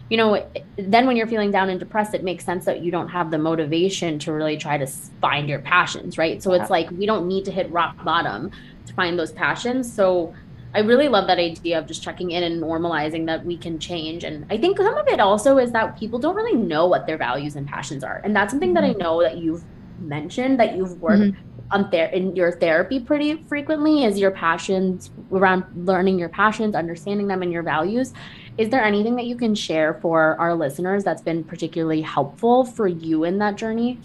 you 0.09 0.17
know, 0.17 0.45
then 0.77 1.05
when 1.05 1.15
you're 1.15 1.27
feeling 1.27 1.51
down 1.51 1.69
and 1.69 1.79
depressed, 1.79 2.13
it 2.13 2.23
makes 2.23 2.43
sense 2.43 2.65
that 2.65 2.81
you 2.81 2.91
don't 2.91 3.09
have 3.09 3.29
the 3.29 3.37
motivation 3.37 4.17
to 4.19 4.33
really 4.33 4.57
try 4.57 4.77
to 4.77 4.87
find 5.21 5.47
your 5.47 5.59
passions, 5.59 6.17
right? 6.17 6.41
So 6.41 6.53
yeah. 6.53 6.61
it's 6.61 6.69
like 6.69 6.89
we 6.91 7.05
don't 7.05 7.27
need 7.27 7.45
to 7.45 7.51
hit 7.51 7.71
rock 7.71 8.03
bottom 8.03 8.51
to 8.87 8.93
find 8.93 9.19
those 9.19 9.31
passions. 9.31 9.91
So 9.91 10.33
I 10.73 10.79
really 10.79 11.07
love 11.07 11.27
that 11.27 11.39
idea 11.39 11.79
of 11.79 11.87
just 11.87 12.03
checking 12.03 12.31
in 12.31 12.43
and 12.43 12.61
normalizing 12.61 13.25
that 13.27 13.45
we 13.45 13.57
can 13.57 13.79
change. 13.79 14.23
And 14.23 14.45
I 14.51 14.57
think 14.57 14.77
some 14.77 14.97
of 14.97 15.07
it 15.07 15.19
also 15.19 15.57
is 15.57 15.71
that 15.71 15.97
people 15.97 16.19
don't 16.19 16.35
really 16.35 16.57
know 16.57 16.85
what 16.87 17.07
their 17.07 17.17
values 17.17 17.55
and 17.55 17.67
passions 17.67 18.03
are. 18.03 18.21
And 18.23 18.35
that's 18.35 18.51
something 18.51 18.73
that 18.73 18.83
I 18.83 18.89
mm-hmm. 18.89 18.99
know 18.99 19.21
that 19.21 19.37
you've 19.37 19.63
mentioned 19.99 20.59
that 20.59 20.75
you've 20.75 21.01
worked 21.01 21.21
mm-hmm. 21.21 21.71
on 21.71 21.89
there 21.91 22.07
in 22.07 22.35
your 22.35 22.51
therapy 22.51 22.99
pretty 22.99 23.43
frequently 23.43 24.03
is 24.03 24.19
your 24.19 24.31
passions 24.31 25.11
around 25.31 25.65
learning 25.75 26.19
your 26.19 26.29
passions, 26.29 26.75
understanding 26.75 27.27
them 27.27 27.41
and 27.41 27.51
your 27.51 27.63
values. 27.63 28.13
Is 28.59 28.71
there 28.71 28.83
anything 28.83 29.15
that 29.15 29.25
you 29.25 29.37
can 29.37 29.55
share 29.55 29.93
for 30.01 30.35
our 30.37 30.53
listeners 30.53 31.05
that's 31.05 31.21
been 31.21 31.45
particularly 31.45 32.01
helpful 32.01 32.65
for 32.65 32.89
you 32.89 33.23
in 33.23 33.37
that 33.37 33.55
journey? 33.55 34.01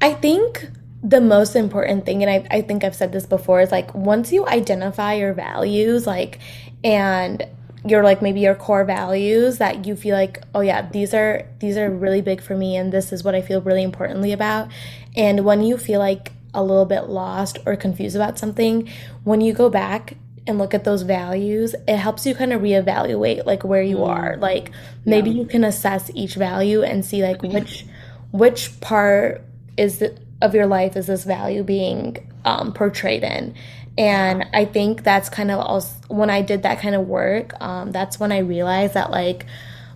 I 0.00 0.14
think 0.14 0.70
the 1.02 1.20
most 1.20 1.56
important 1.56 2.06
thing, 2.06 2.22
and 2.22 2.30
I, 2.30 2.56
I 2.56 2.62
think 2.62 2.84
I've 2.84 2.94
said 2.94 3.12
this 3.12 3.26
before, 3.26 3.60
is 3.60 3.70
like 3.70 3.94
once 3.94 4.32
you 4.32 4.46
identify 4.46 5.12
your 5.12 5.34
values, 5.34 6.06
like, 6.06 6.38
and 6.82 7.46
your 7.84 8.02
like 8.02 8.22
maybe 8.22 8.40
your 8.40 8.54
core 8.54 8.86
values 8.86 9.58
that 9.58 9.86
you 9.86 9.94
feel 9.94 10.16
like 10.16 10.42
oh 10.56 10.60
yeah 10.60 10.90
these 10.90 11.14
are 11.14 11.46
these 11.60 11.76
are 11.76 11.88
really 11.88 12.20
big 12.20 12.42
for 12.42 12.56
me 12.56 12.76
and 12.76 12.92
this 12.92 13.12
is 13.12 13.22
what 13.22 13.32
i 13.32 13.40
feel 13.40 13.60
really 13.60 13.84
importantly 13.84 14.32
about 14.32 14.68
and 15.14 15.44
when 15.44 15.62
you 15.62 15.78
feel 15.78 16.00
like 16.00 16.32
a 16.52 16.60
little 16.60 16.84
bit 16.84 17.02
lost 17.02 17.58
or 17.64 17.76
confused 17.76 18.16
about 18.16 18.40
something 18.40 18.90
when 19.22 19.40
you 19.40 19.52
go 19.52 19.70
back 19.70 20.16
and 20.46 20.58
look 20.58 20.74
at 20.74 20.84
those 20.84 21.02
values, 21.02 21.74
it 21.88 21.96
helps 21.96 22.24
you 22.26 22.34
kind 22.34 22.52
of 22.52 22.62
reevaluate 22.62 23.46
like 23.46 23.64
where 23.64 23.82
you 23.82 23.98
mm. 23.98 24.08
are. 24.08 24.36
Like 24.38 24.70
maybe 25.04 25.30
yeah. 25.30 25.42
you 25.42 25.46
can 25.46 25.64
assess 25.64 26.10
each 26.14 26.34
value 26.34 26.82
and 26.82 27.04
see 27.04 27.22
like 27.22 27.38
mm-hmm. 27.38 27.54
which 27.54 27.84
which 28.32 28.80
part 28.80 29.42
is 29.76 29.98
the, 29.98 30.16
of 30.42 30.54
your 30.54 30.66
life 30.66 30.96
is 30.96 31.06
this 31.06 31.24
value 31.24 31.62
being 31.62 32.32
um, 32.44 32.72
portrayed 32.72 33.22
in. 33.22 33.54
And 33.98 34.46
I 34.52 34.66
think 34.66 35.04
that's 35.04 35.28
kind 35.28 35.50
of 35.50 35.58
also 35.58 35.94
when 36.08 36.28
I 36.28 36.42
did 36.42 36.62
that 36.64 36.80
kind 36.80 36.94
of 36.94 37.06
work, 37.06 37.52
um, 37.60 37.92
that's 37.92 38.20
when 38.20 38.30
I 38.30 38.38
realized 38.38 38.94
that 38.94 39.10
like 39.10 39.46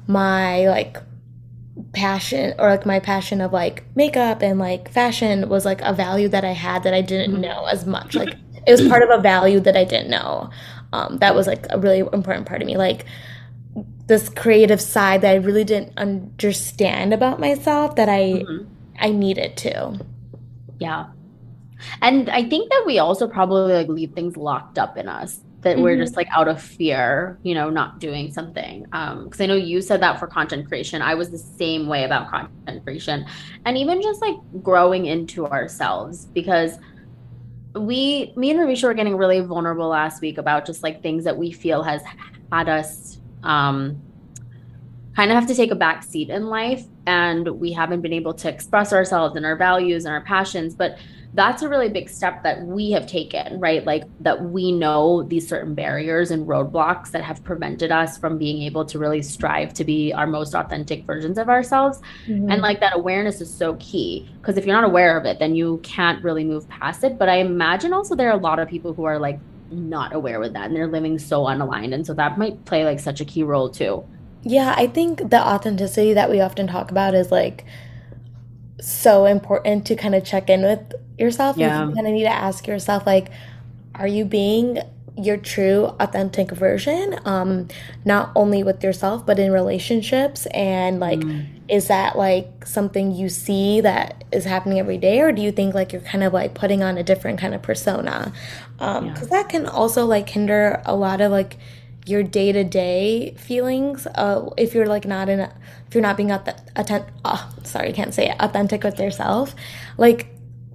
my 0.06 0.68
like 0.68 0.96
passion 1.92 2.54
or 2.58 2.70
like 2.70 2.86
my 2.86 2.98
passion 2.98 3.40
of 3.40 3.52
like 3.52 3.84
makeup 3.94 4.42
and 4.42 4.58
like 4.58 4.90
fashion 4.90 5.48
was 5.48 5.64
like 5.64 5.80
a 5.82 5.92
value 5.92 6.28
that 6.28 6.44
I 6.44 6.52
had 6.52 6.82
that 6.84 6.94
I 6.94 7.02
didn't 7.02 7.32
mm-hmm. 7.32 7.42
know 7.42 7.66
as 7.66 7.86
much. 7.86 8.14
Like 8.14 8.34
it 8.66 8.70
was 8.72 8.86
part 8.88 9.02
of 9.02 9.10
a 9.10 9.20
value 9.20 9.60
that 9.60 9.76
I 9.76 9.84
didn't 9.84 10.10
know. 10.10 10.50
Um, 10.92 11.18
that 11.18 11.34
was 11.34 11.46
like 11.46 11.66
a 11.70 11.78
really 11.78 12.00
important 12.00 12.46
part 12.46 12.62
of 12.62 12.66
me. 12.66 12.76
Like 12.76 13.04
this 14.06 14.28
creative 14.28 14.80
side 14.80 15.20
that 15.20 15.30
I 15.30 15.36
really 15.36 15.62
didn't 15.64 15.96
understand 15.96 17.14
about 17.14 17.38
myself 17.38 17.94
that 17.96 18.08
I 18.08 18.42
mm-hmm. 18.44 18.64
I 18.98 19.10
needed 19.10 19.56
to. 19.58 20.00
Yeah. 20.80 21.06
And 22.02 22.28
I 22.28 22.44
think 22.44 22.70
that 22.70 22.82
we 22.86 22.98
also 22.98 23.28
probably 23.28 23.72
like 23.72 23.88
leave 23.88 24.12
things 24.12 24.36
locked 24.36 24.78
up 24.78 24.96
in 24.96 25.08
us 25.08 25.40
that 25.62 25.76
mm-hmm. 25.76 25.84
we're 25.84 25.96
just 25.96 26.16
like 26.16 26.28
out 26.32 26.48
of 26.48 26.60
fear, 26.60 27.38
you 27.42 27.54
know, 27.54 27.70
not 27.70 28.00
doing 28.00 28.32
something. 28.32 28.86
Um, 28.92 29.24
because 29.24 29.40
I 29.40 29.46
know 29.46 29.54
you 29.54 29.80
said 29.80 30.02
that 30.02 30.18
for 30.18 30.26
content 30.26 30.66
creation. 30.66 31.02
I 31.02 31.14
was 31.14 31.30
the 31.30 31.38
same 31.38 31.86
way 31.86 32.04
about 32.04 32.30
content 32.30 32.82
creation 32.82 33.26
and 33.64 33.78
even 33.78 34.02
just 34.02 34.20
like 34.20 34.36
growing 34.62 35.06
into 35.06 35.46
ourselves 35.46 36.26
because 36.26 36.78
we 37.74 38.32
me 38.36 38.50
and 38.50 38.60
Ravisha 38.60 38.84
were 38.84 38.94
getting 38.94 39.16
really 39.16 39.40
vulnerable 39.40 39.88
last 39.88 40.20
week 40.20 40.38
about 40.38 40.66
just 40.66 40.82
like 40.82 41.02
things 41.02 41.24
that 41.24 41.36
we 41.36 41.52
feel 41.52 41.82
has 41.82 42.02
had 42.50 42.68
us 42.68 43.18
um 43.42 44.00
kind 45.16 45.30
of 45.30 45.34
have 45.34 45.46
to 45.46 45.54
take 45.54 45.70
a 45.70 45.74
back 45.74 46.02
seat 46.02 46.30
in 46.30 46.46
life. 46.46 46.84
And 47.06 47.48
we 47.60 47.72
haven't 47.72 48.00
been 48.00 48.12
able 48.12 48.34
to 48.34 48.48
express 48.48 48.92
ourselves 48.92 49.36
and 49.36 49.44
our 49.44 49.56
values 49.56 50.04
and 50.04 50.14
our 50.14 50.20
passions. 50.22 50.74
But 50.74 50.98
that's 51.34 51.62
a 51.62 51.68
really 51.68 51.88
big 51.88 52.08
step 52.08 52.42
that 52.42 52.62
we 52.62 52.90
have 52.90 53.06
taken, 53.06 53.60
right? 53.60 53.84
Like 53.84 54.04
that 54.20 54.50
we 54.50 54.72
know 54.72 55.22
these 55.22 55.46
certain 55.46 55.74
barriers 55.74 56.32
and 56.32 56.46
roadblocks 56.46 57.12
that 57.12 57.22
have 57.22 57.42
prevented 57.44 57.92
us 57.92 58.18
from 58.18 58.36
being 58.36 58.62
able 58.62 58.84
to 58.86 58.98
really 58.98 59.22
strive 59.22 59.72
to 59.74 59.84
be 59.84 60.12
our 60.12 60.26
most 60.26 60.54
authentic 60.54 61.04
versions 61.04 61.38
of 61.38 61.48
ourselves. 61.48 62.00
Mm-hmm. 62.26 62.50
And 62.50 62.62
like 62.62 62.80
that 62.80 62.96
awareness 62.96 63.40
is 63.40 63.52
so 63.52 63.76
key 63.78 64.28
because 64.40 64.56
if 64.56 64.66
you're 64.66 64.74
not 64.74 64.88
aware 64.88 65.16
of 65.16 65.24
it, 65.24 65.38
then 65.38 65.54
you 65.54 65.78
can't 65.84 66.22
really 66.24 66.44
move 66.44 66.68
past 66.68 67.04
it. 67.04 67.16
But 67.16 67.28
I 67.28 67.36
imagine 67.36 67.92
also 67.92 68.16
there 68.16 68.28
are 68.28 68.36
a 68.36 68.42
lot 68.42 68.58
of 68.58 68.68
people 68.68 68.92
who 68.92 69.04
are 69.04 69.18
like 69.18 69.38
not 69.70 70.12
aware 70.12 70.40
with 70.40 70.52
that 70.54 70.66
and 70.66 70.74
they're 70.74 70.88
living 70.88 71.16
so 71.18 71.44
unaligned. 71.44 71.94
And 71.94 72.04
so 72.04 72.12
that 72.14 72.38
might 72.38 72.64
play 72.64 72.84
like 72.84 72.98
such 72.98 73.20
a 73.20 73.24
key 73.24 73.44
role 73.44 73.68
too. 73.68 74.04
Yeah, 74.42 74.74
I 74.76 74.88
think 74.88 75.30
the 75.30 75.40
authenticity 75.40 76.14
that 76.14 76.28
we 76.28 76.40
often 76.40 76.66
talk 76.66 76.90
about 76.90 77.14
is 77.14 77.30
like 77.30 77.64
so 78.80 79.26
important 79.26 79.86
to 79.86 79.94
kind 79.94 80.14
of 80.14 80.24
check 80.24 80.48
in 80.48 80.62
with 80.62 80.92
yourself. 81.20 81.56
Yeah. 81.56 81.86
You 81.86 81.94
kind 81.94 82.06
of 82.06 82.12
need 82.12 82.24
to 82.24 82.32
ask 82.32 82.66
yourself, 82.66 83.06
like, 83.06 83.30
are 83.94 84.08
you 84.08 84.24
being 84.24 84.78
your 85.16 85.36
true 85.36 85.86
authentic 85.98 86.50
version 86.50 87.18
um 87.24 87.68
not 88.04 88.30
only 88.34 88.62
with 88.62 88.82
yourself 88.82 89.26
but 89.26 89.38
in 89.38 89.52
relationships 89.52 90.46
and 90.46 91.00
like 91.00 91.20
mm. 91.20 91.46
is 91.68 91.88
that 91.88 92.16
like 92.16 92.64
something 92.64 93.12
you 93.12 93.28
see 93.28 93.80
that 93.80 94.24
is 94.32 94.44
happening 94.44 94.78
every 94.78 94.96
day 94.96 95.20
or 95.20 95.32
do 95.32 95.42
you 95.42 95.52
think 95.52 95.74
like 95.74 95.92
you're 95.92 96.02
kind 96.02 96.24
of 96.24 96.32
like 96.32 96.54
putting 96.54 96.82
on 96.82 96.96
a 96.96 97.02
different 97.02 97.38
kind 97.38 97.54
of 97.54 97.60
persona 97.60 98.32
um 98.78 99.08
because 99.08 99.28
yeah. 99.30 99.42
that 99.42 99.48
can 99.48 99.66
also 99.66 100.06
like 100.06 100.28
hinder 100.28 100.80
a 100.86 100.94
lot 100.94 101.20
of 101.20 101.30
like 101.30 101.56
your 102.06 102.22
day-to-day 102.22 103.34
feelings 103.36 104.06
uh 104.14 104.48
if 104.56 104.74
you're 104.74 104.86
like 104.86 105.04
not 105.04 105.28
in 105.28 105.40
a, 105.40 105.52
if 105.86 105.94
you're 105.94 106.02
not 106.02 106.16
being 106.16 106.30
authentic 106.30 107.04
oh, 107.24 107.50
sorry 107.62 107.92
can't 107.92 108.14
say 108.14 108.30
it 108.30 108.36
authentic 108.40 108.82
with 108.84 108.98
yourself 108.98 109.54
like 109.98 110.28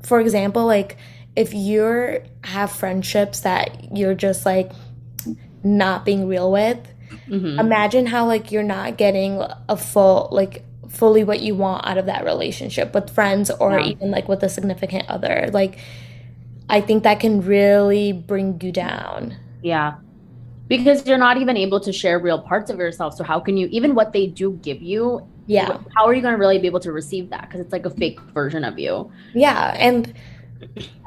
for 0.05 0.19
example, 0.19 0.65
like 0.65 0.97
if 1.35 1.53
you're 1.53 2.19
have 2.43 2.71
friendships 2.71 3.41
that 3.41 3.95
you're 3.95 4.15
just 4.15 4.45
like 4.45 4.71
not 5.63 6.05
being 6.05 6.27
real 6.27 6.51
with, 6.51 6.79
mm-hmm. 7.27 7.59
imagine 7.59 8.05
how 8.05 8.25
like 8.25 8.51
you're 8.51 8.63
not 8.63 8.97
getting 8.97 9.41
a 9.67 9.75
full 9.75 10.29
like 10.31 10.63
fully 10.89 11.23
what 11.23 11.41
you 11.41 11.55
want 11.55 11.85
out 11.85 11.97
of 11.97 12.05
that 12.05 12.23
relationship 12.23 12.93
with 12.93 13.09
friends 13.09 13.51
or 13.59 13.79
yeah. 13.79 13.87
even 13.87 14.11
like 14.11 14.29
with 14.29 14.43
a 14.43 14.49
significant 14.49 15.09
other. 15.09 15.49
Like 15.51 15.79
I 16.69 16.81
think 16.81 17.03
that 17.03 17.19
can 17.19 17.41
really 17.41 18.13
bring 18.13 18.59
you 18.61 18.71
down. 18.71 19.35
Yeah. 19.61 19.95
Because 20.67 21.05
you're 21.05 21.17
not 21.19 21.37
even 21.37 21.57
able 21.57 21.79
to 21.81 21.91
share 21.91 22.17
real 22.17 22.39
parts 22.39 22.71
of 22.71 22.79
yourself. 22.79 23.15
So 23.15 23.23
how 23.23 23.39
can 23.39 23.57
you 23.57 23.67
even 23.71 23.93
what 23.93 24.13
they 24.13 24.27
do 24.27 24.53
give 24.63 24.81
you 24.81 25.27
yeah 25.47 25.77
how 25.95 26.05
are 26.05 26.13
you 26.13 26.21
going 26.21 26.33
to 26.33 26.39
really 26.39 26.57
be 26.57 26.67
able 26.67 26.79
to 26.79 26.91
receive 26.91 27.29
that 27.29 27.41
because 27.41 27.59
it's 27.59 27.71
like 27.71 27.85
a 27.85 27.89
fake 27.89 28.19
version 28.33 28.63
of 28.63 28.79
you 28.79 29.11
yeah 29.33 29.75
and 29.77 30.13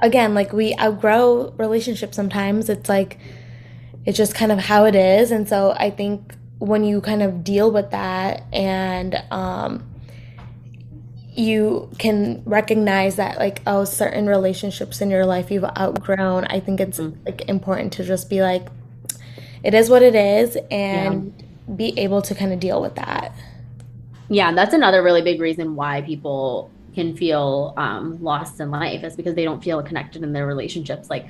again, 0.01 0.35
like 0.35 0.53
we 0.53 0.75
outgrow 0.79 1.53
relationships 1.57 2.17
sometimes. 2.17 2.69
It's 2.69 2.89
like 2.89 3.19
it's 4.05 4.17
just 4.17 4.35
kind 4.35 4.53
of 4.53 4.59
how 4.59 4.85
it 4.85 4.95
is. 4.95 5.31
And 5.31 5.49
so 5.49 5.73
I 5.73 5.91
think 5.91 6.35
when 6.59 6.85
you 6.85 7.01
kind 7.01 7.23
of 7.23 7.45
deal 7.45 7.71
with 7.71 7.91
that 7.93 8.43
and 8.53 9.15
um 9.31 9.85
you 11.37 11.89
can 12.01 12.43
recognize 12.45 13.15
that 13.15 13.39
like 13.39 13.63
oh 13.65 13.85
certain 13.85 14.27
relationships 14.27 15.01
in 15.01 15.09
your 15.09 15.25
life 15.25 15.53
you've 15.53 15.63
outgrown 15.63 16.45
i 16.47 16.59
think 16.59 16.81
it's 16.81 16.99
mm. 16.99 17.17
like 17.25 17.43
important 17.43 17.93
to 17.93 18.03
just 18.03 18.29
be 18.29 18.43
like 18.43 18.67
it 19.63 19.73
is 19.73 19.89
what 19.89 20.03
it 20.03 20.17
is 20.17 20.59
and 20.69 21.33
yeah. 21.39 21.75
be 21.77 21.97
able 21.97 22.21
to 22.21 22.35
kind 22.35 22.53
of 22.53 22.59
deal 22.59 22.83
with 22.83 22.97
that 22.97 23.33
yeah 24.29 24.53
that's 24.53 24.75
another 24.75 25.03
really 25.03 25.23
big 25.23 25.41
reason 25.41 25.75
why 25.75 26.03
people 26.03 26.71
can 26.95 27.17
feel 27.17 27.75
um, 27.77 28.23
lost 28.23 28.61
in 28.61 28.71
life 28.71 29.05
is 29.05 29.15
because 29.15 29.35
they 29.35 29.45
don't 29.45 29.63
feel 29.63 29.83
connected 29.83 30.23
in 30.23 30.33
their 30.33 30.47
relationships 30.47 31.11
like 31.11 31.27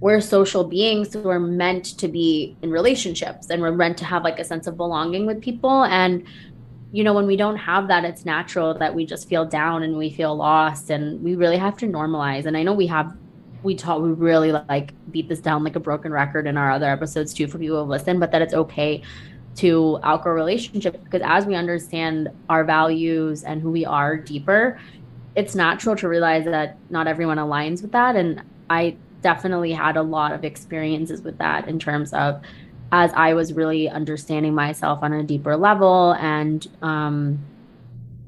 we're 0.00 0.20
social 0.20 0.62
beings 0.62 1.14
who 1.14 1.28
are 1.28 1.40
meant 1.40 1.84
to 1.98 2.06
be 2.06 2.54
in 2.60 2.70
relationships 2.70 3.48
and 3.48 3.62
we're 3.62 3.72
meant 3.72 3.96
to 3.96 4.04
have 4.04 4.24
like 4.24 4.38
a 4.38 4.44
sense 4.44 4.66
of 4.66 4.76
belonging 4.76 5.24
with 5.24 5.40
people 5.40 5.84
and 5.84 6.26
you 6.92 7.04
know, 7.04 7.12
when 7.12 7.26
we 7.26 7.36
don't 7.36 7.56
have 7.56 7.88
that, 7.88 8.04
it's 8.04 8.24
natural 8.24 8.72
that 8.78 8.94
we 8.94 9.04
just 9.04 9.28
feel 9.28 9.44
down 9.44 9.82
and 9.82 9.98
we 9.98 10.10
feel 10.10 10.34
lost. 10.34 10.90
And 10.90 11.22
we 11.22 11.34
really 11.34 11.58
have 11.58 11.76
to 11.78 11.86
normalize. 11.86 12.46
And 12.46 12.56
I 12.56 12.62
know 12.62 12.72
we 12.72 12.86
have, 12.86 13.14
we 13.62 13.74
talk, 13.74 14.00
we 14.00 14.10
really 14.10 14.52
like 14.52 14.92
beat 15.10 15.28
this 15.28 15.40
down 15.40 15.64
like 15.64 15.76
a 15.76 15.80
broken 15.80 16.12
record 16.12 16.46
in 16.46 16.56
our 16.56 16.70
other 16.70 16.88
episodes 16.88 17.34
too 17.34 17.48
for 17.48 17.58
people 17.58 17.84
who 17.84 17.90
listen, 17.90 18.18
but 18.18 18.30
that 18.32 18.40
it's 18.40 18.54
okay 18.54 19.02
to 19.56 19.98
outgrow 20.04 20.34
relationships 20.34 20.98
because 21.02 21.22
as 21.24 21.46
we 21.46 21.54
understand 21.54 22.28
our 22.48 22.62
values 22.62 23.42
and 23.42 23.60
who 23.60 23.70
we 23.70 23.84
are 23.84 24.16
deeper, 24.16 24.78
it's 25.34 25.54
natural 25.54 25.96
to 25.96 26.08
realize 26.08 26.44
that 26.44 26.78
not 26.90 27.06
everyone 27.06 27.38
aligns 27.38 27.82
with 27.82 27.92
that. 27.92 28.16
And 28.16 28.42
I 28.70 28.96
definitely 29.22 29.72
had 29.72 29.96
a 29.96 30.02
lot 30.02 30.32
of 30.32 30.44
experiences 30.44 31.22
with 31.22 31.38
that 31.38 31.68
in 31.68 31.78
terms 31.78 32.12
of 32.12 32.40
as 32.92 33.12
I 33.14 33.34
was 33.34 33.52
really 33.52 33.88
understanding 33.88 34.54
myself 34.54 35.00
on 35.02 35.12
a 35.12 35.22
deeper 35.22 35.56
level 35.56 36.12
and 36.20 36.66
um 36.82 37.38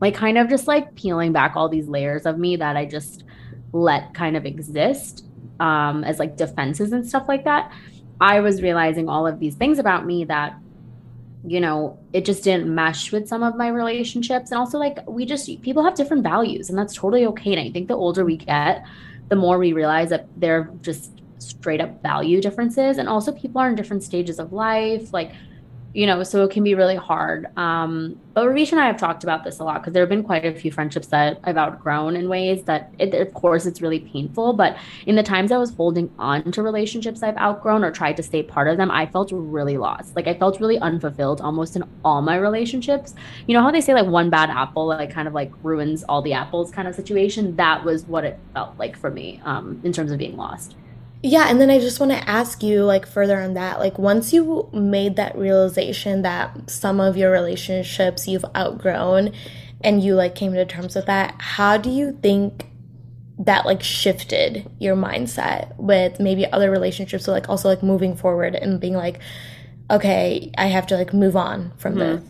like 0.00 0.14
kind 0.14 0.38
of 0.38 0.48
just 0.48 0.66
like 0.66 0.94
peeling 0.94 1.32
back 1.32 1.54
all 1.54 1.68
these 1.68 1.88
layers 1.88 2.26
of 2.26 2.38
me 2.38 2.56
that 2.56 2.76
I 2.76 2.84
just 2.84 3.24
let 3.72 4.14
kind 4.14 4.36
of 4.36 4.46
exist 4.46 5.24
um 5.60 6.04
as 6.04 6.18
like 6.18 6.36
defenses 6.36 6.92
and 6.92 7.06
stuff 7.06 7.26
like 7.28 7.44
that. 7.44 7.70
I 8.20 8.40
was 8.40 8.62
realizing 8.62 9.08
all 9.08 9.26
of 9.26 9.38
these 9.38 9.54
things 9.54 9.78
about 9.78 10.04
me 10.04 10.24
that 10.24 10.58
you 11.46 11.60
know, 11.60 11.98
it 12.12 12.24
just 12.24 12.44
didn't 12.44 12.72
mesh 12.72 13.12
with 13.12 13.28
some 13.28 13.42
of 13.42 13.56
my 13.56 13.68
relationships. 13.68 14.50
And 14.50 14.58
also, 14.58 14.78
like, 14.78 14.98
we 15.08 15.24
just, 15.24 15.46
people 15.62 15.84
have 15.84 15.94
different 15.94 16.22
values, 16.22 16.68
and 16.68 16.78
that's 16.78 16.94
totally 16.94 17.26
okay. 17.26 17.52
And 17.52 17.60
I 17.60 17.70
think 17.70 17.88
the 17.88 17.94
older 17.94 18.24
we 18.24 18.36
get, 18.36 18.84
the 19.28 19.36
more 19.36 19.58
we 19.58 19.72
realize 19.72 20.10
that 20.10 20.26
they're 20.36 20.70
just 20.82 21.12
straight 21.38 21.80
up 21.80 22.02
value 22.02 22.40
differences 22.40 22.98
and 22.98 23.08
also 23.08 23.30
people 23.32 23.60
are 23.60 23.68
in 23.68 23.76
different 23.76 24.02
stages 24.02 24.40
of 24.40 24.52
life 24.52 25.12
like 25.12 25.32
you 25.94 26.06
know 26.06 26.22
so 26.22 26.44
it 26.44 26.50
can 26.50 26.62
be 26.64 26.74
really 26.74 26.96
hard. 26.96 27.46
Um 27.56 28.18
but 28.34 28.46
Ravish 28.46 28.70
and 28.72 28.80
I 28.80 28.86
have 28.86 28.98
talked 28.98 29.24
about 29.24 29.42
this 29.42 29.58
a 29.58 29.64
lot 29.64 29.80
because 29.80 29.92
there 29.92 30.02
have 30.02 30.08
been 30.08 30.22
quite 30.22 30.44
a 30.44 30.54
few 30.54 30.70
friendships 30.70 31.08
that 31.08 31.40
I've 31.44 31.56
outgrown 31.56 32.14
in 32.14 32.28
ways 32.28 32.62
that 32.64 32.92
it, 32.98 33.14
of 33.14 33.34
course 33.34 33.66
it's 33.66 33.80
really 33.80 34.00
painful 34.00 34.52
but 34.52 34.76
in 35.06 35.16
the 35.16 35.22
times 35.22 35.50
I 35.50 35.58
was 35.58 35.74
holding 35.74 36.10
on 36.18 36.52
to 36.52 36.62
relationships 36.62 37.22
I've 37.22 37.36
outgrown 37.36 37.84
or 37.84 37.90
tried 37.90 38.16
to 38.18 38.22
stay 38.22 38.42
part 38.42 38.68
of 38.68 38.76
them 38.76 38.90
I 38.90 39.06
felt 39.06 39.30
really 39.32 39.78
lost. 39.78 40.14
Like 40.14 40.26
I 40.28 40.34
felt 40.34 40.60
really 40.60 40.78
unfulfilled 40.78 41.40
almost 41.40 41.74
in 41.74 41.84
all 42.04 42.22
my 42.22 42.36
relationships. 42.36 43.14
You 43.46 43.54
know 43.54 43.62
how 43.62 43.70
they 43.70 43.80
say 43.80 43.94
like 43.94 44.06
one 44.06 44.30
bad 44.30 44.50
apple 44.50 44.86
like 44.86 45.10
kind 45.10 45.26
of 45.26 45.34
like 45.34 45.52
ruins 45.62 46.04
all 46.04 46.22
the 46.22 46.34
apples 46.34 46.70
kind 46.70 46.86
of 46.86 46.94
situation? 46.94 47.56
That 47.56 47.84
was 47.84 48.04
what 48.04 48.24
it 48.24 48.38
felt 48.54 48.78
like 48.78 48.96
for 48.96 49.10
me 49.10 49.40
um 49.44 49.80
in 49.84 49.92
terms 49.92 50.12
of 50.12 50.18
being 50.18 50.36
lost 50.36 50.76
yeah, 51.22 51.46
and 51.48 51.60
then 51.60 51.70
I 51.70 51.80
just 51.80 51.98
want 51.98 52.12
to 52.12 52.28
ask 52.28 52.62
you, 52.62 52.84
like, 52.84 53.06
further 53.06 53.40
on 53.40 53.54
that, 53.54 53.78
like, 53.78 53.98
once 53.98 54.32
you 54.32 54.68
made 54.72 55.16
that 55.16 55.36
realization 55.36 56.22
that 56.22 56.70
some 56.70 57.00
of 57.00 57.16
your 57.16 57.30
relationships 57.30 58.28
you've 58.28 58.44
outgrown 58.56 59.32
and 59.80 60.02
you, 60.02 60.14
like, 60.14 60.34
came 60.34 60.52
to 60.52 60.64
terms 60.64 60.94
with 60.94 61.06
that, 61.06 61.34
how 61.40 61.76
do 61.76 61.90
you 61.90 62.18
think 62.22 62.66
that, 63.38 63.66
like, 63.66 63.82
shifted 63.82 64.70
your 64.78 64.96
mindset 64.96 65.76
with 65.76 66.20
maybe 66.20 66.46
other 66.52 66.70
relationships? 66.70 67.24
So, 67.24 67.32
like, 67.32 67.48
also, 67.48 67.68
like, 67.68 67.82
moving 67.82 68.16
forward 68.16 68.54
and 68.54 68.80
being 68.80 68.94
like, 68.94 69.20
okay, 69.90 70.52
I 70.58 70.66
have 70.66 70.86
to, 70.88 70.96
like, 70.96 71.12
move 71.12 71.36
on 71.36 71.72
from 71.78 71.94
mm-hmm. 71.94 72.16
this. 72.16 72.22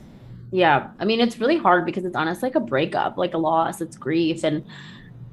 Yeah. 0.51 0.89
I 0.99 1.05
mean, 1.05 1.21
it's 1.21 1.39
really 1.39 1.59
hard 1.59 1.85
because 1.85 2.05
it's 2.05 2.17
honestly 2.17 2.49
like 2.49 2.57
a 2.57 2.61
breakup, 2.61 3.19
like 3.19 3.35
a 3.35 3.39
loss, 3.39 3.81
it's 3.81 3.97
grief. 3.97 4.45
And, 4.45 4.65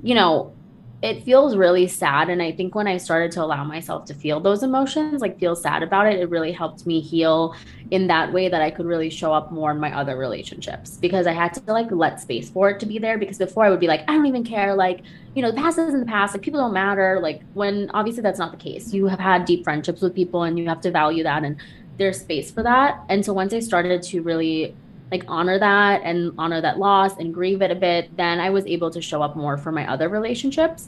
you 0.03 0.13
know, 0.15 0.54
it 1.01 1.23
feels 1.23 1.55
really 1.55 1.87
sad 1.87 2.29
and 2.29 2.41
i 2.41 2.51
think 2.51 2.73
when 2.73 2.87
i 2.87 2.97
started 2.97 3.31
to 3.31 3.41
allow 3.41 3.63
myself 3.63 4.05
to 4.05 4.13
feel 4.13 4.39
those 4.39 4.63
emotions 4.63 5.21
like 5.21 5.37
feel 5.39 5.55
sad 5.55 5.83
about 5.83 6.07
it 6.07 6.19
it 6.19 6.29
really 6.29 6.51
helped 6.51 6.85
me 6.85 7.01
heal 7.01 7.55
in 7.91 8.07
that 8.07 8.31
way 8.31 8.47
that 8.47 8.61
i 8.61 8.71
could 8.71 8.85
really 8.85 9.09
show 9.09 9.33
up 9.33 9.51
more 9.51 9.71
in 9.71 9.79
my 9.79 9.95
other 9.95 10.17
relationships 10.17 10.97
because 10.97 11.27
i 11.27 11.33
had 11.33 11.53
to 11.53 11.61
like 11.71 11.91
let 11.91 12.19
space 12.19 12.49
for 12.49 12.69
it 12.69 12.79
to 12.79 12.85
be 12.85 12.97
there 12.97 13.17
because 13.17 13.37
before 13.37 13.65
i 13.65 13.69
would 13.69 13.79
be 13.79 13.87
like 13.87 14.01
i 14.07 14.13
don't 14.13 14.25
even 14.25 14.43
care 14.43 14.73
like 14.73 15.01
you 15.35 15.41
know 15.41 15.51
the 15.51 15.57
past 15.57 15.77
is 15.77 15.93
in 15.93 15.99
the 15.99 16.05
past 16.05 16.33
like 16.33 16.41
people 16.41 16.59
don't 16.59 16.73
matter 16.73 17.19
like 17.21 17.41
when 17.53 17.89
obviously 17.93 18.21
that's 18.21 18.39
not 18.39 18.51
the 18.51 18.57
case. 18.57 18.93
You 18.93 19.07
have 19.07 19.19
had 19.19 19.45
deep 19.45 19.63
friendships 19.63 20.01
with 20.01 20.15
people 20.15 20.43
and 20.43 20.57
you 20.57 20.67
have 20.67 20.81
to 20.81 20.91
value 20.91 21.23
that 21.23 21.43
and 21.43 21.59
there's 21.97 22.19
space 22.19 22.51
for 22.51 22.61
that. 22.63 23.03
And 23.09 23.25
so 23.25 23.33
once 23.33 23.53
i 23.53 23.59
started 23.59 24.03
to 24.03 24.21
really 24.21 24.75
like 25.11 25.23
honor 25.27 25.59
that 25.59 26.01
and 26.03 26.33
honor 26.37 26.61
that 26.61 26.79
loss 26.79 27.17
and 27.17 27.33
grieve 27.33 27.61
it 27.61 27.71
a 27.71 27.75
bit, 27.75 28.15
then 28.17 28.39
I 28.39 28.49
was 28.49 28.65
able 28.65 28.89
to 28.91 29.01
show 29.01 29.21
up 29.21 29.35
more 29.35 29.57
for 29.57 29.71
my 29.71 29.89
other 29.89 30.09
relationships. 30.09 30.87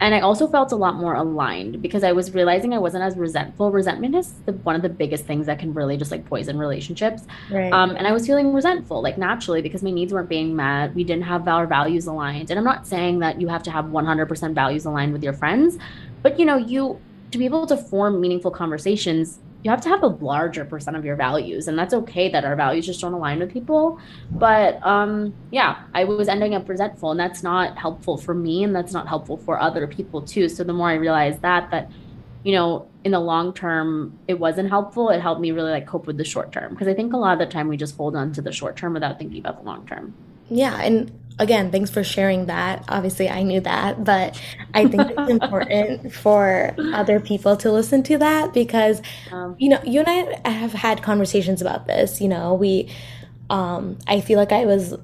And 0.00 0.16
I 0.16 0.20
also 0.20 0.48
felt 0.48 0.72
a 0.72 0.76
lot 0.76 0.96
more 0.96 1.14
aligned 1.14 1.80
because 1.80 2.02
I 2.02 2.10
was 2.10 2.34
realizing 2.34 2.74
I 2.74 2.78
wasn't 2.78 3.04
as 3.04 3.16
resentful. 3.16 3.70
Resentment 3.70 4.16
is 4.16 4.32
the, 4.46 4.52
one 4.52 4.74
of 4.74 4.82
the 4.82 4.88
biggest 4.88 5.26
things 5.26 5.46
that 5.46 5.60
can 5.60 5.72
really 5.72 5.96
just 5.96 6.10
like 6.10 6.26
poison 6.26 6.58
relationships. 6.58 7.22
Right. 7.52 7.72
Um, 7.72 7.90
and 7.90 8.04
I 8.04 8.10
was 8.10 8.26
feeling 8.26 8.52
resentful, 8.52 9.00
like 9.00 9.16
naturally, 9.16 9.62
because 9.62 9.80
my 9.80 9.92
needs 9.92 10.12
weren't 10.12 10.28
being 10.28 10.56
met. 10.56 10.92
We 10.92 11.04
didn't 11.04 11.22
have 11.22 11.46
our 11.46 11.68
values 11.68 12.08
aligned. 12.08 12.50
And 12.50 12.58
I'm 12.58 12.64
not 12.64 12.84
saying 12.84 13.20
that 13.20 13.40
you 13.40 13.46
have 13.46 13.62
to 13.62 13.70
have 13.70 13.84
100% 13.84 14.54
values 14.54 14.86
aligned 14.86 15.12
with 15.12 15.22
your 15.22 15.34
friends, 15.34 15.78
but 16.22 16.36
you 16.36 16.46
know, 16.46 16.56
you 16.56 17.00
to 17.30 17.38
be 17.38 17.44
able 17.44 17.66
to 17.66 17.76
form 17.76 18.20
meaningful 18.20 18.50
conversations, 18.50 19.38
you 19.62 19.70
have 19.70 19.80
to 19.80 19.88
have 19.88 20.02
a 20.02 20.08
larger 20.08 20.64
percent 20.64 20.96
of 20.96 21.04
your 21.04 21.16
values 21.16 21.68
and 21.68 21.78
that's 21.78 21.94
okay 21.94 22.28
that 22.28 22.44
our 22.44 22.56
values 22.56 22.86
just 22.86 23.00
don't 23.00 23.12
align 23.12 23.38
with 23.38 23.52
people. 23.52 24.00
But 24.30 24.84
um 24.84 25.34
yeah 25.50 25.84
i 25.94 26.04
was 26.04 26.28
ending 26.28 26.54
up 26.54 26.68
resentful 26.68 27.10
and 27.12 27.20
that's 27.20 27.42
not 27.42 27.78
helpful 27.78 28.16
for 28.16 28.34
me 28.34 28.64
and 28.64 28.74
that's 28.74 28.92
not 28.92 29.08
helpful 29.08 29.36
for 29.36 29.60
other 29.60 29.86
people 29.86 30.22
too. 30.22 30.48
So 30.48 30.64
the 30.64 30.72
more 30.72 30.88
i 30.88 30.94
realized 30.94 31.42
that 31.42 31.70
that 31.70 31.90
you 32.42 32.52
know 32.52 32.88
in 33.04 33.12
the 33.12 33.20
long 33.20 33.52
term 33.52 34.18
it 34.26 34.38
wasn't 34.38 34.68
helpful 34.68 35.10
it 35.10 35.20
helped 35.20 35.40
me 35.40 35.52
really 35.52 35.70
like 35.70 35.86
cope 35.86 36.06
with 36.06 36.16
the 36.16 36.24
short 36.24 36.52
term. 36.52 36.72
Because 36.72 36.88
i 36.88 36.94
think 36.94 37.12
a 37.12 37.16
lot 37.16 37.34
of 37.34 37.38
the 37.38 37.52
time 37.52 37.68
we 37.68 37.76
just 37.76 37.96
hold 37.96 38.16
on 38.16 38.32
to 38.32 38.42
the 38.42 38.52
short 38.52 38.76
term 38.76 38.94
without 38.94 39.18
thinking 39.18 39.38
about 39.38 39.58
the 39.58 39.64
long 39.64 39.86
term. 39.86 40.14
Yeah 40.50 40.80
and 40.82 41.10
again, 41.38 41.70
thanks 41.70 41.90
for 41.90 42.04
sharing 42.04 42.46
that. 42.46 42.84
Obviously, 42.88 43.28
I 43.28 43.42
knew 43.42 43.60
that, 43.60 44.04
but 44.04 44.40
I 44.74 44.86
think 44.86 45.10
it's 45.10 45.30
important 45.42 46.12
for 46.12 46.74
other 46.92 47.20
people 47.20 47.56
to 47.58 47.72
listen 47.72 48.02
to 48.04 48.18
that 48.18 48.52
because, 48.52 49.02
um, 49.30 49.56
you 49.58 49.68
know, 49.68 49.80
you 49.84 50.00
and 50.00 50.40
I 50.44 50.50
have 50.50 50.72
had 50.72 51.02
conversations 51.02 51.60
about 51.60 51.86
this. 51.86 52.20
You 52.20 52.28
know, 52.28 52.54
we, 52.54 52.90
um, 53.50 53.98
I 54.06 54.20
feel 54.20 54.38
like 54.38 54.52
I 54.52 54.64
was, 54.64 54.94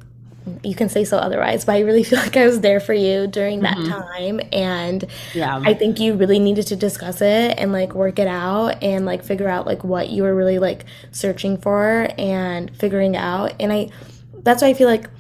you 0.62 0.74
can 0.74 0.88
say 0.88 1.04
so 1.04 1.18
otherwise, 1.18 1.64
but 1.64 1.72
I 1.72 1.80
really 1.80 2.04
feel 2.04 2.18
like 2.18 2.36
I 2.36 2.46
was 2.46 2.60
there 2.60 2.80
for 2.80 2.94
you 2.94 3.26
during 3.26 3.60
that 3.60 3.76
mm-hmm. 3.76 3.90
time. 3.90 4.40
And 4.52 5.04
yeah. 5.34 5.60
I 5.62 5.74
think 5.74 6.00
you 6.00 6.14
really 6.14 6.38
needed 6.38 6.66
to 6.68 6.76
discuss 6.76 7.20
it 7.20 7.58
and 7.58 7.72
like 7.72 7.94
work 7.94 8.18
it 8.18 8.28
out 8.28 8.82
and 8.82 9.06
like 9.06 9.24
figure 9.24 9.48
out 9.48 9.66
like 9.66 9.84
what 9.84 10.10
you 10.10 10.22
were 10.22 10.34
really 10.34 10.58
like 10.58 10.84
searching 11.10 11.56
for 11.58 12.08
and 12.18 12.74
figuring 12.76 13.16
out. 13.16 13.54
And 13.60 13.72
I, 13.72 13.90
that's 14.42 14.62
why 14.62 14.68
I 14.68 14.74
feel 14.74 14.88
like 14.88 15.10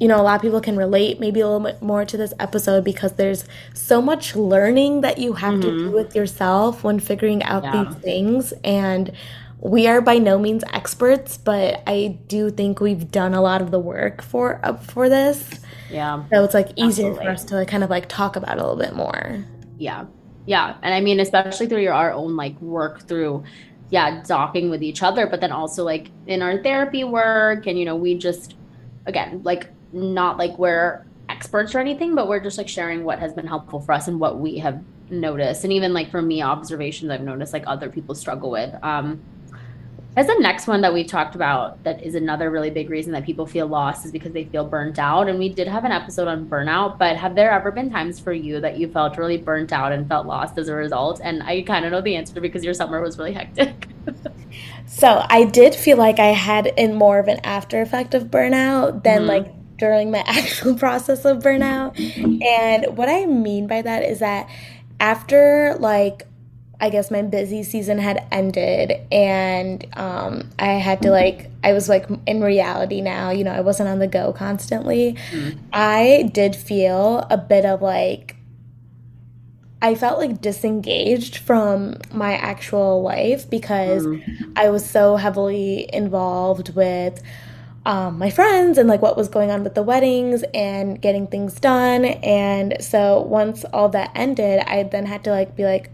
you 0.00 0.08
know, 0.08 0.20
a 0.20 0.22
lot 0.22 0.36
of 0.36 0.42
people 0.42 0.60
can 0.60 0.76
relate 0.76 1.20
maybe 1.20 1.40
a 1.40 1.46
little 1.46 1.64
bit 1.64 1.80
more 1.80 2.04
to 2.04 2.16
this 2.16 2.34
episode 2.40 2.84
because 2.84 3.12
there's 3.12 3.44
so 3.74 4.02
much 4.02 4.34
learning 4.34 5.02
that 5.02 5.18
you 5.18 5.34
have 5.34 5.54
mm-hmm. 5.54 5.62
to 5.62 5.70
do 5.70 5.84
mm-hmm. 5.86 5.94
with 5.94 6.16
yourself 6.16 6.82
when 6.82 6.98
figuring 6.98 7.42
out 7.44 7.62
yeah. 7.62 7.84
these 7.84 7.94
things. 7.96 8.52
And 8.64 9.12
we 9.60 9.86
are 9.86 10.00
by 10.00 10.18
no 10.18 10.38
means 10.38 10.64
experts, 10.72 11.38
but 11.38 11.82
I 11.86 12.18
do 12.26 12.50
think 12.50 12.80
we've 12.80 13.10
done 13.10 13.34
a 13.34 13.40
lot 13.40 13.62
of 13.62 13.70
the 13.70 13.78
work 13.78 14.20
for 14.20 14.60
uh, 14.64 14.74
for 14.74 15.08
this. 15.08 15.60
Yeah. 15.90 16.24
So 16.30 16.44
it's 16.44 16.54
like 16.54 16.70
easier 16.76 17.06
Absolutely. 17.06 17.24
for 17.24 17.30
us 17.30 17.44
to 17.44 17.54
like 17.54 17.68
kind 17.68 17.84
of 17.84 17.90
like 17.90 18.08
talk 18.08 18.36
about 18.36 18.58
a 18.58 18.60
little 18.60 18.76
bit 18.76 18.94
more. 18.94 19.44
Yeah. 19.78 20.06
Yeah. 20.44 20.76
And 20.82 20.92
I 20.92 21.00
mean, 21.00 21.20
especially 21.20 21.66
through 21.66 21.82
your 21.82 21.94
our 21.94 22.12
own 22.12 22.36
like 22.36 22.60
work 22.60 23.06
through 23.06 23.44
yeah, 23.90 24.22
talking 24.22 24.70
with 24.70 24.82
each 24.82 25.02
other, 25.02 25.26
but 25.26 25.40
then 25.40 25.52
also 25.52 25.84
like 25.84 26.10
in 26.26 26.42
our 26.42 26.62
therapy 26.62 27.04
work 27.04 27.66
and 27.66 27.78
you 27.78 27.84
know, 27.84 27.94
we 27.94 28.16
just 28.16 28.56
again, 29.06 29.40
like 29.44 29.70
not 29.94 30.36
like 30.36 30.58
we're 30.58 31.04
experts 31.28 31.74
or 31.74 31.78
anything, 31.78 32.14
but 32.14 32.28
we're 32.28 32.40
just 32.40 32.58
like 32.58 32.68
sharing 32.68 33.04
what 33.04 33.18
has 33.18 33.32
been 33.32 33.46
helpful 33.46 33.80
for 33.80 33.92
us 33.92 34.08
and 34.08 34.20
what 34.20 34.38
we 34.38 34.58
have 34.58 34.82
noticed. 35.10 35.64
And 35.64 35.72
even 35.72 35.92
like 35.92 36.10
for 36.10 36.20
me, 36.20 36.42
observations 36.42 37.10
I've 37.10 37.22
noticed 37.22 37.52
like 37.52 37.64
other 37.66 37.88
people 37.88 38.14
struggle 38.14 38.50
with. 38.50 38.74
Um, 38.82 39.20
As 40.16 40.28
the 40.28 40.36
next 40.38 40.68
one 40.68 40.80
that 40.82 40.94
we've 40.94 41.08
talked 41.08 41.34
about, 41.34 41.82
that 41.82 42.00
is 42.02 42.14
another 42.14 42.48
really 42.48 42.70
big 42.70 42.88
reason 42.88 43.12
that 43.14 43.24
people 43.24 43.46
feel 43.46 43.66
lost 43.66 44.06
is 44.06 44.12
because 44.12 44.32
they 44.32 44.44
feel 44.44 44.64
burnt 44.64 44.96
out. 44.98 45.28
And 45.28 45.40
we 45.40 45.48
did 45.48 45.66
have 45.66 45.84
an 45.84 45.90
episode 45.90 46.28
on 46.28 46.46
burnout, 46.46 46.98
but 46.98 47.16
have 47.16 47.34
there 47.34 47.50
ever 47.50 47.72
been 47.72 47.90
times 47.90 48.20
for 48.20 48.32
you 48.32 48.60
that 48.60 48.78
you 48.78 48.88
felt 48.88 49.18
really 49.18 49.38
burnt 49.38 49.72
out 49.72 49.90
and 49.90 50.06
felt 50.06 50.26
lost 50.26 50.56
as 50.56 50.68
a 50.68 50.74
result? 50.74 51.20
And 51.22 51.42
I 51.42 51.62
kind 51.62 51.84
of 51.84 51.90
know 51.90 52.00
the 52.00 52.14
answer 52.14 52.40
because 52.40 52.62
your 52.62 52.74
summer 52.74 53.00
was 53.00 53.18
really 53.18 53.32
hectic. 53.32 53.88
so 54.86 55.24
I 55.28 55.44
did 55.44 55.74
feel 55.74 55.96
like 55.96 56.20
I 56.20 56.26
had 56.26 56.68
in 56.68 56.94
more 56.94 57.18
of 57.18 57.26
an 57.26 57.40
after 57.42 57.82
effect 57.82 58.14
of 58.14 58.24
burnout 58.24 59.02
than 59.02 59.22
mm-hmm. 59.22 59.28
like 59.28 59.63
during 59.84 60.10
my 60.10 60.18
actual 60.26 60.74
process 60.74 61.26
of 61.26 61.42
burnout. 61.42 61.92
And 62.42 62.96
what 62.96 63.10
I 63.10 63.26
mean 63.26 63.66
by 63.66 63.82
that 63.82 64.02
is 64.02 64.20
that 64.20 64.48
after 64.98 65.76
like 65.78 66.26
I 66.80 66.90
guess 66.90 67.10
my 67.10 67.22
busy 67.22 67.62
season 67.62 67.98
had 67.98 68.26
ended 68.32 69.06
and 69.12 69.86
um, 69.96 70.50
I 70.58 70.72
had 70.72 71.02
to 71.02 71.10
like 71.10 71.50
I 71.62 71.72
was 71.72 71.88
like 71.88 72.06
in 72.26 72.42
reality 72.42 73.00
now, 73.00 73.30
you 73.30 73.44
know, 73.44 73.52
I 73.52 73.60
wasn't 73.60 73.88
on 73.88 73.98
the 73.98 74.06
go 74.06 74.32
constantly. 74.32 75.16
Mm-hmm. 75.30 75.58
I 75.72 76.30
did 76.32 76.56
feel 76.56 77.26
a 77.30 77.36
bit 77.36 77.64
of 77.64 77.80
like 77.80 78.36
I 79.82 79.94
felt 79.94 80.18
like 80.18 80.40
disengaged 80.40 81.36
from 81.36 81.98
my 82.10 82.34
actual 82.34 83.02
life 83.02 83.48
because 83.50 84.06
mm-hmm. 84.06 84.52
I 84.56 84.70
was 84.70 84.88
so 84.88 85.16
heavily 85.16 85.88
involved 85.92 86.74
with 86.74 87.22
um, 87.86 88.18
my 88.18 88.30
friends 88.30 88.78
and 88.78 88.88
like 88.88 89.02
what 89.02 89.16
was 89.16 89.28
going 89.28 89.50
on 89.50 89.62
with 89.62 89.74
the 89.74 89.82
weddings 89.82 90.42
and 90.54 91.00
getting 91.00 91.26
things 91.26 91.60
done. 91.60 92.04
And 92.04 92.76
so 92.80 93.20
once 93.20 93.64
all 93.72 93.90
that 93.90 94.10
ended, 94.14 94.60
I 94.60 94.84
then 94.84 95.06
had 95.06 95.24
to 95.24 95.30
like 95.30 95.54
be 95.54 95.64
like, 95.64 95.90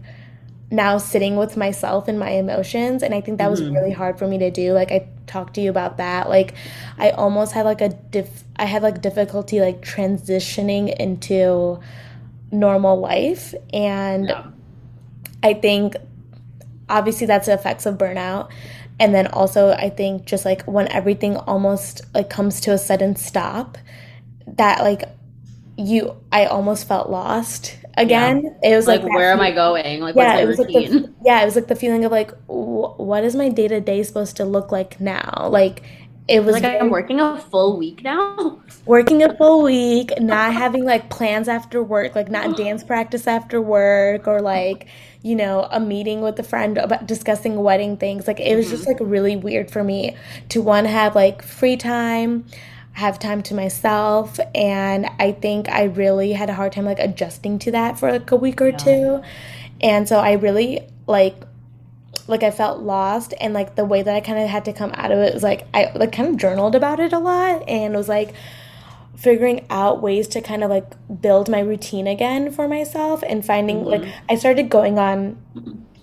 now 0.71 0.97
sitting 0.97 1.35
with 1.35 1.57
myself 1.57 2.07
and 2.07 2.17
my 2.17 2.29
emotions 2.29 3.03
and 3.03 3.13
i 3.13 3.19
think 3.19 3.37
that 3.37 3.51
was 3.51 3.61
mm-hmm. 3.61 3.75
really 3.75 3.91
hard 3.91 4.17
for 4.17 4.25
me 4.25 4.37
to 4.37 4.49
do 4.49 4.71
like 4.71 4.89
i 4.89 5.05
talked 5.27 5.53
to 5.53 5.61
you 5.61 5.69
about 5.69 5.97
that 5.97 6.29
like 6.29 6.53
i 6.97 7.09
almost 7.11 7.51
had 7.51 7.65
like 7.65 7.81
a 7.81 7.89
diff 7.89 8.45
i 8.55 8.63
had 8.63 8.81
like 8.81 9.01
difficulty 9.01 9.59
like 9.59 9.81
transitioning 9.81 10.95
into 10.97 11.77
normal 12.51 12.99
life 12.99 13.53
and 13.73 14.29
yeah. 14.29 14.47
i 15.43 15.53
think 15.53 15.95
obviously 16.87 17.27
that's 17.27 17.47
the 17.47 17.53
effects 17.53 17.85
of 17.85 17.97
burnout 17.97 18.49
and 19.01 19.13
then 19.13 19.27
also 19.27 19.71
i 19.73 19.89
think 19.89 20.25
just 20.25 20.45
like 20.45 20.61
when 20.63 20.87
everything 20.89 21.35
almost 21.35 22.01
like 22.13 22.29
comes 22.29 22.61
to 22.61 22.71
a 22.71 22.77
sudden 22.77 23.15
stop 23.15 23.77
that 24.47 24.79
like 24.81 25.03
you 25.77 26.15
i 26.31 26.45
almost 26.45 26.87
felt 26.87 27.09
lost 27.09 27.77
again. 27.97 28.43
Yeah. 28.61 28.71
It 28.71 28.75
was 28.75 28.87
like, 28.87 29.03
like 29.03 29.13
where 29.13 29.31
am 29.31 29.41
I 29.41 29.51
going? 29.51 30.01
Like, 30.01 30.15
yeah, 30.15 30.43
what's 30.45 30.59
my 30.59 30.65
routine? 30.65 30.91
Like 30.91 31.03
the, 31.03 31.13
yeah, 31.25 31.41
it 31.41 31.45
was 31.45 31.55
like 31.55 31.67
the 31.67 31.75
feeling 31.75 32.05
of 32.05 32.11
like, 32.11 32.31
what 32.47 33.23
is 33.23 33.35
my 33.35 33.49
day 33.49 33.67
to 33.67 33.81
day 33.81 34.03
supposed 34.03 34.37
to 34.37 34.45
look 34.45 34.71
like 34.71 34.99
now? 34.99 35.47
Like, 35.49 35.83
it 36.27 36.43
was 36.43 36.53
like 36.53 36.63
very, 36.63 36.79
I'm 36.79 36.89
working 36.89 37.19
a 37.19 37.39
full 37.39 37.77
week 37.77 38.03
now. 38.03 38.61
Working 38.85 39.21
a 39.21 39.35
full 39.37 39.63
week, 39.63 40.11
not 40.19 40.53
having 40.53 40.85
like 40.85 41.09
plans 41.09 41.47
after 41.47 41.83
work, 41.83 42.15
like 42.15 42.29
not 42.29 42.57
dance 42.57 42.83
practice 42.83 43.27
after 43.27 43.61
work, 43.61 44.27
or 44.27 44.41
like 44.41 44.87
you 45.21 45.35
know 45.35 45.67
a 45.71 45.79
meeting 45.79 46.21
with 46.21 46.39
a 46.39 46.43
friend 46.43 46.77
about 46.77 47.05
discussing 47.05 47.61
wedding 47.61 47.97
things. 47.97 48.27
Like 48.27 48.39
it 48.39 48.55
was 48.55 48.65
mm-hmm. 48.65 48.75
just 48.75 48.87
like 48.87 48.97
really 48.99 49.35
weird 49.35 49.69
for 49.69 49.83
me 49.83 50.15
to 50.49 50.61
one 50.61 50.85
have 50.85 51.15
like 51.15 51.43
free 51.43 51.77
time 51.77 52.45
have 52.93 53.17
time 53.17 53.41
to 53.41 53.53
myself 53.53 54.37
and 54.53 55.07
i 55.17 55.31
think 55.31 55.69
i 55.69 55.83
really 55.83 56.33
had 56.33 56.49
a 56.49 56.53
hard 56.53 56.73
time 56.73 56.83
like 56.83 56.99
adjusting 56.99 57.57
to 57.57 57.71
that 57.71 57.97
for 57.97 58.11
like 58.11 58.29
a 58.31 58.35
week 58.35 58.61
or 58.61 58.67
yeah. 58.67 58.77
two 58.77 59.21
and 59.79 60.09
so 60.09 60.19
i 60.19 60.33
really 60.33 60.81
like 61.07 61.41
like 62.31 62.43
i 62.43 62.51
felt 62.51 62.79
lost 62.79 63.33
and 63.39 63.53
like 63.53 63.75
the 63.75 63.85
way 63.85 64.01
that 64.01 64.15
i 64.15 64.21
kind 64.21 64.39
of 64.39 64.49
had 64.49 64.65
to 64.65 64.73
come 64.73 64.91
out 64.95 65.11
of 65.11 65.19
it 65.19 65.33
was 65.33 65.43
like 65.43 65.67
i 65.73 65.91
like 65.95 66.11
kind 66.11 66.29
of 66.29 66.37
journaled 66.37 66.75
about 66.75 66.99
it 66.99 67.13
a 67.13 67.19
lot 67.19 67.67
and 67.67 67.95
was 67.95 68.09
like 68.09 68.33
figuring 69.15 69.65
out 69.69 70.01
ways 70.01 70.27
to 70.27 70.41
kind 70.41 70.63
of 70.63 70.69
like 70.69 70.85
build 71.21 71.47
my 71.47 71.59
routine 71.59 72.07
again 72.07 72.51
for 72.51 72.67
myself 72.67 73.23
and 73.27 73.45
finding 73.45 73.77
mm-hmm. 73.81 74.03
like 74.03 74.13
i 74.29 74.35
started 74.35 74.69
going 74.69 74.97
on 74.97 75.37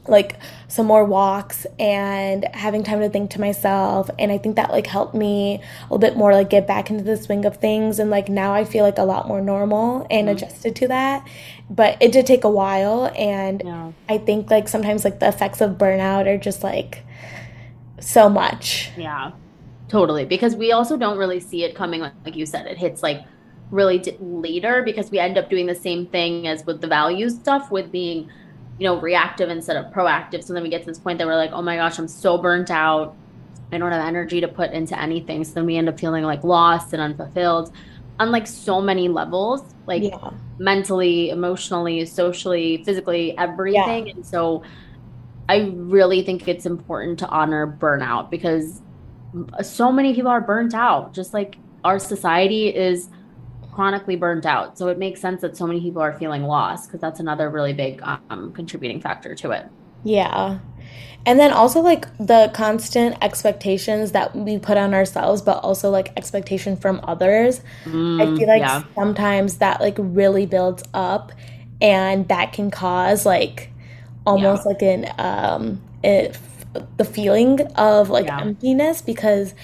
like 0.09 0.39
some 0.69 0.87
more 0.87 1.05
walks 1.05 1.67
and 1.79 2.45
having 2.55 2.83
time 2.83 3.01
to 3.01 3.09
think 3.09 3.31
to 3.31 3.41
myself. 3.41 4.11
And 4.19 4.31
i 4.33 4.39
think 4.39 4.57
that 4.57 4.71
like 4.71 4.87
helped 4.87 5.15
me 5.15 5.57
a 5.57 5.83
little 5.85 5.99
bit 5.99 6.17
more 6.17 6.33
like 6.33 6.51
get 6.51 6.67
back 6.67 6.91
into 6.91 7.05
the 7.05 7.17
swing 7.17 7.45
of 7.45 7.57
things. 7.57 7.99
And 7.99 8.11
like 8.11 8.29
now 8.29 8.53
i 8.53 8.65
feel 8.65 8.85
like 8.85 8.99
a 8.99 9.05
lot 9.05 9.29
more 9.29 9.41
normal 9.41 10.07
and 10.11 10.29
mm-hmm. 10.29 10.37
adjusted 10.37 10.77
to 10.77 10.89
that. 10.89 11.27
But 11.71 11.97
it 12.01 12.13
did 12.13 12.27
take 12.27 12.45
a 12.45 12.51
while. 12.51 13.13
And 13.17 13.63
yeah. 13.65 13.93
i 14.09 14.19
think 14.19 14.51
like 14.51 14.69
sometimes 14.69 15.05
like 15.05 15.21
the 15.21 15.29
effects 15.29 15.61
of 15.61 15.73
burnout 15.73 16.27
are 16.27 16.39
just 16.39 16.63
like 16.63 17.05
so 18.01 18.29
much. 18.29 18.91
Yeah. 18.97 19.33
Totally. 19.89 20.27
Because 20.27 20.55
we 20.55 20.71
also 20.73 20.97
don't 20.97 21.19
really 21.19 21.41
see 21.41 21.65
it 21.65 21.75
coming 21.75 22.01
like 22.01 22.37
you 22.37 22.47
said 22.47 22.67
it 22.67 22.77
hits 22.77 23.03
like 23.03 23.25
really 23.71 23.99
d- 23.99 24.17
later 24.21 24.83
because 24.83 25.11
we 25.11 25.19
end 25.19 25.37
up 25.37 25.51
doing 25.51 25.67
the 25.67 25.75
same 25.75 26.07
thing 26.07 26.47
as 26.47 26.65
with 26.65 26.81
the 26.81 26.87
value 26.87 27.29
stuff 27.29 27.71
with 27.71 27.93
being 27.93 28.31
you 28.79 28.85
know, 28.85 29.01
reactive 29.01 29.51
instead 29.51 29.77
of 29.77 29.93
proactive. 29.93 30.45
So 30.45 30.53
then 30.55 30.63
we 30.63 30.69
get 30.69 30.83
to 30.83 30.87
this 30.87 30.99
point 30.99 31.19
that 31.19 31.27
we're 31.27 31.37
like, 31.37 31.53
oh 31.53 31.63
my 31.63 31.77
gosh, 31.77 31.99
I'm 31.99 32.09
so 32.09 32.39
burnt 32.39 32.71
out. 32.71 33.17
I 33.73 33.79
don't 33.79 33.93
have 33.93 34.07
energy 34.07 34.41
to 34.41 34.49
put 34.49 34.71
into 34.73 34.99
anything. 34.99 35.45
So 35.45 35.55
then 35.55 35.67
we 35.67 35.77
end 35.77 35.89
up 35.89 35.99
feeling 35.99 36.25
like 36.25 36.45
lost 36.45 36.93
and 36.93 37.03
unfulfilled 37.03 37.73
on 38.19 38.31
like 38.31 38.47
so 38.47 38.81
many 38.81 39.09
levels, 39.09 39.63
like 39.87 40.03
yeah. 40.03 40.31
mentally, 40.59 41.31
emotionally, 41.31 42.05
socially, 42.07 42.83
physically, 42.85 43.37
everything. 43.37 44.07
Yeah. 44.07 44.15
And 44.15 44.27
so 44.27 44.63
I 45.49 45.73
really 45.75 46.23
think 46.23 46.49
it's 46.49 46.67
important 46.67 47.19
to 47.21 47.29
honor 47.29 47.67
burnout 47.67 48.31
because 48.31 48.81
so 49.63 49.93
many 49.93 50.15
people 50.15 50.31
are 50.31 50.41
burnt 50.41 50.75
out. 50.75 51.15
Just 51.15 51.35
like 51.35 51.59
our 51.85 51.99
society 51.99 52.75
is 52.75 53.09
chronically 53.79 54.17
burnt 54.17 54.45
out. 54.45 54.77
So 54.77 54.89
it 54.89 54.99
makes 54.99 55.21
sense 55.21 55.41
that 55.43 55.57
so 55.57 55.65
many 55.65 55.81
people 55.81 56.03
are 56.03 56.13
feeling 56.19 56.43
lost 56.43 56.89
because 56.89 57.01
that's 57.01 57.21
another 57.21 57.49
really 57.49 57.73
big 57.73 58.03
um, 58.03 58.53
contributing 58.53 59.01
factor 59.01 59.37
to 59.37 59.53
it. 59.53 59.69
Yeah. 60.03 60.59
And 61.25 61.39
then 61.39 61.53
also 61.53 61.79
like 61.79 62.05
the 62.19 62.51
constant 62.55 63.17
expectations 63.23 64.11
that 64.11 64.35
we 64.35 64.59
put 64.59 64.79
on 64.79 64.95
ourselves, 64.95 65.43
but 65.43 65.59
also 65.63 65.91
like 65.91 66.13
expectation 66.17 66.77
from 66.77 67.01
others. 67.05 67.61
Mm, 67.85 68.21
I 68.21 68.37
feel 68.37 68.49
like 68.49 68.63
yeah. 68.63 68.83
sometimes 68.97 69.59
that 69.59 69.81
like 69.81 69.95
really 69.97 70.45
builds 70.45 70.83
up 70.93 71.31
and 71.81 72.27
that 72.27 72.53
can 72.53 72.73
cause 72.73 73.25
like 73.25 73.71
almost 74.27 74.65
yeah. 74.65 74.73
like 74.73 74.83
an 74.83 75.15
um 75.19 75.81
it, 76.03 76.37
the 76.97 77.05
feeling 77.05 77.61
of 77.77 78.11
like 78.11 78.27
yeah. 78.27 78.41
emptiness 78.41 79.03
because 79.03 79.55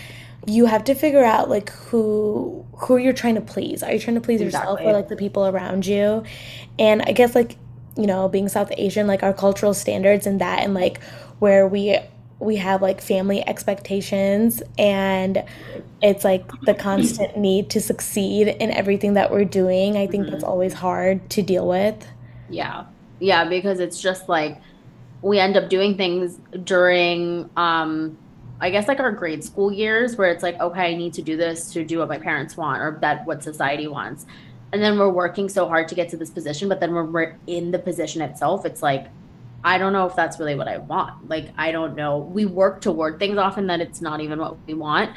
you 0.46 0.66
have 0.66 0.84
to 0.84 0.94
figure 0.94 1.24
out 1.24 1.48
like 1.48 1.70
who 1.70 2.64
who 2.76 2.96
you're 2.96 3.12
trying 3.12 3.36
to 3.36 3.40
please. 3.40 3.82
Are 3.82 3.92
you 3.92 3.98
trying 3.98 4.16
to 4.16 4.20
please 4.20 4.40
exactly. 4.40 4.72
yourself 4.72 4.86
or 4.86 4.92
like 4.92 5.08
the 5.08 5.16
people 5.16 5.46
around 5.46 5.86
you? 5.86 6.24
And 6.78 7.02
I 7.02 7.12
guess 7.12 7.34
like 7.34 7.56
you 7.96 8.06
know, 8.06 8.28
being 8.28 8.48
South 8.48 8.72
Asian, 8.76 9.06
like 9.06 9.22
our 9.22 9.32
cultural 9.32 9.74
standards 9.74 10.26
and 10.26 10.40
that, 10.40 10.60
and 10.60 10.74
like 10.74 11.02
where 11.38 11.66
we 11.66 11.98
we 12.40 12.56
have 12.56 12.82
like 12.82 13.00
family 13.00 13.46
expectations 13.46 14.62
and 14.76 15.44
it's 16.02 16.24
like 16.24 16.44
the 16.62 16.74
constant 16.74 17.36
need 17.38 17.70
to 17.70 17.80
succeed 17.80 18.48
in 18.48 18.70
everything 18.70 19.14
that 19.14 19.30
we're 19.30 19.44
doing. 19.44 19.96
I 19.96 20.06
think 20.06 20.24
mm-hmm. 20.24 20.32
that's 20.32 20.44
always 20.44 20.74
hard 20.74 21.30
to 21.30 21.42
deal 21.42 21.66
with. 21.66 22.06
Yeah. 22.50 22.84
Yeah, 23.20 23.48
because 23.48 23.80
it's 23.80 24.00
just 24.00 24.28
like 24.28 24.60
we 25.22 25.38
end 25.38 25.56
up 25.56 25.70
doing 25.70 25.96
things 25.96 26.38
during 26.64 27.48
um 27.56 28.18
I 28.60 28.70
guess 28.70 28.88
like 28.88 29.00
our 29.00 29.12
grade 29.12 29.44
school 29.44 29.72
years 29.72 30.16
where 30.16 30.30
it's 30.30 30.42
like, 30.42 30.58
okay, 30.60 30.92
I 30.92 30.94
need 30.94 31.14
to 31.14 31.22
do 31.22 31.36
this 31.36 31.72
to 31.72 31.84
do 31.84 31.98
what 31.98 32.08
my 32.08 32.18
parents 32.18 32.56
want 32.56 32.82
or 32.82 32.98
that 33.00 33.26
what 33.26 33.42
society 33.42 33.88
wants. 33.88 34.26
And 34.72 34.82
then 34.82 34.98
we're 34.98 35.10
working 35.10 35.48
so 35.48 35.68
hard 35.68 35.88
to 35.88 35.94
get 35.94 36.08
to 36.10 36.16
this 36.16 36.30
position, 36.30 36.68
but 36.68 36.80
then 36.80 36.94
when 36.94 37.12
we're 37.12 37.36
in 37.46 37.70
the 37.70 37.78
position 37.78 38.22
itself, 38.22 38.64
it's 38.64 38.82
like, 38.82 39.06
I 39.62 39.78
don't 39.78 39.92
know 39.92 40.06
if 40.06 40.14
that's 40.14 40.38
really 40.38 40.54
what 40.54 40.68
I 40.68 40.78
want. 40.78 41.28
Like, 41.28 41.48
I 41.56 41.72
don't 41.72 41.94
know. 41.96 42.18
We 42.18 42.44
work 42.44 42.80
toward 42.80 43.18
things 43.18 43.38
often 43.38 43.66
that 43.68 43.80
it's 43.80 44.00
not 44.00 44.20
even 44.20 44.38
what 44.38 44.56
we 44.66 44.74
want. 44.74 45.10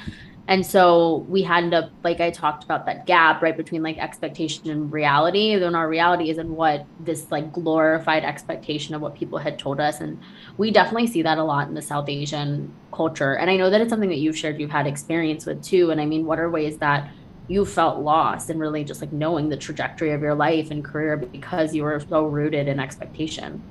And 0.47 0.65
so 0.65 1.25
we 1.27 1.43
end 1.43 1.73
up, 1.73 1.91
like 2.03 2.21
I 2.21 2.31
talked 2.31 2.63
about 2.63 2.85
that 2.85 3.05
gap 3.05 3.41
right 3.41 3.55
between 3.55 3.83
like 3.83 3.97
expectation 3.97 4.69
and 4.69 4.91
reality. 4.91 5.57
Then 5.57 5.75
our 5.75 5.89
reality 5.89 6.29
isn't 6.29 6.49
what 6.49 6.85
this 7.01 7.29
like 7.31 7.51
glorified 7.51 8.23
expectation 8.23 8.95
of 8.95 9.01
what 9.01 9.13
people 9.13 9.39
had 9.39 9.59
told 9.59 9.81
us. 9.81 9.99
And 9.99 10.19
we 10.57 10.71
definitely 10.71 11.07
see 11.07 11.21
that 11.21 11.37
a 11.37 11.43
lot 11.43 11.67
in 11.67 11.73
the 11.73 11.81
South 11.81 12.07
Asian 12.07 12.73
culture. 12.93 13.33
And 13.33 13.51
I 13.51 13.57
know 13.57 13.69
that 13.69 13.81
it's 13.81 13.89
something 13.89 14.09
that 14.09 14.19
you've 14.19 14.37
shared, 14.37 14.59
you've 14.59 14.71
had 14.71 14.87
experience 14.87 15.45
with 15.45 15.61
too. 15.61 15.91
And 15.91 15.99
I 15.99 16.05
mean, 16.05 16.25
what 16.25 16.39
are 16.39 16.49
ways 16.49 16.77
that 16.77 17.11
you 17.49 17.65
felt 17.65 17.99
lost 17.99 18.49
and 18.49 18.59
really 18.59 18.85
just 18.85 19.01
like 19.01 19.11
knowing 19.11 19.49
the 19.49 19.57
trajectory 19.57 20.11
of 20.11 20.21
your 20.21 20.35
life 20.35 20.71
and 20.71 20.83
career 20.83 21.17
because 21.17 21.75
you 21.75 21.83
were 21.83 21.99
so 21.99 22.25
rooted 22.25 22.69
in 22.69 22.79
expectation? 22.79 23.61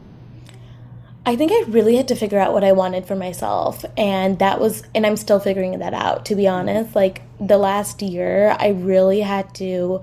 I 1.29 1.35
think 1.35 1.51
I 1.51 1.69
really 1.69 1.97
had 1.97 2.07
to 2.09 2.15
figure 2.15 2.39
out 2.39 2.53
what 2.53 2.63
I 2.63 2.71
wanted 2.71 3.05
for 3.05 3.17
myself. 3.17 3.85
And 3.97 4.39
that 4.39 4.61
was, 4.61 4.85
and 4.95 5.05
I'm 5.05 5.17
still 5.17 5.41
figuring 5.41 5.77
that 5.81 5.93
out, 5.93 6.25
to 6.27 6.37
be 6.37 6.47
honest. 6.47 6.95
Like 6.95 7.23
the 7.41 7.59
last 7.59 8.01
year, 8.01 8.57
I 8.61 8.69
really 8.69 9.21
had 9.21 9.53
to 9.57 10.03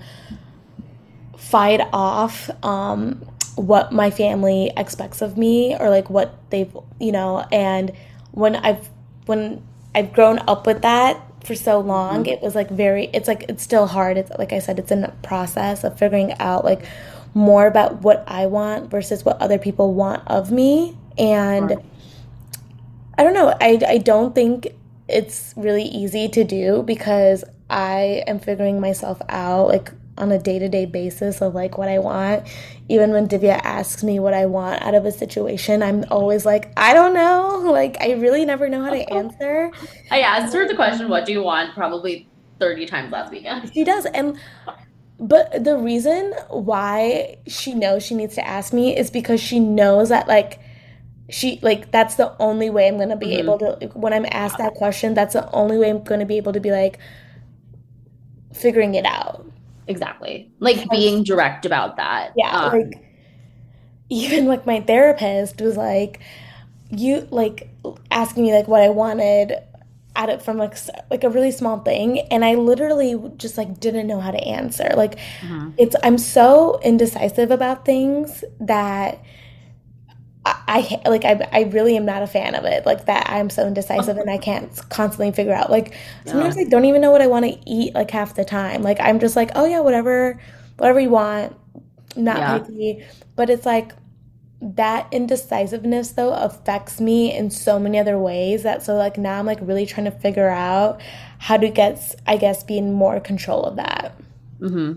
fight 1.37 1.79
off 1.93 2.49
um, 2.61 3.25
what 3.55 3.93
my 3.93 4.11
family 4.11 4.73
expects 4.75 5.21
of 5.21 5.37
me 5.37 5.77
or 5.79 5.89
like 5.89 6.09
what 6.09 6.35
they've, 6.49 6.75
you 6.99 7.13
know, 7.13 7.45
and 7.53 7.93
when 8.31 8.57
I've 8.57 8.89
when 9.25 9.63
I've 9.95 10.11
grown 10.11 10.39
up 10.39 10.67
with 10.67 10.81
that 10.81 11.21
for 11.45 11.55
so 11.55 11.79
long, 11.79 12.25
it 12.25 12.41
was 12.41 12.53
like 12.55 12.69
very, 12.69 13.09
it's 13.13 13.29
like, 13.29 13.45
it's 13.47 13.63
still 13.63 13.87
hard. 13.87 14.17
It's 14.17 14.31
like 14.37 14.51
I 14.51 14.59
said, 14.59 14.77
it's 14.79 14.91
in 14.91 15.05
a 15.05 15.11
process 15.23 15.85
of 15.85 15.97
figuring 15.97 16.33
out 16.39 16.65
like 16.65 16.85
more 17.33 17.67
about 17.67 18.01
what 18.01 18.23
I 18.27 18.47
want 18.47 18.91
versus 18.91 19.23
what 19.23 19.41
other 19.41 19.57
people 19.57 19.93
want 19.93 20.27
of 20.27 20.51
me. 20.51 20.97
And 21.17 21.69
Right. 21.69 21.85
I 23.17 23.23
don't 23.23 23.33
know, 23.33 23.55
I, 23.61 23.79
I 23.87 23.97
don't 23.99 24.33
think 24.33 24.67
it's 25.07 25.53
really 25.55 25.83
easy 25.83 26.27
to 26.29 26.43
do 26.43 26.83
because 26.83 27.43
I 27.69 28.23
am 28.27 28.39
figuring 28.39 28.79
myself 28.79 29.21
out 29.29 29.67
like 29.67 29.91
on 30.17 30.31
a 30.31 30.37
day 30.37 30.59
to 30.59 30.69
day 30.69 30.85
basis 30.85 31.41
of 31.41 31.55
like 31.55 31.77
what 31.77 31.89
I 31.89 31.99
want. 31.99 32.47
Even 32.89 33.11
when 33.11 33.27
Divya 33.27 33.59
asks 33.63 34.03
me 34.03 34.19
what 34.19 34.33
I 34.33 34.45
want 34.45 34.81
out 34.81 34.93
of 34.93 35.05
a 35.05 35.11
situation, 35.11 35.81
I'm 35.81 36.05
always 36.11 36.45
like, 36.45 36.71
I 36.77 36.93
don't 36.93 37.13
know. 37.13 37.51
Like, 37.73 37.97
I 38.01 38.11
really 38.11 38.45
never 38.45 38.69
know 38.69 38.83
how 38.83 38.91
to 38.91 39.13
answer. 39.13 39.71
I 40.11 40.19
asked 40.19 40.53
her 40.53 40.67
the 40.67 40.75
question, 40.75 41.09
"What 41.09 41.25
do 41.25 41.31
you 41.31 41.41
want?" 41.41 41.73
Probably 41.73 42.27
thirty 42.59 42.85
times 42.85 43.11
last 43.11 43.31
weekend. 43.31 43.73
She 43.73 43.83
does. 43.83 44.05
And, 44.05 44.37
but 45.19 45.63
the 45.63 45.77
reason 45.77 46.33
why 46.49 47.37
she 47.47 47.73
knows 47.73 48.03
she 48.03 48.13
needs 48.13 48.35
to 48.35 48.45
ask 48.45 48.73
me 48.73 48.95
is 48.95 49.09
because 49.09 49.41
she 49.41 49.59
knows 49.59 50.09
that, 50.09 50.27
like, 50.27 50.59
she 51.29 51.59
like 51.61 51.91
that's 51.91 52.15
the 52.15 52.35
only 52.39 52.69
way 52.69 52.87
I'm 52.87 52.97
gonna 52.97 53.15
be 53.17 53.33
Mhm. 53.33 53.39
able 53.39 53.57
to 53.59 53.77
like, 53.81 53.93
when 53.93 54.13
I'm 54.13 54.25
asked 54.31 54.57
that 54.57 54.75
question, 54.75 55.13
that's 55.13 55.33
the 55.33 55.49
only 55.51 55.77
way 55.77 55.89
I'm 55.89 56.03
gonna 56.03 56.25
be 56.25 56.37
able 56.37 56.53
to 56.53 56.59
be 56.59 56.71
like 56.71 56.99
figuring 58.53 58.95
it 58.95 59.05
out. 59.05 59.45
Exactly, 59.87 60.49
like 60.59 60.89
being 60.89 61.23
direct 61.23 61.65
about 61.65 61.97
that. 61.97 62.35
Yeah, 62.35 62.51
Um, 62.51 62.71
like 62.71 63.03
even 64.09 64.45
like 64.45 64.65
my 64.65 64.81
therapist 64.81 65.61
was 65.61 65.77
like, 65.77 66.19
you 66.91 67.27
like 67.31 67.69
asking 68.11 68.43
me 68.43 68.53
like 68.53 68.67
what 68.67 68.81
I 68.81 68.89
wanted 68.89 69.53
at 70.15 70.29
it 70.29 70.41
from 70.41 70.57
like 70.57 70.75
like 71.09 71.23
a 71.23 71.29
really 71.29 71.51
small 71.51 71.79
thing, 71.79 72.19
and 72.31 72.45
I 72.45 72.55
literally 72.55 73.15
just 73.37 73.57
like 73.57 73.79
didn't 73.79 74.07
know 74.07 74.19
how 74.19 74.31
to 74.31 74.43
answer. 74.43 74.89
Like 74.95 75.17
mhm. 75.41 75.77
it's 75.77 75.95
I'm 76.03 76.17
so 76.17 76.79
indecisive 76.83 77.51
about 77.51 77.85
things 77.85 78.43
that. 78.59 79.19
I, 80.67 81.01
I 81.05 81.09
like 81.09 81.25
I, 81.25 81.47
I 81.51 81.61
really 81.63 81.95
am 81.97 82.05
not 82.05 82.23
a 82.23 82.27
fan 82.27 82.55
of 82.55 82.65
it 82.65 82.85
like 82.85 83.05
that 83.05 83.29
I'm 83.29 83.49
so 83.49 83.67
indecisive 83.67 84.17
and 84.17 84.29
I 84.29 84.37
can't 84.37 84.69
constantly 84.89 85.31
figure 85.31 85.53
out 85.53 85.69
like 85.71 85.95
sometimes 86.25 86.57
I 86.57 86.65
don't 86.65 86.85
even 86.85 87.01
know 87.01 87.11
what 87.11 87.21
I 87.21 87.27
want 87.27 87.45
to 87.45 87.57
eat 87.69 87.93
like 87.95 88.11
half 88.11 88.35
the 88.35 88.45
time. 88.45 88.81
Like 88.83 88.99
I'm 88.99 89.19
just 89.19 89.35
like 89.35 89.51
oh 89.55 89.65
yeah 89.65 89.79
whatever 89.81 90.39
whatever 90.77 90.99
you 90.99 91.09
want 91.09 91.55
not 92.15 92.37
Yeah. 92.37 92.59
picky. 92.59 93.05
But 93.35 93.49
it's 93.49 93.65
like 93.65 93.93
that 94.61 95.07
indecisiveness 95.11 96.11
though 96.11 96.33
affects 96.33 97.01
me 97.01 97.35
in 97.35 97.49
so 97.51 97.77
many 97.79 97.99
other 97.99 98.17
ways 98.17 98.63
that 98.63 98.81
so 98.83 98.95
like 98.95 99.17
now 99.17 99.39
I'm 99.39 99.45
like 99.45 99.59
really 99.61 99.85
trying 99.85 100.05
to 100.05 100.11
figure 100.11 100.49
out 100.49 101.01
how 101.39 101.57
to 101.57 101.69
get 101.69 102.15
I 102.27 102.37
guess 102.37 102.63
be 102.63 102.77
in 102.77 102.93
more 102.93 103.19
control 103.19 103.63
of 103.63 103.75
that. 103.77 104.15
Hmm 104.59 104.93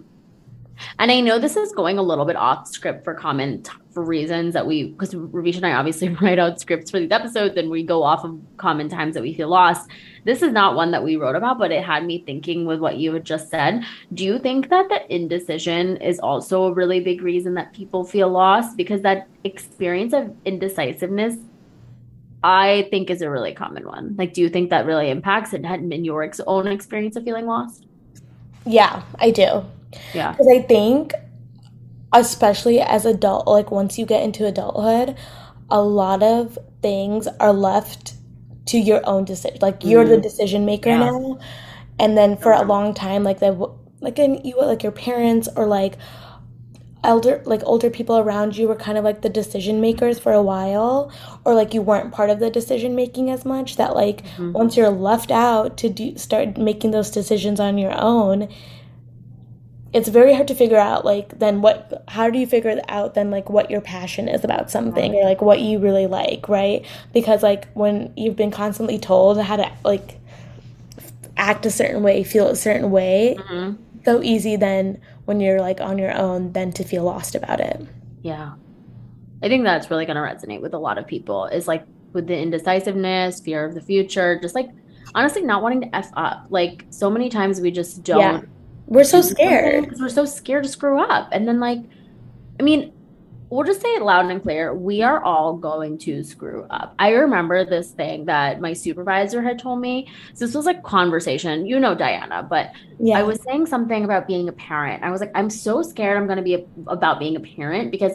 And 0.98 1.10
I 1.10 1.20
know 1.20 1.38
this 1.38 1.56
is 1.56 1.72
going 1.72 1.98
a 1.98 2.02
little 2.02 2.24
bit 2.24 2.36
off 2.36 2.66
script 2.68 3.04
for 3.04 3.14
comment 3.14 3.68
for 3.92 4.02
reasons 4.02 4.54
that 4.54 4.66
we, 4.66 4.90
because 4.90 5.14
Ravisha 5.14 5.56
and 5.56 5.66
I 5.66 5.72
obviously 5.72 6.08
write 6.20 6.38
out 6.38 6.60
scripts 6.60 6.90
for 6.90 7.00
these 7.00 7.10
episodes 7.10 7.56
and 7.56 7.70
we 7.70 7.82
go 7.82 8.02
off 8.02 8.24
of 8.24 8.38
common 8.56 8.88
times 8.88 9.14
that 9.14 9.22
we 9.22 9.34
feel 9.34 9.48
lost. 9.48 9.90
This 10.24 10.42
is 10.42 10.52
not 10.52 10.76
one 10.76 10.90
that 10.90 11.02
we 11.02 11.16
wrote 11.16 11.36
about, 11.36 11.58
but 11.58 11.72
it 11.72 11.84
had 11.84 12.04
me 12.04 12.22
thinking 12.24 12.66
with 12.66 12.80
what 12.80 12.96
you 12.96 13.12
had 13.12 13.24
just 13.24 13.48
said. 13.48 13.84
Do 14.12 14.24
you 14.24 14.38
think 14.38 14.68
that 14.70 14.88
the 14.88 15.14
indecision 15.14 15.96
is 15.98 16.18
also 16.18 16.64
a 16.64 16.72
really 16.72 17.00
big 17.00 17.22
reason 17.22 17.54
that 17.54 17.72
people 17.72 18.04
feel 18.04 18.28
lost? 18.28 18.76
Because 18.76 19.02
that 19.02 19.28
experience 19.44 20.12
of 20.12 20.34
indecisiveness, 20.44 21.36
I 22.42 22.88
think, 22.90 23.10
is 23.10 23.22
a 23.22 23.30
really 23.30 23.54
common 23.54 23.86
one. 23.86 24.14
Like, 24.18 24.34
do 24.34 24.42
you 24.42 24.48
think 24.48 24.70
that 24.70 24.84
really 24.84 25.10
impacts 25.10 25.52
it 25.52 25.64
had 25.64 25.88
been 25.88 26.04
your 26.04 26.22
ex- 26.22 26.40
own 26.46 26.66
experience 26.66 27.16
of 27.16 27.24
feeling 27.24 27.46
lost? 27.46 27.86
yeah 28.66 29.02
I 29.20 29.30
do 29.30 29.64
Yeah. 30.14 30.32
Because 30.32 30.48
I 30.48 30.60
think, 30.62 31.12
especially 32.12 32.80
as 32.80 33.04
adult, 33.04 33.46
like 33.46 33.70
once 33.70 33.98
you 33.98 34.06
get 34.06 34.22
into 34.22 34.46
adulthood, 34.46 35.16
a 35.70 35.82
lot 35.82 36.22
of 36.22 36.58
things 36.82 37.26
are 37.40 37.52
left 37.52 38.14
to 38.66 38.78
your 38.78 39.00
own 39.04 39.24
decision. 39.24 39.58
Like 39.60 39.84
you're 39.84 40.04
the 40.04 40.16
Mm. 40.16 40.22
decision 40.22 40.64
maker 40.66 40.90
Yeah. 40.90 40.98
now, 41.10 41.38
and 41.98 42.16
then 42.16 42.36
for 42.36 42.52
a 42.52 42.62
long 42.62 42.94
time, 42.94 43.24
like 43.24 43.38
the 43.40 43.70
like 44.00 44.18
in 44.18 44.40
you 44.44 44.54
like 44.60 44.82
your 44.82 44.92
parents 44.92 45.48
or 45.56 45.66
like 45.66 45.96
elder 47.04 47.40
like 47.46 47.62
older 47.64 47.88
people 47.88 48.18
around 48.18 48.56
you 48.56 48.66
were 48.66 48.74
kind 48.74 48.98
of 48.98 49.04
like 49.04 49.22
the 49.22 49.28
decision 49.28 49.80
makers 49.80 50.18
for 50.18 50.32
a 50.32 50.42
while 50.42 51.10
or 51.44 51.54
like 51.54 51.72
you 51.72 51.80
weren't 51.80 52.12
part 52.12 52.30
of 52.30 52.40
the 52.40 52.50
decision 52.50 52.96
making 52.96 53.30
as 53.30 53.44
much 53.44 53.76
that 53.76 53.94
like 53.94 54.22
Mhm. 54.38 54.52
once 54.52 54.76
you're 54.76 54.90
left 54.90 55.30
out 55.30 55.76
to 55.76 55.88
do 55.88 56.16
start 56.16 56.56
making 56.58 56.90
those 56.90 57.10
decisions 57.10 57.60
on 57.60 57.78
your 57.78 57.92
own 57.96 58.48
it's 59.92 60.08
very 60.08 60.34
hard 60.34 60.48
to 60.48 60.54
figure 60.54 60.76
out 60.76 61.04
like 61.04 61.38
then 61.38 61.62
what 61.62 62.02
how 62.08 62.28
do 62.28 62.38
you 62.38 62.46
figure 62.46 62.80
out 62.88 63.14
then 63.14 63.30
like 63.30 63.48
what 63.48 63.70
your 63.70 63.80
passion 63.80 64.28
is 64.28 64.44
about 64.44 64.70
something 64.70 65.14
or 65.14 65.24
like 65.24 65.40
what 65.40 65.60
you 65.60 65.78
really 65.78 66.06
like 66.06 66.48
right 66.48 66.84
because 67.12 67.42
like 67.42 67.68
when 67.74 68.12
you've 68.16 68.36
been 68.36 68.50
constantly 68.50 68.98
told 68.98 69.40
how 69.40 69.56
to 69.56 69.70
like 69.84 70.18
act 71.36 71.64
a 71.66 71.70
certain 71.70 72.02
way 72.02 72.22
feel 72.24 72.48
a 72.48 72.56
certain 72.56 72.90
way 72.90 73.36
Mhm. 73.50 73.76
so 74.04 74.22
easy 74.22 74.56
then 74.56 75.00
when 75.24 75.40
you're 75.40 75.60
like 75.60 75.80
on 75.80 75.98
your 75.98 76.12
own 76.16 76.52
then 76.52 76.72
to 76.72 76.84
feel 76.84 77.04
lost 77.04 77.34
about 77.34 77.60
it 77.60 77.80
Yeah. 78.22 78.52
I 79.42 79.48
think 79.48 79.64
that's 79.64 79.90
really 79.90 80.06
going 80.06 80.16
to 80.16 80.22
resonate 80.22 80.62
with 80.62 80.72
a 80.74 80.78
lot 80.78 80.98
of 80.98 81.06
people 81.06 81.44
is 81.46 81.68
like 81.68 81.84
with 82.14 82.26
the 82.26 82.36
indecisiveness, 82.36 83.38
fear 83.40 83.64
of 83.66 83.74
the 83.74 83.82
future, 83.82 84.38
just 84.40 84.54
like 84.54 84.70
honestly 85.14 85.42
not 85.42 85.62
wanting 85.62 85.82
to 85.82 85.94
F 85.94 86.10
up. 86.16 86.46
Like 86.48 86.86
so 86.90 87.10
many 87.10 87.28
times 87.28 87.60
we 87.60 87.70
just 87.70 88.02
don't 88.02 88.18
Yeah. 88.18 88.40
We're 88.86 89.04
so 89.04 89.20
scared 89.20 89.84
because 89.84 90.00
we're 90.00 90.08
so 90.08 90.24
scared 90.24 90.64
to 90.64 90.68
screw 90.68 91.00
up. 91.00 91.28
And 91.32 91.46
then 91.46 91.60
like 91.60 91.80
I 92.58 92.62
mean, 92.62 92.92
we'll 93.50 93.64
just 93.64 93.80
say 93.80 93.88
it 93.88 94.02
loud 94.02 94.30
and 94.30 94.42
clear. 94.42 94.74
We 94.74 95.02
are 95.02 95.22
all 95.22 95.54
going 95.54 95.98
to 95.98 96.24
screw 96.24 96.64
up. 96.70 96.94
I 96.98 97.10
remember 97.10 97.64
this 97.64 97.90
thing 97.90 98.24
that 98.26 98.60
my 98.60 98.72
supervisor 98.72 99.42
had 99.42 99.58
told 99.58 99.80
me. 99.80 100.08
So 100.34 100.46
this 100.46 100.54
was 100.54 100.66
like 100.66 100.82
conversation. 100.82 101.66
You 101.66 101.78
know 101.78 101.94
Diana, 101.94 102.42
but 102.42 102.72
yeah 102.98 103.18
I 103.18 103.22
was 103.22 103.40
saying 103.42 103.66
something 103.66 104.04
about 104.04 104.26
being 104.26 104.48
a 104.48 104.52
parent. 104.52 105.02
I 105.02 105.10
was 105.10 105.20
like, 105.20 105.32
I'm 105.34 105.50
so 105.50 105.82
scared 105.82 106.16
I'm 106.16 106.26
going 106.26 106.38
to 106.38 106.42
be 106.42 106.54
a, 106.54 106.64
about 106.86 107.18
being 107.18 107.36
a 107.36 107.40
parent 107.40 107.90
because 107.90 108.12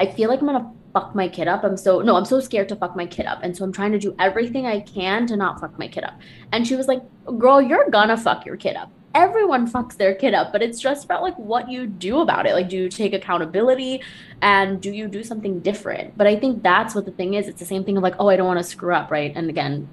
I 0.00 0.06
feel 0.06 0.28
like 0.28 0.40
I'm 0.40 0.46
going 0.46 0.62
to 0.62 0.70
fuck 0.92 1.14
my 1.14 1.28
kid 1.28 1.48
up. 1.48 1.64
I'm 1.64 1.76
so, 1.76 2.00
no, 2.00 2.16
I'm 2.16 2.24
so 2.24 2.40
scared 2.40 2.68
to 2.70 2.76
fuck 2.76 2.96
my 2.96 3.06
kid 3.06 3.26
up. 3.26 3.40
And 3.42 3.56
so 3.56 3.64
I'm 3.64 3.72
trying 3.72 3.92
to 3.92 3.98
do 3.98 4.14
everything 4.18 4.66
I 4.66 4.80
can 4.80 5.26
to 5.26 5.36
not 5.36 5.60
fuck 5.60 5.78
my 5.78 5.88
kid 5.88 6.04
up. 6.04 6.18
And 6.52 6.66
she 6.66 6.76
was 6.76 6.86
like, 6.86 7.02
girl, 7.38 7.60
you're 7.60 7.90
going 7.90 8.08
to 8.08 8.16
fuck 8.16 8.46
your 8.46 8.56
kid 8.56 8.76
up. 8.76 8.90
Everyone 9.18 9.68
fucks 9.68 9.96
their 9.96 10.14
kid 10.14 10.32
up, 10.32 10.52
but 10.52 10.62
it's 10.62 10.78
just 10.78 11.04
about 11.04 11.22
like 11.22 11.36
what 11.36 11.68
you 11.68 11.88
do 11.88 12.20
about 12.20 12.46
it. 12.46 12.54
Like, 12.54 12.68
do 12.68 12.76
you 12.76 12.88
take 12.88 13.12
accountability 13.12 14.00
and 14.42 14.80
do 14.80 14.92
you 14.92 15.08
do 15.08 15.24
something 15.24 15.58
different? 15.58 16.16
But 16.16 16.28
I 16.28 16.36
think 16.38 16.62
that's 16.62 16.94
what 16.94 17.04
the 17.04 17.10
thing 17.10 17.34
is. 17.34 17.48
It's 17.48 17.58
the 17.58 17.66
same 17.66 17.82
thing 17.82 17.96
of 17.96 18.04
like, 18.04 18.14
oh, 18.20 18.28
I 18.28 18.36
don't 18.36 18.46
want 18.46 18.60
to 18.60 18.64
screw 18.64 18.94
up, 18.94 19.10
right? 19.10 19.32
And 19.34 19.50
again, 19.50 19.88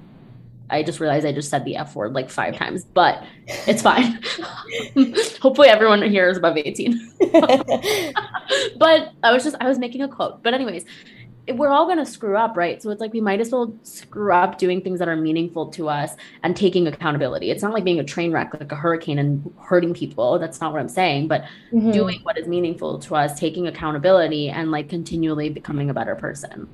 I 0.69 0.83
just 0.83 0.99
realized 0.99 1.25
I 1.25 1.31
just 1.31 1.49
said 1.49 1.65
the 1.65 1.75
F 1.75 1.95
word 1.95 2.13
like 2.13 2.29
five 2.29 2.55
times, 2.55 2.85
but 2.85 3.23
it's 3.47 3.81
fine. 3.81 4.19
Hopefully, 5.41 5.69
everyone 5.69 6.03
here 6.03 6.29
is 6.29 6.37
above 6.37 6.57
18. 6.57 7.13
but 8.77 9.11
I 9.23 9.31
was 9.31 9.43
just, 9.43 9.55
I 9.59 9.67
was 9.67 9.79
making 9.79 10.03
a 10.03 10.07
quote. 10.07 10.43
But, 10.43 10.53
anyways, 10.53 10.85
we're 11.53 11.69
all 11.69 11.85
going 11.85 11.97
to 11.99 12.05
screw 12.05 12.37
up, 12.37 12.57
right? 12.57 12.81
So 12.81 12.89
it's 12.89 12.99
like 13.01 13.13
we 13.13 13.21
might 13.21 13.39
as 13.39 13.51
well 13.51 13.77
screw 13.83 14.33
up 14.33 14.57
doing 14.57 14.81
things 14.81 14.99
that 14.99 15.07
are 15.07 15.15
meaningful 15.15 15.67
to 15.71 15.89
us 15.89 16.15
and 16.43 16.55
taking 16.55 16.87
accountability. 16.87 17.51
It's 17.51 17.61
not 17.61 17.73
like 17.73 17.83
being 17.83 17.99
a 17.99 18.03
train 18.03 18.31
wreck, 18.31 18.53
like 18.53 18.71
a 18.71 18.75
hurricane 18.75 19.19
and 19.19 19.53
hurting 19.59 19.93
people. 19.93 20.39
That's 20.39 20.59
not 20.59 20.71
what 20.73 20.81
I'm 20.81 20.89
saying. 20.89 21.27
But 21.27 21.43
Mhm. 21.71 21.91
doing 21.91 22.19
what 22.23 22.37
is 22.37 22.47
meaningful 22.47 22.99
to 22.99 23.15
us, 23.15 23.39
taking 23.39 23.67
accountability, 23.67 24.49
and 24.49 24.71
like 24.71 24.89
continually 24.89 25.49
becoming 25.49 25.89
a 25.89 25.93
better 25.93 26.15
person. 26.15 26.67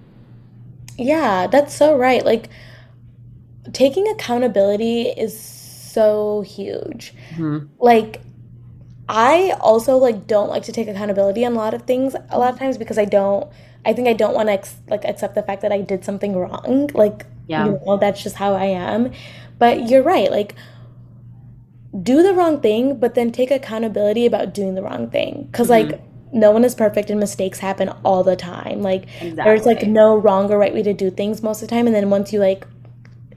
Yeah, 0.97 1.47
that's 1.47 1.74
so 1.76 1.97
right. 1.97 2.24
Like 2.26 2.49
taking 3.74 4.07
accountability 4.07 5.03
is 5.03 5.39
so 5.39 6.41
huge. 6.41 7.13
Mhm. 7.32 7.69
Like 7.80 8.22
I 9.09 9.55
also 9.61 9.97
like 9.97 10.28
don't 10.28 10.49
like 10.49 10.63
to 10.63 10.72
take 10.72 10.88
accountability 10.88 11.45
on 11.45 11.53
a 11.53 11.57
lot 11.57 11.74
of 11.74 11.84
things 11.84 12.15
a 12.30 12.39
lot 12.39 12.53
of 12.53 12.59
times 12.59 12.78
because 12.78 12.97
I 12.97 13.05
don't 13.05 13.47
I 13.86 13.93
think 13.93 14.07
I 14.07 14.13
don't 14.13 14.34
want 14.34 14.47
to 14.49 14.53
ex- 14.53 14.75
like 14.89 15.03
accept 15.05 15.36
the 15.36 15.41
fact 15.43 15.61
that 15.63 15.71
I 15.71 15.82
did 15.82 16.03
something 16.05 16.36
wrong. 16.36 16.89
Like 16.93 17.25
Yeah. 17.47 17.65
you 17.65 17.79
know, 17.86 17.97
that's 17.97 18.21
just 18.23 18.36
how 18.36 18.53
I 18.53 18.65
am. 18.65 19.11
But 19.59 19.89
you're 19.89 20.03
right. 20.03 20.29
Like 20.32 20.55
do 22.01 22.23
the 22.23 22.34
wrong 22.34 22.61
thing, 22.61 22.95
but 22.97 23.15
then 23.15 23.32
take 23.32 23.51
accountability 23.51 24.25
about 24.25 24.53
doing 24.53 24.75
the 24.75 24.82
wrong 24.82 25.09
thing. 25.09 25.47
because 25.51 25.67
Mhm. 25.67 25.71
like 25.91 26.01
no 26.34 26.51
one 26.51 26.63
is 26.63 26.73
perfect 26.75 27.09
and 27.09 27.19
mistakes 27.19 27.59
happen 27.59 27.89
all 28.05 28.23
the 28.23 28.38
time. 28.38 28.82
Like 28.82 29.05
there's 29.36 29.65
like 29.65 29.86
no 29.86 30.15
wrong 30.15 30.49
or 30.51 30.57
right 30.57 30.73
way 30.73 30.84
to 30.84 30.93
do 30.93 31.09
things 31.09 31.43
most 31.43 31.61
of 31.61 31.67
the 31.67 31.75
time 31.75 31.88
and 31.88 31.95
then 31.95 32.09
once 32.09 32.32
you 32.32 32.39
like 32.39 32.65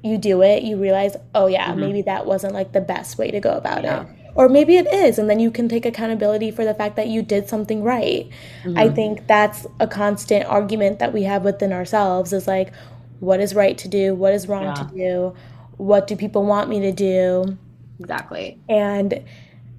you 0.05 0.19
do 0.19 0.43
it 0.43 0.63
you 0.63 0.77
realize 0.77 1.17
oh 1.35 1.47
yeah 1.47 1.69
Mhm. 1.73 1.79
maybe 1.79 2.03
that 2.03 2.27
wasn't 2.27 2.53
like 2.53 2.73
the 2.73 2.81
best 2.81 3.17
way 3.19 3.31
to 3.31 3.41
go 3.41 3.53
about 3.53 3.83
Yeah. 3.85 4.03
it 4.03 4.07
or 4.35 4.49
maybe 4.49 4.77
it 4.77 4.93
is 4.93 5.19
and 5.19 5.31
then 5.31 5.39
you 5.39 5.51
can 5.51 5.69
take 5.69 5.87
accountability 5.87 6.51
for 6.51 6.65
the 6.65 6.75
fact 6.75 6.97
that 6.97 7.09
you 7.09 7.23
did 7.23 7.49
something 7.49 7.83
right 7.83 8.29
i 8.77 8.89
Mhm. 8.89 8.95
think 8.95 9.27
that's 9.27 9.67
a 9.79 9.87
constant 9.87 10.45
argument 10.47 10.99
that 10.99 11.13
we 11.13 11.23
have 11.23 11.45
within 11.45 11.73
ourselves 11.73 12.33
is 12.33 12.47
like 12.49 12.73
what 13.25 13.41
is 13.41 13.55
right 13.55 13.77
to 13.79 13.89
do, 13.89 14.15
what 14.15 14.35
is 14.35 14.49
wrong 14.49 14.65
yeah. 14.65 14.75
to 14.75 14.85
do, 14.95 15.35
what 15.77 16.07
do 16.07 16.17
people 16.17 16.45
want 16.45 16.69
me 16.69 16.81
to 16.81 16.93
do. 16.93 17.57
Exactly. 17.99 18.59
And 18.69 19.23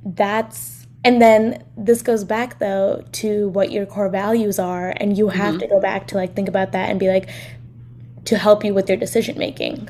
that's 0.04 0.88
and 1.04 1.22
then 1.22 1.64
this 1.78 2.02
goes 2.02 2.24
back 2.24 2.58
though 2.60 3.04
to 3.14 3.50
what 3.50 3.72
your 3.72 3.86
core 3.86 4.10
values 4.10 4.58
are 4.58 4.94
and 4.98 5.18
you 5.18 5.30
have 5.30 5.56
mm-hmm. 5.56 5.60
to 5.60 5.68
go 5.68 5.80
back 5.80 6.08
to 6.08 6.16
like 6.16 6.36
think 6.36 6.48
about 6.48 6.72
that 6.72 6.90
and 6.90 7.00
be 7.00 7.08
like 7.08 7.30
to 8.26 8.38
help 8.38 8.66
you 8.66 8.74
with 8.74 8.90
your 8.90 8.98
decision 8.98 9.38
making. 9.38 9.88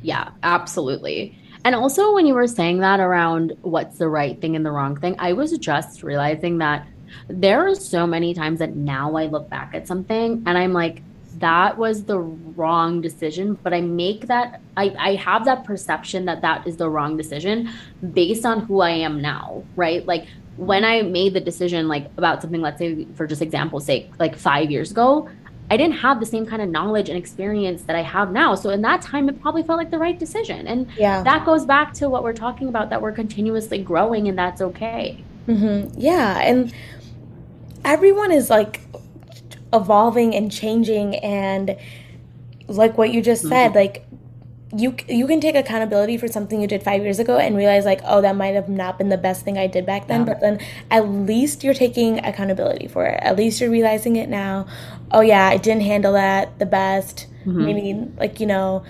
Yeah, 0.00 0.30
absolutely. 0.42 1.36
And 1.66 1.74
also 1.74 2.14
when 2.14 2.26
you 2.26 2.34
were 2.34 2.46
saying 2.46 2.78
that 2.78 3.00
around 3.00 3.56
what's 3.62 3.98
the 3.98 4.08
right 4.08 4.40
thing 4.40 4.54
and 4.54 4.64
the 4.64 4.70
wrong 4.70 4.94
thing, 5.00 5.16
I 5.18 5.32
was 5.32 5.50
just 5.58 6.04
realizing 6.04 6.58
that 6.58 6.86
there 7.26 7.66
are 7.66 7.74
so 7.74 8.06
many 8.06 8.34
times 8.34 8.60
that 8.60 8.76
now 8.76 9.16
I 9.16 9.26
look 9.26 9.50
back 9.50 9.74
at 9.74 9.88
something 9.88 10.44
and 10.46 10.56
I'm 10.56 10.72
like 10.72 11.02
that 11.38 11.76
was 11.76 12.04
the 12.04 12.18
wrong 12.18 13.02
decision 13.02 13.58
but 13.62 13.74
i 13.74 13.80
make 13.82 14.26
that 14.26 14.58
I, 14.74 14.94
I 14.98 15.14
have 15.16 15.44
that 15.44 15.64
perception 15.64 16.24
that 16.24 16.40
that 16.40 16.66
is 16.66 16.78
the 16.78 16.88
wrong 16.88 17.18
decision 17.18 17.68
based 18.14 18.46
on 18.46 18.60
who 18.60 18.80
i 18.80 18.88
am 18.88 19.20
now 19.20 19.62
right? 19.74 20.06
Like 20.06 20.28
when 20.56 20.82
i 20.82 21.02
made 21.02 21.34
the 21.34 21.40
decision 21.40 21.88
like 21.88 22.06
about 22.16 22.40
something 22.40 22.62
let's 22.62 22.78
say 22.78 23.06
for 23.16 23.26
just 23.26 23.42
example's 23.42 23.84
sake 23.84 24.10
like 24.18 24.34
five 24.34 24.70
years 24.70 24.90
ago 24.90 25.28
i 25.70 25.76
didn't 25.76 25.96
have 25.96 26.20
the 26.20 26.26
same 26.26 26.46
kind 26.46 26.62
of 26.62 26.68
knowledge 26.68 27.08
and 27.08 27.18
experience 27.18 27.82
that 27.82 27.96
i 27.96 28.02
have 28.02 28.32
now. 28.32 28.54
So 28.54 28.70
in 28.70 28.82
that 28.82 29.02
time 29.02 29.28
it 29.28 29.40
probably 29.40 29.62
felt 29.62 29.78
like 29.78 29.90
the 29.90 29.98
right 29.98 30.18
decision. 30.18 30.66
And 30.66 30.88
yeah. 30.96 31.22
that 31.22 31.44
goes 31.44 31.64
back 31.64 31.92
to 31.94 32.08
what 32.08 32.22
we're 32.22 32.32
talking 32.32 32.68
about 32.68 32.90
that 32.90 33.02
we're 33.02 33.12
continuously 33.12 33.78
growing 33.78 34.28
and 34.28 34.38
that's 34.38 34.60
okay. 34.60 35.22
Mm-hmm. 35.48 36.00
yeah. 36.00 36.38
And 36.40 36.72
everyone 37.84 38.32
is 38.32 38.50
like 38.50 38.80
evolving 39.72 40.34
and 40.34 40.50
changing. 40.50 41.16
And 41.16 41.76
like 42.68 42.98
what 42.98 43.10
you 43.10 43.22
just 43.22 43.42
mm-hmm. 43.42 43.52
said 43.52 43.74
like 43.74 44.05
you 44.74 44.96
you 45.08 45.26
can 45.26 45.40
take 45.40 45.54
accountability 45.54 46.16
for 46.16 46.26
something 46.26 46.60
you 46.60 46.66
did 46.66 46.82
five 46.82 47.02
years 47.02 47.20
ago 47.20 47.38
and 47.38 47.56
realize 47.56 47.84
like 47.84 48.00
oh 48.04 48.20
that 48.20 48.34
might 48.34 48.54
have 48.54 48.68
not 48.68 48.98
been 48.98 49.08
the 49.10 49.18
best 49.18 49.44
thing 49.44 49.56
I 49.56 49.68
did 49.68 49.86
back 49.86 50.08
then 50.08 50.24
but 50.24 50.40
then 50.40 50.58
at 50.90 51.08
least 51.08 51.62
you're 51.62 51.74
taking 51.74 52.18
accountability 52.24 52.88
for 52.88 53.06
it. 53.06 53.20
At 53.22 53.36
least 53.36 53.60
you're 53.60 53.70
realizing 53.70 54.16
it 54.16 54.28
now. 54.28 54.66
Oh 55.12 55.20
yeah 55.20 55.46
I 55.46 55.56
didn't 55.56 55.82
handle 55.82 56.14
that 56.14 56.58
the 56.58 56.66
best. 56.66 57.26
Mm-hmm. 57.44 57.64
maybe 57.64 58.10
like 58.16 58.40
you 58.40 58.46
know 58.46 58.82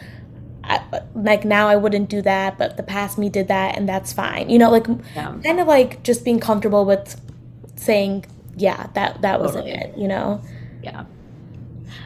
I, 0.65 0.81
like 1.15 1.45
now 1.45 1.69
I 1.69 1.77
wouldn't 1.77 2.09
do 2.09 2.23
that 2.23 2.57
but 2.57 2.79
the 2.79 2.83
past 2.83 3.19
me 3.19 3.29
did 3.29 3.49
that 3.49 3.77
and 3.77 3.87
that's 3.87 4.15
fine. 4.15 4.49
You 4.49 4.59
know 4.59 4.71
like 4.71 4.87
yeah. 5.15 5.37
kind 5.45 5.61
of 5.61 5.67
like 5.69 6.03
just 6.03 6.25
being 6.25 6.41
comfortable 6.41 6.87
with 6.87 7.21
saying 7.77 8.25
yeah 8.57 8.87
that 8.95 9.21
that 9.21 9.41
wasn't 9.41 9.69
it 9.69 9.97
you 9.99 10.09
know? 10.09 10.41
Yeah. 10.83 11.05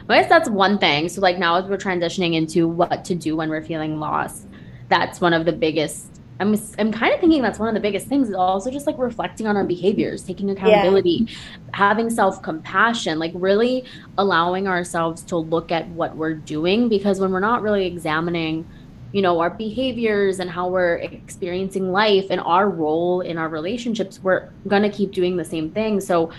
I 0.09 0.21
guess 0.21 0.29
that's 0.29 0.49
one 0.49 0.77
thing. 0.77 1.09
So 1.09 1.21
like 1.21 1.37
now 1.37 1.55
as 1.55 1.65
we're 1.65 1.77
transitioning 1.77 2.35
into 2.35 2.67
what 2.67 3.05
to 3.05 3.15
do 3.15 3.35
when 3.35 3.49
we're 3.49 3.63
feeling 3.63 3.99
lost, 3.99 4.47
that's 4.89 5.21
one 5.21 5.33
of 5.33 5.45
the 5.45 5.53
biggest 5.53 6.07
I'm 6.41 6.55
I'm 6.79 6.91
kind 6.91 7.13
of 7.13 7.19
thinking 7.19 7.43
that's 7.43 7.59
one 7.59 7.67
of 7.67 7.75
the 7.75 7.79
biggest 7.79 8.07
things 8.07 8.27
is 8.27 8.33
also 8.33 8.71
just 8.71 8.87
like 8.87 8.97
reflecting 8.97 9.45
on 9.45 9.55
our 9.55 9.63
behaviors, 9.63 10.23
taking 10.23 10.49
accountability, 10.49 11.27
yeah. 11.27 11.35
having 11.73 12.09
self-compassion, 12.09 13.19
like 13.19 13.31
really 13.35 13.85
allowing 14.17 14.67
ourselves 14.67 15.21
to 15.25 15.37
look 15.37 15.71
at 15.71 15.87
what 15.89 16.15
we're 16.17 16.33
doing 16.33 16.89
because 16.89 17.19
when 17.19 17.31
we're 17.31 17.39
not 17.39 17.61
really 17.61 17.85
examining 17.85 18.67
you 19.11 19.21
know 19.21 19.39
our 19.39 19.49
behaviors 19.49 20.39
and 20.39 20.49
how 20.49 20.67
we're 20.67 20.95
experiencing 20.95 21.91
life 21.91 22.27
and 22.29 22.41
our 22.41 22.69
role 22.69 23.21
in 23.21 23.37
our 23.37 23.49
relationships 23.49 24.19
we're 24.23 24.49
going 24.67 24.83
to 24.83 24.89
keep 24.89 25.11
doing 25.11 25.35
the 25.35 25.43
same 25.43 25.69
thing 25.71 25.99
so 25.99 26.31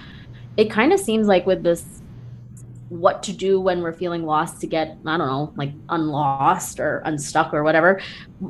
it 0.57 0.71
kind 0.71 0.93
of 0.93 0.99
seems 0.99 1.27
like 1.27 1.45
with 1.45 1.63
this 1.63 2.02
what 2.93 3.23
to 3.23 3.33
do 3.33 3.59
when 3.59 3.81
we're 3.81 3.93
feeling 3.93 4.27
lost 4.27 4.61
to 4.61 4.67
get 4.67 4.99
i 5.07 5.17
don't 5.17 5.27
know 5.27 5.51
like 5.57 5.73
unlost 5.89 6.79
or 6.79 6.99
unstuck 7.07 7.55
or 7.55 7.65
whatever 7.65 7.99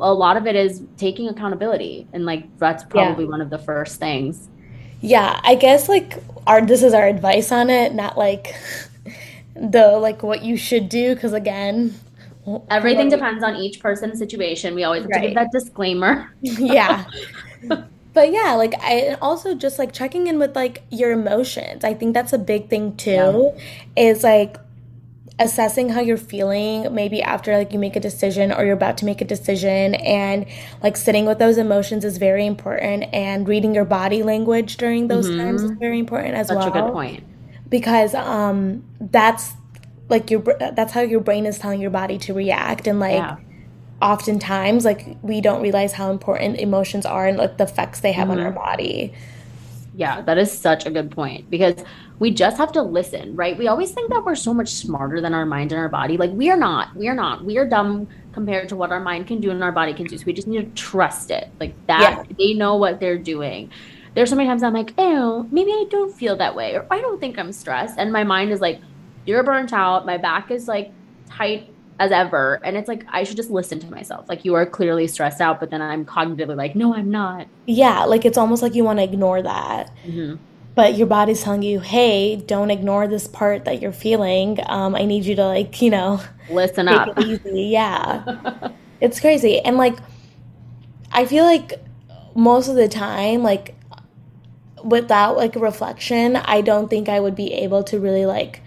a 0.00 0.12
lot 0.12 0.36
of 0.36 0.46
it 0.46 0.56
is 0.56 0.82
taking 0.96 1.28
accountability. 1.28 2.08
And 2.12 2.24
like 2.24 2.44
that's 2.58 2.82
probably 2.82 3.24
yeah. 3.24 3.30
one 3.30 3.40
of 3.40 3.50
the 3.50 3.58
first 3.58 4.00
things. 4.00 4.48
Yeah 5.00 5.40
i 5.44 5.54
guess 5.54 5.88
like 5.88 6.18
our 6.46 6.64
this 6.64 6.82
is 6.82 6.92
our 6.92 7.06
advice 7.06 7.52
on 7.52 7.70
it 7.70 7.94
not 7.94 8.18
like 8.18 8.54
the 9.54 9.98
like 9.98 10.22
what 10.22 10.42
you 10.42 10.56
should 10.56 10.88
do 10.88 11.14
because 11.14 11.32
again 11.32 11.94
everything 12.70 13.08
depends 13.08 13.44
on 13.44 13.54
each 13.54 13.78
person's 13.78 14.18
situation. 14.18 14.74
We 14.74 14.82
always 14.82 15.02
have 15.02 15.10
right. 15.10 15.20
to 15.20 15.26
give 15.28 15.34
that 15.36 15.52
disclaimer. 15.52 16.34
Yeah 16.42 17.04
but 18.12 18.32
yeah 18.32 18.54
like 18.54 18.74
i 18.80 19.16
also 19.20 19.54
just 19.54 19.78
like 19.78 19.92
checking 19.92 20.26
in 20.26 20.38
with 20.38 20.54
like 20.54 20.82
your 20.90 21.12
emotions. 21.12 21.84
I 21.84 21.94
think 21.94 22.14
that's 22.14 22.32
a 22.32 22.38
big 22.38 22.68
thing 22.68 22.96
too 22.96 23.52
yeah. 23.96 24.02
is 24.10 24.22
like 24.22 24.56
assessing 25.38 25.88
how 25.88 26.00
you're 26.00 26.16
feeling 26.16 26.94
maybe 26.94 27.22
after 27.22 27.56
like 27.56 27.72
you 27.72 27.78
make 27.78 27.96
a 27.96 28.00
decision 28.00 28.52
or 28.52 28.64
you're 28.64 28.74
about 28.74 28.98
to 28.98 29.04
make 29.04 29.20
a 29.20 29.24
decision. 29.24 29.94
And 29.94 30.46
like 30.82 30.96
sitting 30.96 31.26
with 31.26 31.38
those 31.38 31.58
emotions 31.58 32.04
is 32.04 32.18
very 32.18 32.46
important. 32.46 33.04
And 33.12 33.48
reading 33.48 33.74
your 33.74 33.84
body 33.84 34.22
language 34.22 34.76
during 34.76 35.08
those 35.08 35.28
mm-hmm. 35.28 35.40
times 35.40 35.62
is 35.62 35.70
very 35.72 35.98
important 35.98 36.34
as 36.34 36.48
Such 36.48 36.56
well 36.56 36.66
That's 36.66 36.76
a 36.76 36.80
good 36.82 36.92
point. 36.92 37.24
Because 37.68 38.14
um 38.14 38.84
that's 39.00 39.52
like 40.08 40.30
your 40.30 40.42
that's 40.58 40.92
how 40.92 41.00
your 41.00 41.20
brain 41.20 41.46
is 41.46 41.58
telling 41.58 41.80
your 41.80 41.90
body 41.90 42.18
to 42.18 42.34
react. 42.34 42.86
And 42.86 43.00
like 43.00 43.14
yeah 43.14 43.36
oftentimes 44.02 44.84
like 44.84 45.16
we 45.22 45.40
don't 45.40 45.62
realize 45.62 45.92
how 45.92 46.10
important 46.10 46.58
emotions 46.58 47.06
are 47.06 47.26
and 47.26 47.38
like 47.38 47.56
the 47.56 47.64
effects 47.64 48.00
they 48.00 48.12
have 48.12 48.28
mm-hmm. 48.28 48.38
on 48.38 48.40
our 48.40 48.50
mm-hmm. 48.50 48.58
body. 48.58 49.14
Yeah 49.94 50.20
that 50.22 50.38
is 50.38 50.50
such 50.50 50.86
a 50.86 50.90
good 50.90 51.10
point 51.10 51.48
because 51.48 51.76
we 52.18 52.30
just 52.30 52.56
have 52.56 52.72
to 52.72 52.82
listen 52.82 53.34
right? 53.36 53.56
We 53.56 53.68
always 53.68 53.92
think 53.92 54.10
that 54.10 54.24
we're 54.24 54.34
so 54.34 54.52
much 54.52 54.70
smarter 54.70 55.20
than 55.20 55.32
our 55.34 55.46
mind 55.46 55.72
and 55.72 55.80
our 55.80 55.88
body. 55.88 56.16
Like 56.16 56.32
we 56.32 56.50
are 56.50 56.56
not. 56.56 56.94
We 56.96 57.08
are 57.08 57.14
not. 57.14 57.44
We 57.44 57.58
are 57.58 57.66
dumb 57.66 58.08
compared 58.32 58.68
to 58.70 58.76
what 58.76 58.90
our 58.90 59.00
mind 59.00 59.26
can 59.26 59.40
do 59.40 59.50
and 59.50 59.62
our 59.62 59.72
body 59.72 59.94
can 59.94 60.06
do. 60.06 60.18
So 60.18 60.24
we 60.26 60.32
just 60.32 60.48
need 60.48 60.74
to 60.74 60.82
trust 60.82 61.30
it. 61.30 61.50
Like 61.60 61.74
that 61.86 62.26
yeah. 62.28 62.34
they 62.36 62.54
know 62.54 62.76
what 62.76 63.00
they're 63.00 63.18
doing. 63.18 63.70
There's 64.14 64.28
so 64.28 64.36
many 64.36 64.48
times 64.48 64.62
i'm 64.62 64.74
like 64.74 64.92
oh 64.98 65.48
maybe 65.50 65.70
i 65.70 65.86
don't 65.88 66.14
feel 66.14 66.36
that 66.36 66.54
way 66.54 66.74
or 66.74 66.86
i 66.90 67.00
don't 67.00 67.20
think 67.20 67.38
i'm 67.38 67.52
stressed. 67.52 67.98
And 67.98 68.12
my 68.12 68.24
mind 68.24 68.50
is 68.50 68.60
like 68.60 68.80
you're 69.24 69.42
burnt 69.42 69.72
out. 69.72 70.06
My 70.06 70.16
back 70.16 70.50
is 70.50 70.68
like 70.68 70.92
tight 71.28 71.71
as 71.98 72.10
ever. 72.10 72.60
And 72.64 72.76
it's 72.76 72.88
like, 72.88 73.04
I 73.08 73.24
should 73.24 73.36
just 73.36 73.50
listen 73.50 73.78
to 73.80 73.90
myself. 73.90 74.28
Like, 74.28 74.44
you 74.44 74.54
are 74.54 74.66
clearly 74.66 75.06
stressed 75.06 75.40
out, 75.40 75.60
but 75.60 75.70
then 75.70 75.82
I'm 75.82 76.04
cognitively 76.04 76.56
like, 76.56 76.74
no, 76.74 76.94
I'm 76.94 77.10
not. 77.10 77.46
Yeah. 77.66 78.04
Like, 78.04 78.24
it's 78.24 78.38
almost 78.38 78.62
like 78.62 78.74
you 78.74 78.84
want 78.84 78.98
to 78.98 79.04
ignore 79.04 79.42
that. 79.42 79.90
Mm-hmm. 80.04 80.36
But 80.74 80.96
your 80.96 81.06
body's 81.06 81.42
telling 81.42 81.62
you, 81.62 81.80
hey, 81.80 82.36
don't 82.36 82.70
ignore 82.70 83.06
this 83.06 83.26
part 83.26 83.66
that 83.66 83.82
you're 83.82 83.92
feeling. 83.92 84.58
Um, 84.66 84.94
I 84.94 85.04
need 85.04 85.24
you 85.24 85.36
to, 85.36 85.46
like, 85.46 85.82
you 85.82 85.90
know, 85.90 86.20
listen 86.50 86.88
up. 86.88 87.18
easy. 87.20 87.64
Yeah. 87.64 88.70
it's 89.00 89.20
crazy. 89.20 89.60
And, 89.60 89.76
like, 89.76 89.98
I 91.12 91.26
feel 91.26 91.44
like 91.44 91.74
most 92.34 92.68
of 92.68 92.76
the 92.76 92.88
time, 92.88 93.42
like, 93.42 93.74
without 94.84 95.36
like 95.36 95.54
reflection, 95.54 96.36
I 96.36 96.60
don't 96.60 96.88
think 96.88 97.08
I 97.08 97.20
would 97.20 97.34
be 97.34 97.52
able 97.52 97.82
to 97.84 97.98
really 97.98 98.26
like 98.26 98.62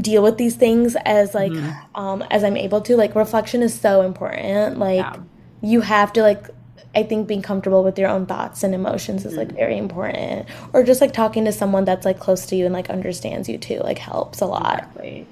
deal 0.00 0.22
with 0.22 0.38
these 0.38 0.56
things 0.56 0.96
as 1.04 1.34
like 1.34 1.52
mm-hmm. 1.52 2.00
um 2.00 2.22
as 2.30 2.44
I'm 2.44 2.56
able 2.56 2.80
to. 2.82 2.96
Like 2.96 3.14
reflection 3.14 3.62
is 3.62 3.78
so 3.78 4.02
important. 4.02 4.78
Like 4.78 4.98
yeah. 4.98 5.16
you 5.62 5.80
have 5.80 6.12
to 6.14 6.22
like 6.22 6.48
I 6.94 7.02
think 7.02 7.26
being 7.26 7.42
comfortable 7.42 7.82
with 7.82 7.98
your 7.98 8.08
own 8.08 8.26
thoughts 8.26 8.62
and 8.62 8.74
emotions 8.74 9.24
is 9.24 9.34
like 9.34 9.48
mm-hmm. 9.48 9.56
very 9.56 9.78
important. 9.78 10.48
Or 10.72 10.82
just 10.82 11.00
like 11.00 11.12
talking 11.12 11.44
to 11.46 11.52
someone 11.52 11.84
that's 11.84 12.04
like 12.04 12.20
close 12.20 12.46
to 12.46 12.56
you 12.56 12.66
and 12.66 12.74
like 12.74 12.90
understands 12.90 13.48
you 13.48 13.58
too, 13.58 13.78
like 13.78 13.98
helps 13.98 14.40
a 14.40 14.46
lot. 14.46 14.78
Exactly. 14.78 15.26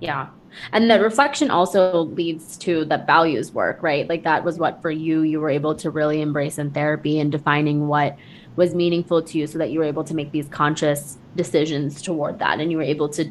Yeah. 0.00 0.28
And 0.72 0.90
the 0.90 1.00
reflection 1.00 1.50
also 1.50 2.02
leads 2.02 2.56
to 2.58 2.84
the 2.84 2.98
values 2.98 3.52
work, 3.52 3.82
right? 3.82 4.08
Like 4.08 4.22
that 4.24 4.44
was 4.44 4.58
what 4.58 4.82
for 4.82 4.90
you 4.90 5.22
you 5.22 5.40
were 5.40 5.50
able 5.50 5.74
to 5.76 5.90
really 5.90 6.20
embrace 6.20 6.58
in 6.58 6.70
therapy 6.70 7.18
and 7.18 7.30
defining 7.30 7.88
what 7.88 8.16
was 8.56 8.74
meaningful 8.74 9.22
to 9.22 9.38
you 9.38 9.46
so 9.46 9.58
that 9.58 9.70
you 9.70 9.80
were 9.80 9.84
able 9.84 10.04
to 10.04 10.14
make 10.14 10.30
these 10.30 10.48
conscious 10.48 11.18
decisions 11.34 12.00
toward 12.00 12.38
that 12.38 12.60
and 12.60 12.70
you 12.70 12.76
were 12.76 12.84
able 12.84 13.08
to 13.08 13.28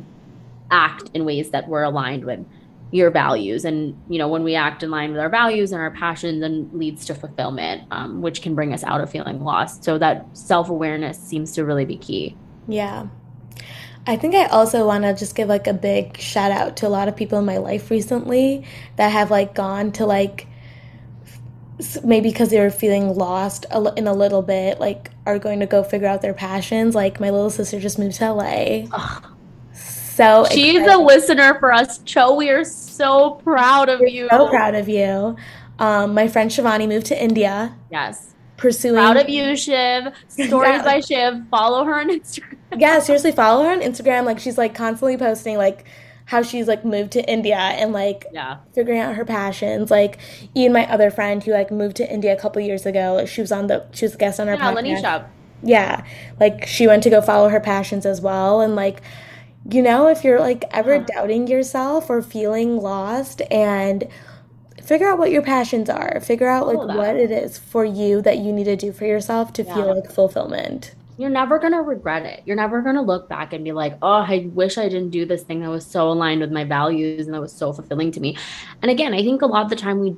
act 0.72 1.10
in 1.14 1.26
ways 1.26 1.52
that 1.52 1.68
were 1.68 1.84
aligned 1.84 2.26
with 2.26 2.46
your 2.92 3.10
values. 3.10 3.66
And 3.66 4.00
you 4.08 4.20
know 4.20 4.28
when 4.28 4.44
we 4.44 4.56
act 4.56 4.84
in 4.84 4.92
line 4.92 5.12
with 5.12 5.20
our 5.20 5.30
values 5.30 5.72
and 5.72 5.82
our 5.82 5.92
passions 5.92 6.42
then 6.42 6.70
leads 6.74 7.06
to 7.06 7.16
fulfillment 7.16 7.84
um, 7.92 8.22
which 8.22 8.42
can 8.42 8.54
bring 8.54 8.72
us 8.74 8.84
out 8.84 9.02
of 9.02 9.10
feeling 9.10 9.44
lost. 9.44 9.84
So 9.84 9.98
that 9.98 10.26
self-awareness 10.38 11.18
seems 11.18 11.54
to 11.54 11.66
really 11.66 11.86
be 11.86 11.98
key. 11.98 12.38
Yeah. 12.68 13.08
I 14.06 14.18
think 14.18 14.36
I 14.36 14.46
also 14.46 14.86
want 14.86 15.06
to 15.06 15.14
just 15.16 15.36
give 15.36 15.48
like 15.48 15.66
a 15.66 15.74
big 15.74 16.18
shout 16.18 16.52
out 16.52 16.78
to 16.78 16.88
a 16.88 16.90
lot 16.90 17.08
of 17.08 17.16
people 17.16 17.40
in 17.40 17.46
my 17.46 17.58
life 17.58 17.90
recently 17.90 18.66
that 18.98 19.10
have 19.10 19.32
like 19.32 19.56
gone 19.56 19.92
to 19.94 20.06
like 20.06 20.48
maybe 22.04 22.30
because 22.30 22.50
they 22.50 22.60
were 22.60 22.70
feeling 22.70 23.16
lost 23.16 23.66
in 23.98 24.08
a 24.08 24.14
little 24.14 24.42
bit 24.42 24.80
like 24.80 25.10
are 25.26 25.40
going 25.40 25.60
to 25.62 25.66
go 25.66 25.84
figure 25.84 26.08
out 26.08 26.22
their 26.22 26.34
passions. 26.34 26.96
Like 26.96 27.20
my 27.20 27.30
little 27.30 27.50
sister 27.50 27.80
just 27.80 27.98
moved 27.98 28.16
to 28.18 28.32
LA 28.32 28.86
so 30.16 30.46
she's 30.52 30.76
excited. 30.78 30.96
a 30.96 30.98
listener 31.04 31.60
for 31.60 31.72
us, 31.74 32.00
Cho. 32.00 32.36
We 32.36 32.50
are 32.50 32.64
so 32.64 33.32
proud 33.44 33.90
of 33.90 34.00
We're 34.00 34.08
you. 34.08 34.28
So 34.30 34.48
proud 34.50 34.76
of 34.76 34.88
you. 34.90 35.36
Um, 35.80 36.14
my 36.14 36.28
friend 36.28 36.50
Shivani 36.52 36.88
moved 36.88 37.08
to 37.08 37.22
India. 37.22 37.76
Yes. 37.92 38.34
Pursuing 38.58 38.96
proud 38.96 39.18
of 39.18 39.28
you, 39.30 39.56
Shiv. 39.58 40.14
Stories 40.28 40.50
yeah. 40.76 40.84
by 40.84 41.00
Shiv. 41.00 41.48
Follow 41.50 41.84
her 41.84 42.00
on 42.00 42.10
Instagram. 42.10 42.58
yeah, 42.78 43.00
seriously, 43.00 43.32
follow 43.32 43.64
her 43.64 43.72
on 43.72 43.82
Instagram. 43.82 44.26
Like 44.26 44.40
she's 44.40 44.58
like 44.58 44.76
constantly 44.76 45.18
posting 45.18 45.58
like 45.58 45.86
how 46.26 46.42
she's 46.42 46.68
like 46.68 46.86
moved 46.86 47.12
to 47.12 47.30
India 47.30 47.58
and 47.58 47.92
like 47.92 48.26
Yeah. 48.32 48.58
figuring 48.74 49.00
out 49.00 49.16
her 49.16 49.26
passions. 49.26 49.92
Like 49.92 50.20
Ian, 50.56 50.72
my 50.72 50.90
other 50.90 51.12
friend 51.12 51.44
who 51.44 51.52
like 51.52 51.72
moved 51.72 51.98
to 51.98 52.10
India 52.10 52.32
a 52.32 52.38
couple 52.40 52.62
years 52.62 52.86
ago, 52.86 53.26
she 53.26 53.42
was 53.42 53.52
on 53.52 53.68
the 53.68 53.86
she 53.92 54.06
was 54.06 54.16
a 54.16 54.18
guest 54.18 54.40
on 54.40 54.48
our 54.48 54.56
Yeah, 54.56 54.72
podcast. 54.74 55.02
Lanisha. 55.02 55.26
Yeah, 55.64 56.06
like 56.40 56.66
she 56.68 56.88
went 56.88 57.04
to 57.04 57.10
go 57.10 57.22
follow 57.22 57.50
her 57.50 57.60
passions 57.60 58.06
as 58.06 58.22
well, 58.22 58.62
and 58.62 58.76
like 58.76 59.02
you 59.70 59.82
know, 59.82 60.08
if 60.08 60.24
you're 60.24 60.40
like 60.40 60.66
ever 60.72 61.00
doubting 61.00 61.48
yourself 61.48 62.10
or 62.10 62.22
feeling 62.22 62.78
lost 62.78 63.42
and 63.52 64.08
figure 64.84 65.08
out 65.10 65.18
what 65.20 65.32
your 65.32 65.42
passions 65.42 65.90
are 65.90 66.20
figure 66.22 66.48
out 66.48 66.68
like 66.68 66.84
what 66.84 67.16
it 67.16 67.32
is 67.32 67.58
for 67.58 67.86
you 67.86 68.22
that 68.22 68.40
you 68.40 68.52
need 68.54 68.66
to 68.66 68.76
do 68.76 68.92
for 68.92 69.06
yourself 69.06 69.54
to 69.54 69.64
Yeah. 69.64 69.74
feel 69.74 69.88
like 69.96 70.12
fulfillment 70.12 70.96
You're 71.18 71.30
never 71.30 71.60
gonna 71.60 71.82
regret 71.82 72.26
it. 72.26 72.42
You're 72.46 72.56
never 72.56 72.82
gonna 72.82 73.02
look 73.04 73.30
back 73.30 73.54
and 73.54 73.64
be 73.64 73.72
like, 73.72 73.98
oh, 74.02 74.24
I 74.28 74.50
wish 74.54 74.78
I 74.80 74.90
didn't 74.90 75.12
do 75.12 75.26
this 75.26 75.44
thing 75.44 75.62
that 75.62 75.70
was 75.70 75.86
so 75.90 76.12
aligned 76.12 76.42
with 76.42 76.52
my 76.52 76.64
values 76.66 77.28
and 77.28 77.36
that 77.36 77.42
was 77.42 77.56
so 77.56 77.72
fulfilling 77.72 78.12
to 78.14 78.20
me. 78.20 78.36
And 78.82 78.90
again, 78.92 79.14
I 79.14 79.22
think 79.24 79.42
a 79.44 79.46
lot 79.46 79.64
of 79.64 79.70
the 79.70 79.76
time 79.76 80.00
we 80.00 80.18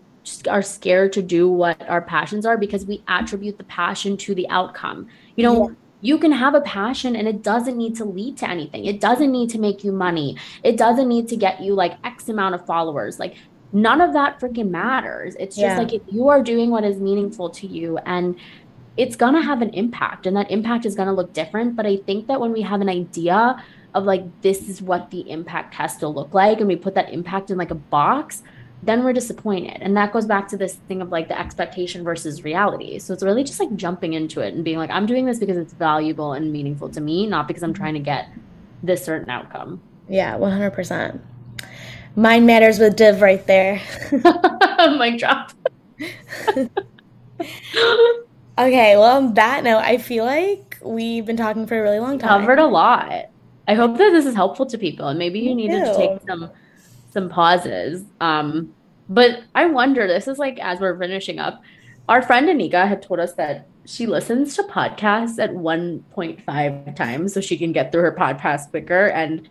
are 0.49 0.61
scared 0.61 1.11
to 1.13 1.21
do 1.21 1.49
what 1.51 1.87
our 1.89 2.01
passions 2.01 2.45
are 2.45 2.57
because 2.57 2.85
we 2.85 3.03
attribute 3.07 3.57
the 3.57 3.65
passion 3.65 4.15
to 4.17 4.33
the 4.35 4.47
outcome. 4.49 5.07
You 5.35 5.43
know, 5.43 5.53
Yeah. 5.53 5.75
You 6.05 6.19
can 6.19 6.31
have 6.31 6.53
a 6.53 6.61
passion 6.61 7.15
and 7.15 7.27
it 7.27 7.41
doesn't 7.41 7.77
need 7.77 7.95
to 7.95 8.05
lead 8.05 8.37
to 8.37 8.47
anything. 8.47 8.85
It 8.85 9.01
doesn't 9.01 9.31
need 9.31 9.49
to 9.49 9.59
make 9.59 9.83
you 9.83 9.91
money. 9.91 10.37
It 10.63 10.77
doesn't 10.77 11.07
need 11.07 11.27
to 11.29 11.35
get 11.35 11.61
you 11.61 11.73
like 11.73 11.93
X 12.03 12.29
amount 12.29 12.53
of 12.53 12.63
followers. 12.65 13.19
Like 13.19 13.35
none 13.73 14.01
of 14.01 14.13
that 14.13 14.39
freaking 14.39 14.69
matters. 14.69 15.35
It's 15.39 15.55
just 15.55 15.75
Yeah. 15.75 15.79
like 15.79 15.93
if 15.93 16.03
you 16.11 16.27
are 16.27 16.43
doing 16.43 16.69
what 16.69 16.83
is 16.83 16.99
meaningful 16.99 17.49
to 17.49 17.65
you 17.65 17.97
and 18.05 18.35
it's 18.97 19.15
gonna 19.15 19.41
have 19.41 19.63
an 19.63 19.71
impact 19.71 20.27
and 20.27 20.37
that 20.37 20.49
impact 20.51 20.85
is 20.85 20.95
gonna 20.95 21.13
look 21.13 21.33
different. 21.33 21.75
But 21.75 21.87
I 21.87 21.97
think 21.97 22.27
that 22.27 22.39
when 22.39 22.53
we 22.53 22.61
have 22.61 22.81
an 22.81 22.89
idea 22.89 23.61
of 23.95 24.03
like 24.05 24.23
this 24.41 24.69
is 24.69 24.83
what 24.83 25.09
the 25.09 25.27
impact 25.29 25.73
has 25.73 25.97
to 25.97 26.07
look 26.07 26.35
like 26.35 26.59
and 26.59 26.67
we 26.67 26.75
put 26.75 26.93
that 26.93 27.11
impact 27.11 27.49
in 27.49 27.57
like 27.57 27.71
a 27.71 27.75
box, 27.97 28.43
then 28.85 29.03
we're 29.03 29.13
disappointed. 29.13 29.77
And 29.81 29.97
that 29.97 30.13
goes 30.13 30.25
back 30.25 30.47
to 30.49 30.57
this 30.57 30.75
thing 30.87 31.01
of 31.01 31.09
like 31.09 31.27
the 31.27 31.39
expectation 31.39 32.03
versus 32.03 32.43
reality. 32.43 32.99
So 32.99 33.13
it's 33.13 33.23
really 33.23 33.43
just 33.43 33.59
like 33.59 33.75
jumping 33.75 34.13
into 34.13 34.41
it 34.41 34.53
and 34.53 34.63
being 34.63 34.77
like, 34.77 34.89
I'm 34.91 35.05
doing 35.05 35.25
this 35.25 35.39
because 35.39 35.57
it's 35.57 35.73
valuable 35.73 36.33
and 36.33 36.51
meaningful 36.51 36.89
to 36.89 37.01
me, 37.01 37.27
not 37.27 37.47
because 37.47 37.63
I'm 37.63 37.73
mm-hmm. 37.73 37.81
trying 37.81 37.93
to 37.95 37.99
get 37.99 38.29
this 38.83 39.03
certain 39.03 39.29
outcome. 39.29 39.81
yeah 40.07 40.35
100% 40.35 41.19
Mind 42.15 42.45
Matters 42.47 42.79
with 42.79 42.95
Div 42.95 43.21
right 43.21 43.45
there 43.47 43.81
Mic 44.97 45.19
drop. 45.19 45.51
okay 48.57 48.95
well 48.95 49.17
on 49.17 49.33
that 49.33 49.63
note 49.63 49.79
i 49.79 49.97
feel 49.97 50.23
like 50.25 50.77
we've 50.81 51.25
been 51.25 51.37
talking 51.37 51.65
for 51.65 51.77
a 51.79 51.81
really 51.81 51.99
long 51.99 52.19
time 52.19 52.41
covered 52.41 52.59
a 52.59 52.65
lot. 52.65 53.29
I 53.67 53.73
hope 53.73 53.97
that 53.97 54.11
this 54.11 54.25
is 54.25 54.35
helpful 54.35 54.65
to 54.67 54.77
people, 54.77 55.07
and 55.07 55.17
maybe 55.17 55.39
you 55.39 55.55
Me 55.55 55.67
needed 55.67 55.85
to 55.85 55.95
take 55.95 56.19
some 56.27 56.51
some 57.15 57.29
pauses. 57.29 58.03
Um, 58.19 58.75
but 59.07 59.43
I 59.55 59.65
wonder. 59.67 60.05
This 60.05 60.27
is 60.27 60.37
like 60.37 60.59
as 60.59 60.79
we're 60.81 60.99
finishing 60.99 61.39
up. 61.39 61.61
Our 62.09 62.21
friend 62.21 62.47
Anika 62.47 62.87
had 62.87 63.01
told 63.01 63.19
us 63.19 63.33
that 63.33 63.67
she 63.85 64.05
listens 64.05 64.55
to 64.57 64.63
podcasts 64.63 65.39
at 65.39 65.51
1.5 65.51 66.95
times 66.95 67.33
so 67.33 67.41
she 67.41 67.57
can 67.57 67.71
get 67.71 67.91
through 67.91 68.01
her 68.01 68.11
podcast 68.11 68.69
quicker. 68.69 69.07
And 69.07 69.47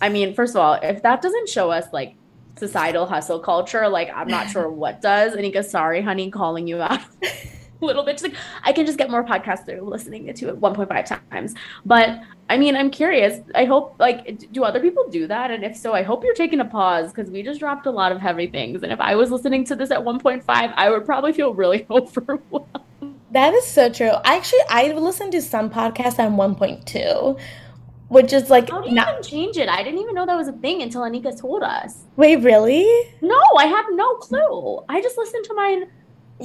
I 0.00 0.10
mean, 0.10 0.34
first 0.34 0.54
of 0.54 0.60
all, 0.60 0.74
if 0.74 1.02
that 1.02 1.22
doesn't 1.22 1.48
show 1.48 1.70
us 1.70 1.86
like 1.92 2.14
societal 2.56 3.06
hustle 3.06 3.40
culture, 3.40 3.88
like 3.88 4.10
I'm 4.14 4.28
not 4.28 4.50
sure 4.50 4.68
what 4.82 5.00
does. 5.00 5.34
Anika, 5.34 5.64
sorry, 5.64 6.02
honey, 6.02 6.30
calling 6.30 6.66
you 6.68 6.82
out 6.82 7.00
a 7.22 7.84
little 7.84 8.04
bit. 8.04 8.18
She's 8.18 8.30
like, 8.30 8.38
I 8.64 8.72
can 8.72 8.84
just 8.84 8.98
get 8.98 9.10
more 9.10 9.24
podcasts 9.24 9.64
through 9.64 9.80
listening 9.80 10.32
to 10.32 10.48
it 10.50 10.60
1.5 10.60 11.20
times. 11.30 11.54
But 11.86 12.20
I 12.52 12.58
mean, 12.58 12.76
I'm 12.76 12.90
curious. 12.90 13.40
I 13.54 13.64
hope, 13.64 13.96
like, 13.98 14.50
do 14.52 14.62
other 14.62 14.78
people 14.80 15.08
do 15.08 15.26
that? 15.26 15.50
And 15.50 15.64
if 15.64 15.74
so, 15.74 15.94
I 15.94 16.02
hope 16.02 16.22
you're 16.22 16.34
taking 16.34 16.60
a 16.60 16.66
pause 16.66 17.10
because 17.12 17.30
we 17.30 17.42
just 17.42 17.60
dropped 17.60 17.86
a 17.86 17.90
lot 17.90 18.12
of 18.12 18.20
heavy 18.20 18.46
things. 18.46 18.82
And 18.82 18.92
if 18.92 19.00
I 19.00 19.14
was 19.14 19.30
listening 19.30 19.64
to 19.66 19.74
this 19.74 19.90
at 19.90 20.00
1.5, 20.00 20.42
I 20.48 20.90
would 20.90 21.06
probably 21.06 21.32
feel 21.32 21.54
really 21.54 21.86
overwhelmed. 21.90 22.66
that 23.30 23.54
is 23.54 23.66
so 23.66 23.88
true 23.88 24.12
actually 24.24 24.60
i 24.68 24.92
listened 24.92 25.32
to 25.32 25.40
some 25.40 25.70
podcasts 25.70 26.18
on 26.18 26.36
1.2 26.36 27.40
which 28.08 28.30
is 28.34 28.50
like 28.50 28.68
How 28.68 28.82
do 28.82 28.90
you 28.90 28.94
not 28.94 29.08
even 29.08 29.22
change 29.22 29.56
it? 29.56 29.70
I 29.70 29.82
didn't 29.82 30.00
even 30.00 30.14
know 30.14 30.26
that 30.26 30.36
was 30.36 30.48
a 30.48 30.52
thing 30.52 30.82
until 30.82 31.00
Anika 31.00 31.32
told 31.40 31.62
us. 31.62 32.04
wait 32.16 32.36
really 32.50 32.84
No, 33.22 33.40
I 33.58 33.64
have 33.64 33.86
no 33.92 34.16
clue. 34.16 34.84
I 34.90 35.00
just 35.00 35.16
listen 35.16 35.42
to 35.44 35.54
mine 35.54 35.82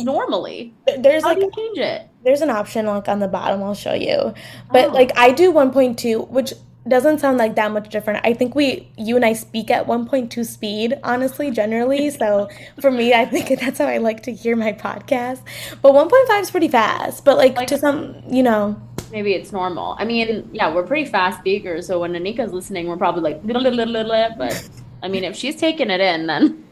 normally. 0.04 0.74
there's 1.00 1.24
How 1.24 1.30
like 1.30 1.40
do 1.40 1.46
you 1.46 1.52
change 1.56 1.78
it? 1.80 2.10
there's 2.24 2.42
an 2.42 2.50
option 2.50 2.86
like 2.88 3.08
on 3.08 3.20
the 3.20 3.28
bottom 3.28 3.64
i'll 3.64 3.74
show 3.74 3.94
you 3.94 4.34
but 4.72 4.90
Oh. 4.90 4.94
like 4.94 5.12
i 5.18 5.32
do 5.32 5.54
1.2 5.54 6.28
which 6.30 6.54
doesn't 6.88 7.20
sound 7.20 7.38
like 7.38 7.56
that 7.56 7.72
much 7.72 7.90
different 7.90 8.20
i 8.26 8.34
think 8.34 8.54
we 8.56 8.90
you 8.98 9.16
and 9.16 9.24
i 9.24 9.34
speak 9.34 9.70
at 9.72 9.88
1.2 9.88 10.46
speed 10.46 10.98
honestly 11.04 11.52
generally 11.52 12.10
so 12.22 12.50
for 12.82 12.92
me 12.92 13.14
i 13.14 13.24
think 13.26 13.48
that's 13.62 13.80
how 13.80 13.86
i 13.86 13.98
like 13.98 14.24
to 14.24 14.34
hear 14.34 14.56
my 14.56 14.74
podcast 14.74 15.42
but 15.82 15.94
1.5 15.94 16.42
is 16.42 16.52
pretty 16.52 16.68
fast 16.68 17.24
but 17.24 17.38
like, 17.38 17.56
Like- 17.56 17.68
to 17.68 17.78
some 17.78 18.22
you 18.30 18.44
know 18.44 18.76
Maybe 19.10 19.34
it's 19.36 19.54
normal. 19.54 19.96
I 19.98 20.04
mean, 20.04 20.50
yeah, 20.52 20.74
we're 20.76 20.84
pretty 20.84 21.06
fast 21.10 21.40
speakers, 21.40 21.88
so 21.88 21.98
when 22.02 22.12
Anika's 22.12 22.52
listening, 22.52 22.88
we're 22.88 22.98
probably 22.98 23.22
like, 23.22 23.42
but 24.38 24.70
I 25.02 25.08
mean, 25.08 25.24
if 25.24 25.34
she's 25.34 25.56
taking 25.56 25.90
it 25.90 26.02
in, 26.02 26.28
then. 26.28 26.67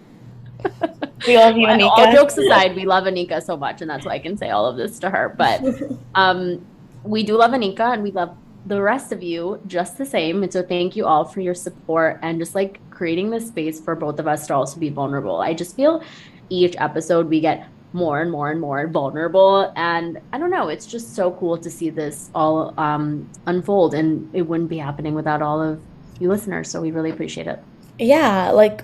We 1.27 1.37
love 1.37 1.57
you 1.57 1.67
All 1.67 1.77
Anika. 1.77 2.13
jokes 2.13 2.37
aside, 2.37 2.75
we 2.75 2.85
love 2.85 3.05
Anika 3.05 3.41
so 3.41 3.57
much, 3.57 3.81
and 3.81 3.89
that's 3.89 4.05
why 4.05 4.13
I 4.13 4.19
can 4.19 4.37
say 4.37 4.49
all 4.49 4.65
of 4.65 4.77
this 4.77 4.99
to 4.99 5.09
her. 5.09 5.33
But 5.37 5.61
um, 6.15 6.65
we 7.03 7.23
do 7.23 7.37
love 7.37 7.51
Anika, 7.51 7.93
and 7.93 8.03
we 8.03 8.11
love 8.11 8.35
the 8.65 8.81
rest 8.81 9.11
of 9.11 9.21
you 9.21 9.61
just 9.67 9.97
the 9.97 10.05
same. 10.05 10.43
And 10.43 10.51
so, 10.51 10.63
thank 10.63 10.95
you 10.95 11.05
all 11.05 11.25
for 11.25 11.41
your 11.41 11.53
support 11.53 12.19
and 12.21 12.39
just 12.39 12.55
like 12.55 12.79
creating 12.89 13.29
this 13.29 13.47
space 13.47 13.79
for 13.79 13.95
both 13.95 14.19
of 14.19 14.27
us 14.27 14.47
to 14.47 14.55
also 14.55 14.79
be 14.79 14.89
vulnerable. 14.89 15.41
I 15.41 15.53
just 15.53 15.75
feel 15.75 16.03
each 16.49 16.75
episode 16.77 17.29
we 17.29 17.39
get 17.39 17.67
more 17.93 18.21
and 18.21 18.29
more 18.29 18.51
and 18.51 18.59
more 18.59 18.87
vulnerable, 18.87 19.71
and 19.75 20.19
I 20.33 20.37
don't 20.37 20.49
know, 20.51 20.67
it's 20.67 20.85
just 20.85 21.15
so 21.15 21.31
cool 21.31 21.57
to 21.57 21.69
see 21.69 21.89
this 21.89 22.29
all 22.35 22.73
um, 22.77 23.29
unfold, 23.45 23.93
and 23.93 24.29
it 24.35 24.41
wouldn't 24.41 24.69
be 24.69 24.77
happening 24.77 25.15
without 25.15 25.41
all 25.41 25.61
of 25.61 25.81
you 26.19 26.29
listeners. 26.29 26.69
So, 26.69 26.81
we 26.81 26.91
really 26.91 27.09
appreciate 27.11 27.47
it. 27.47 27.59
yeah 27.99 28.51
like 28.51 28.81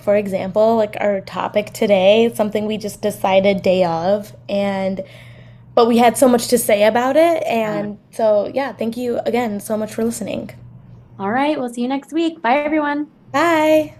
for 0.00 0.16
example 0.16 0.76
like 0.76 0.96
our 1.00 1.20
topic 1.22 1.72
today 1.72 2.30
something 2.34 2.66
we 2.66 2.76
just 2.76 3.02
decided 3.02 3.62
day 3.62 3.84
of 3.84 4.34
and 4.48 5.02
but 5.74 5.86
we 5.86 5.96
had 5.96 6.16
so 6.16 6.28
much 6.28 6.48
to 6.48 6.58
say 6.58 6.84
about 6.84 7.16
it 7.16 7.42
and 7.44 7.98
so 8.10 8.50
yeah 8.54 8.72
thank 8.72 8.96
you 8.96 9.18
again 9.26 9.60
so 9.60 9.76
much 9.76 9.92
for 9.92 10.04
listening 10.04 10.50
All 11.18 11.30
right, 11.32 11.58
we'll 11.58 11.68
see 11.68 11.82
you 11.82 11.88
next 11.88 12.12
week. 12.12 12.40
Bye, 12.40 12.58
everyone. 12.58 13.08
bye 13.32 13.94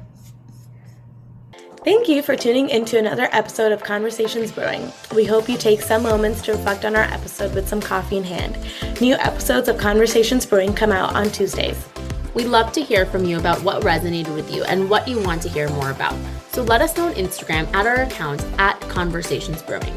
Thank 1.85 2.09
you 2.09 2.23
for 2.23 2.37
tuning 2.37 2.69
into 2.69 2.99
another 2.99 3.29
episode 3.33 3.73
of 3.73 3.83
Conversations 3.83 4.53
Brewing. 4.53 4.93
We 5.15 5.25
hope 5.25 5.49
you 5.49 5.57
take 5.57 5.81
some 5.81 6.03
moments 6.03 6.43
to 6.43 6.53
reflect 6.53 6.85
on 6.85 6.95
our 6.97 7.05
episode 7.05 7.55
with 7.55 7.69
some 7.69 7.81
coffee 7.81 8.19
in 8.19 8.25
hand. 8.25 8.59
New 9.01 9.15
episodes 9.15 9.69
of 9.69 9.79
Conversations 9.79 10.45
Brewing 10.45 10.75
come 10.75 10.93
out 10.93 11.15
on 11.15 11.31
Tuesdays. 11.31 11.79
We'd 12.39 12.47
love 12.47 12.71
to 12.75 12.83
hear 12.85 13.05
from 13.05 13.25
you 13.25 13.37
about 13.37 13.61
what 13.65 13.83
resonated 13.83 14.33
with 14.33 14.55
you 14.55 14.63
and 14.63 14.89
what 14.89 15.09
you 15.09 15.21
want 15.21 15.43
to 15.43 15.49
hear 15.49 15.69
more 15.71 15.91
about. 15.91 16.15
So 16.53 16.63
let 16.63 16.81
us 16.81 16.97
know 16.97 17.09
on 17.09 17.15
Instagram 17.15 17.67
at 17.75 17.85
our 17.85 18.03
account 18.03 18.47
at 18.59 18.81
Conversations 18.83 19.61
Brewing. 19.61 19.93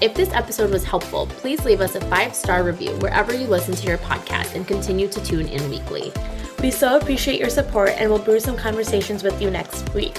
If 0.00 0.12
this 0.12 0.32
episode 0.32 0.72
was 0.72 0.82
helpful, 0.82 1.28
please 1.28 1.64
leave 1.64 1.80
us 1.80 1.94
a 1.94 2.00
five 2.06 2.34
star 2.34 2.64
review 2.64 2.90
wherever 2.96 3.32
you 3.32 3.46
listen 3.46 3.76
to 3.76 3.86
your 3.86 3.98
podcast 3.98 4.56
and 4.56 4.66
continue 4.66 5.06
to 5.06 5.24
tune 5.24 5.46
in 5.46 5.70
weekly. 5.70 6.12
We 6.60 6.72
so 6.72 6.96
appreciate 6.96 7.38
your 7.38 7.50
support 7.50 7.90
and 7.90 8.10
we'll 8.10 8.18
brew 8.18 8.40
some 8.40 8.56
conversations 8.56 9.22
with 9.22 9.40
you 9.40 9.48
next 9.48 9.94
week. 9.94 10.18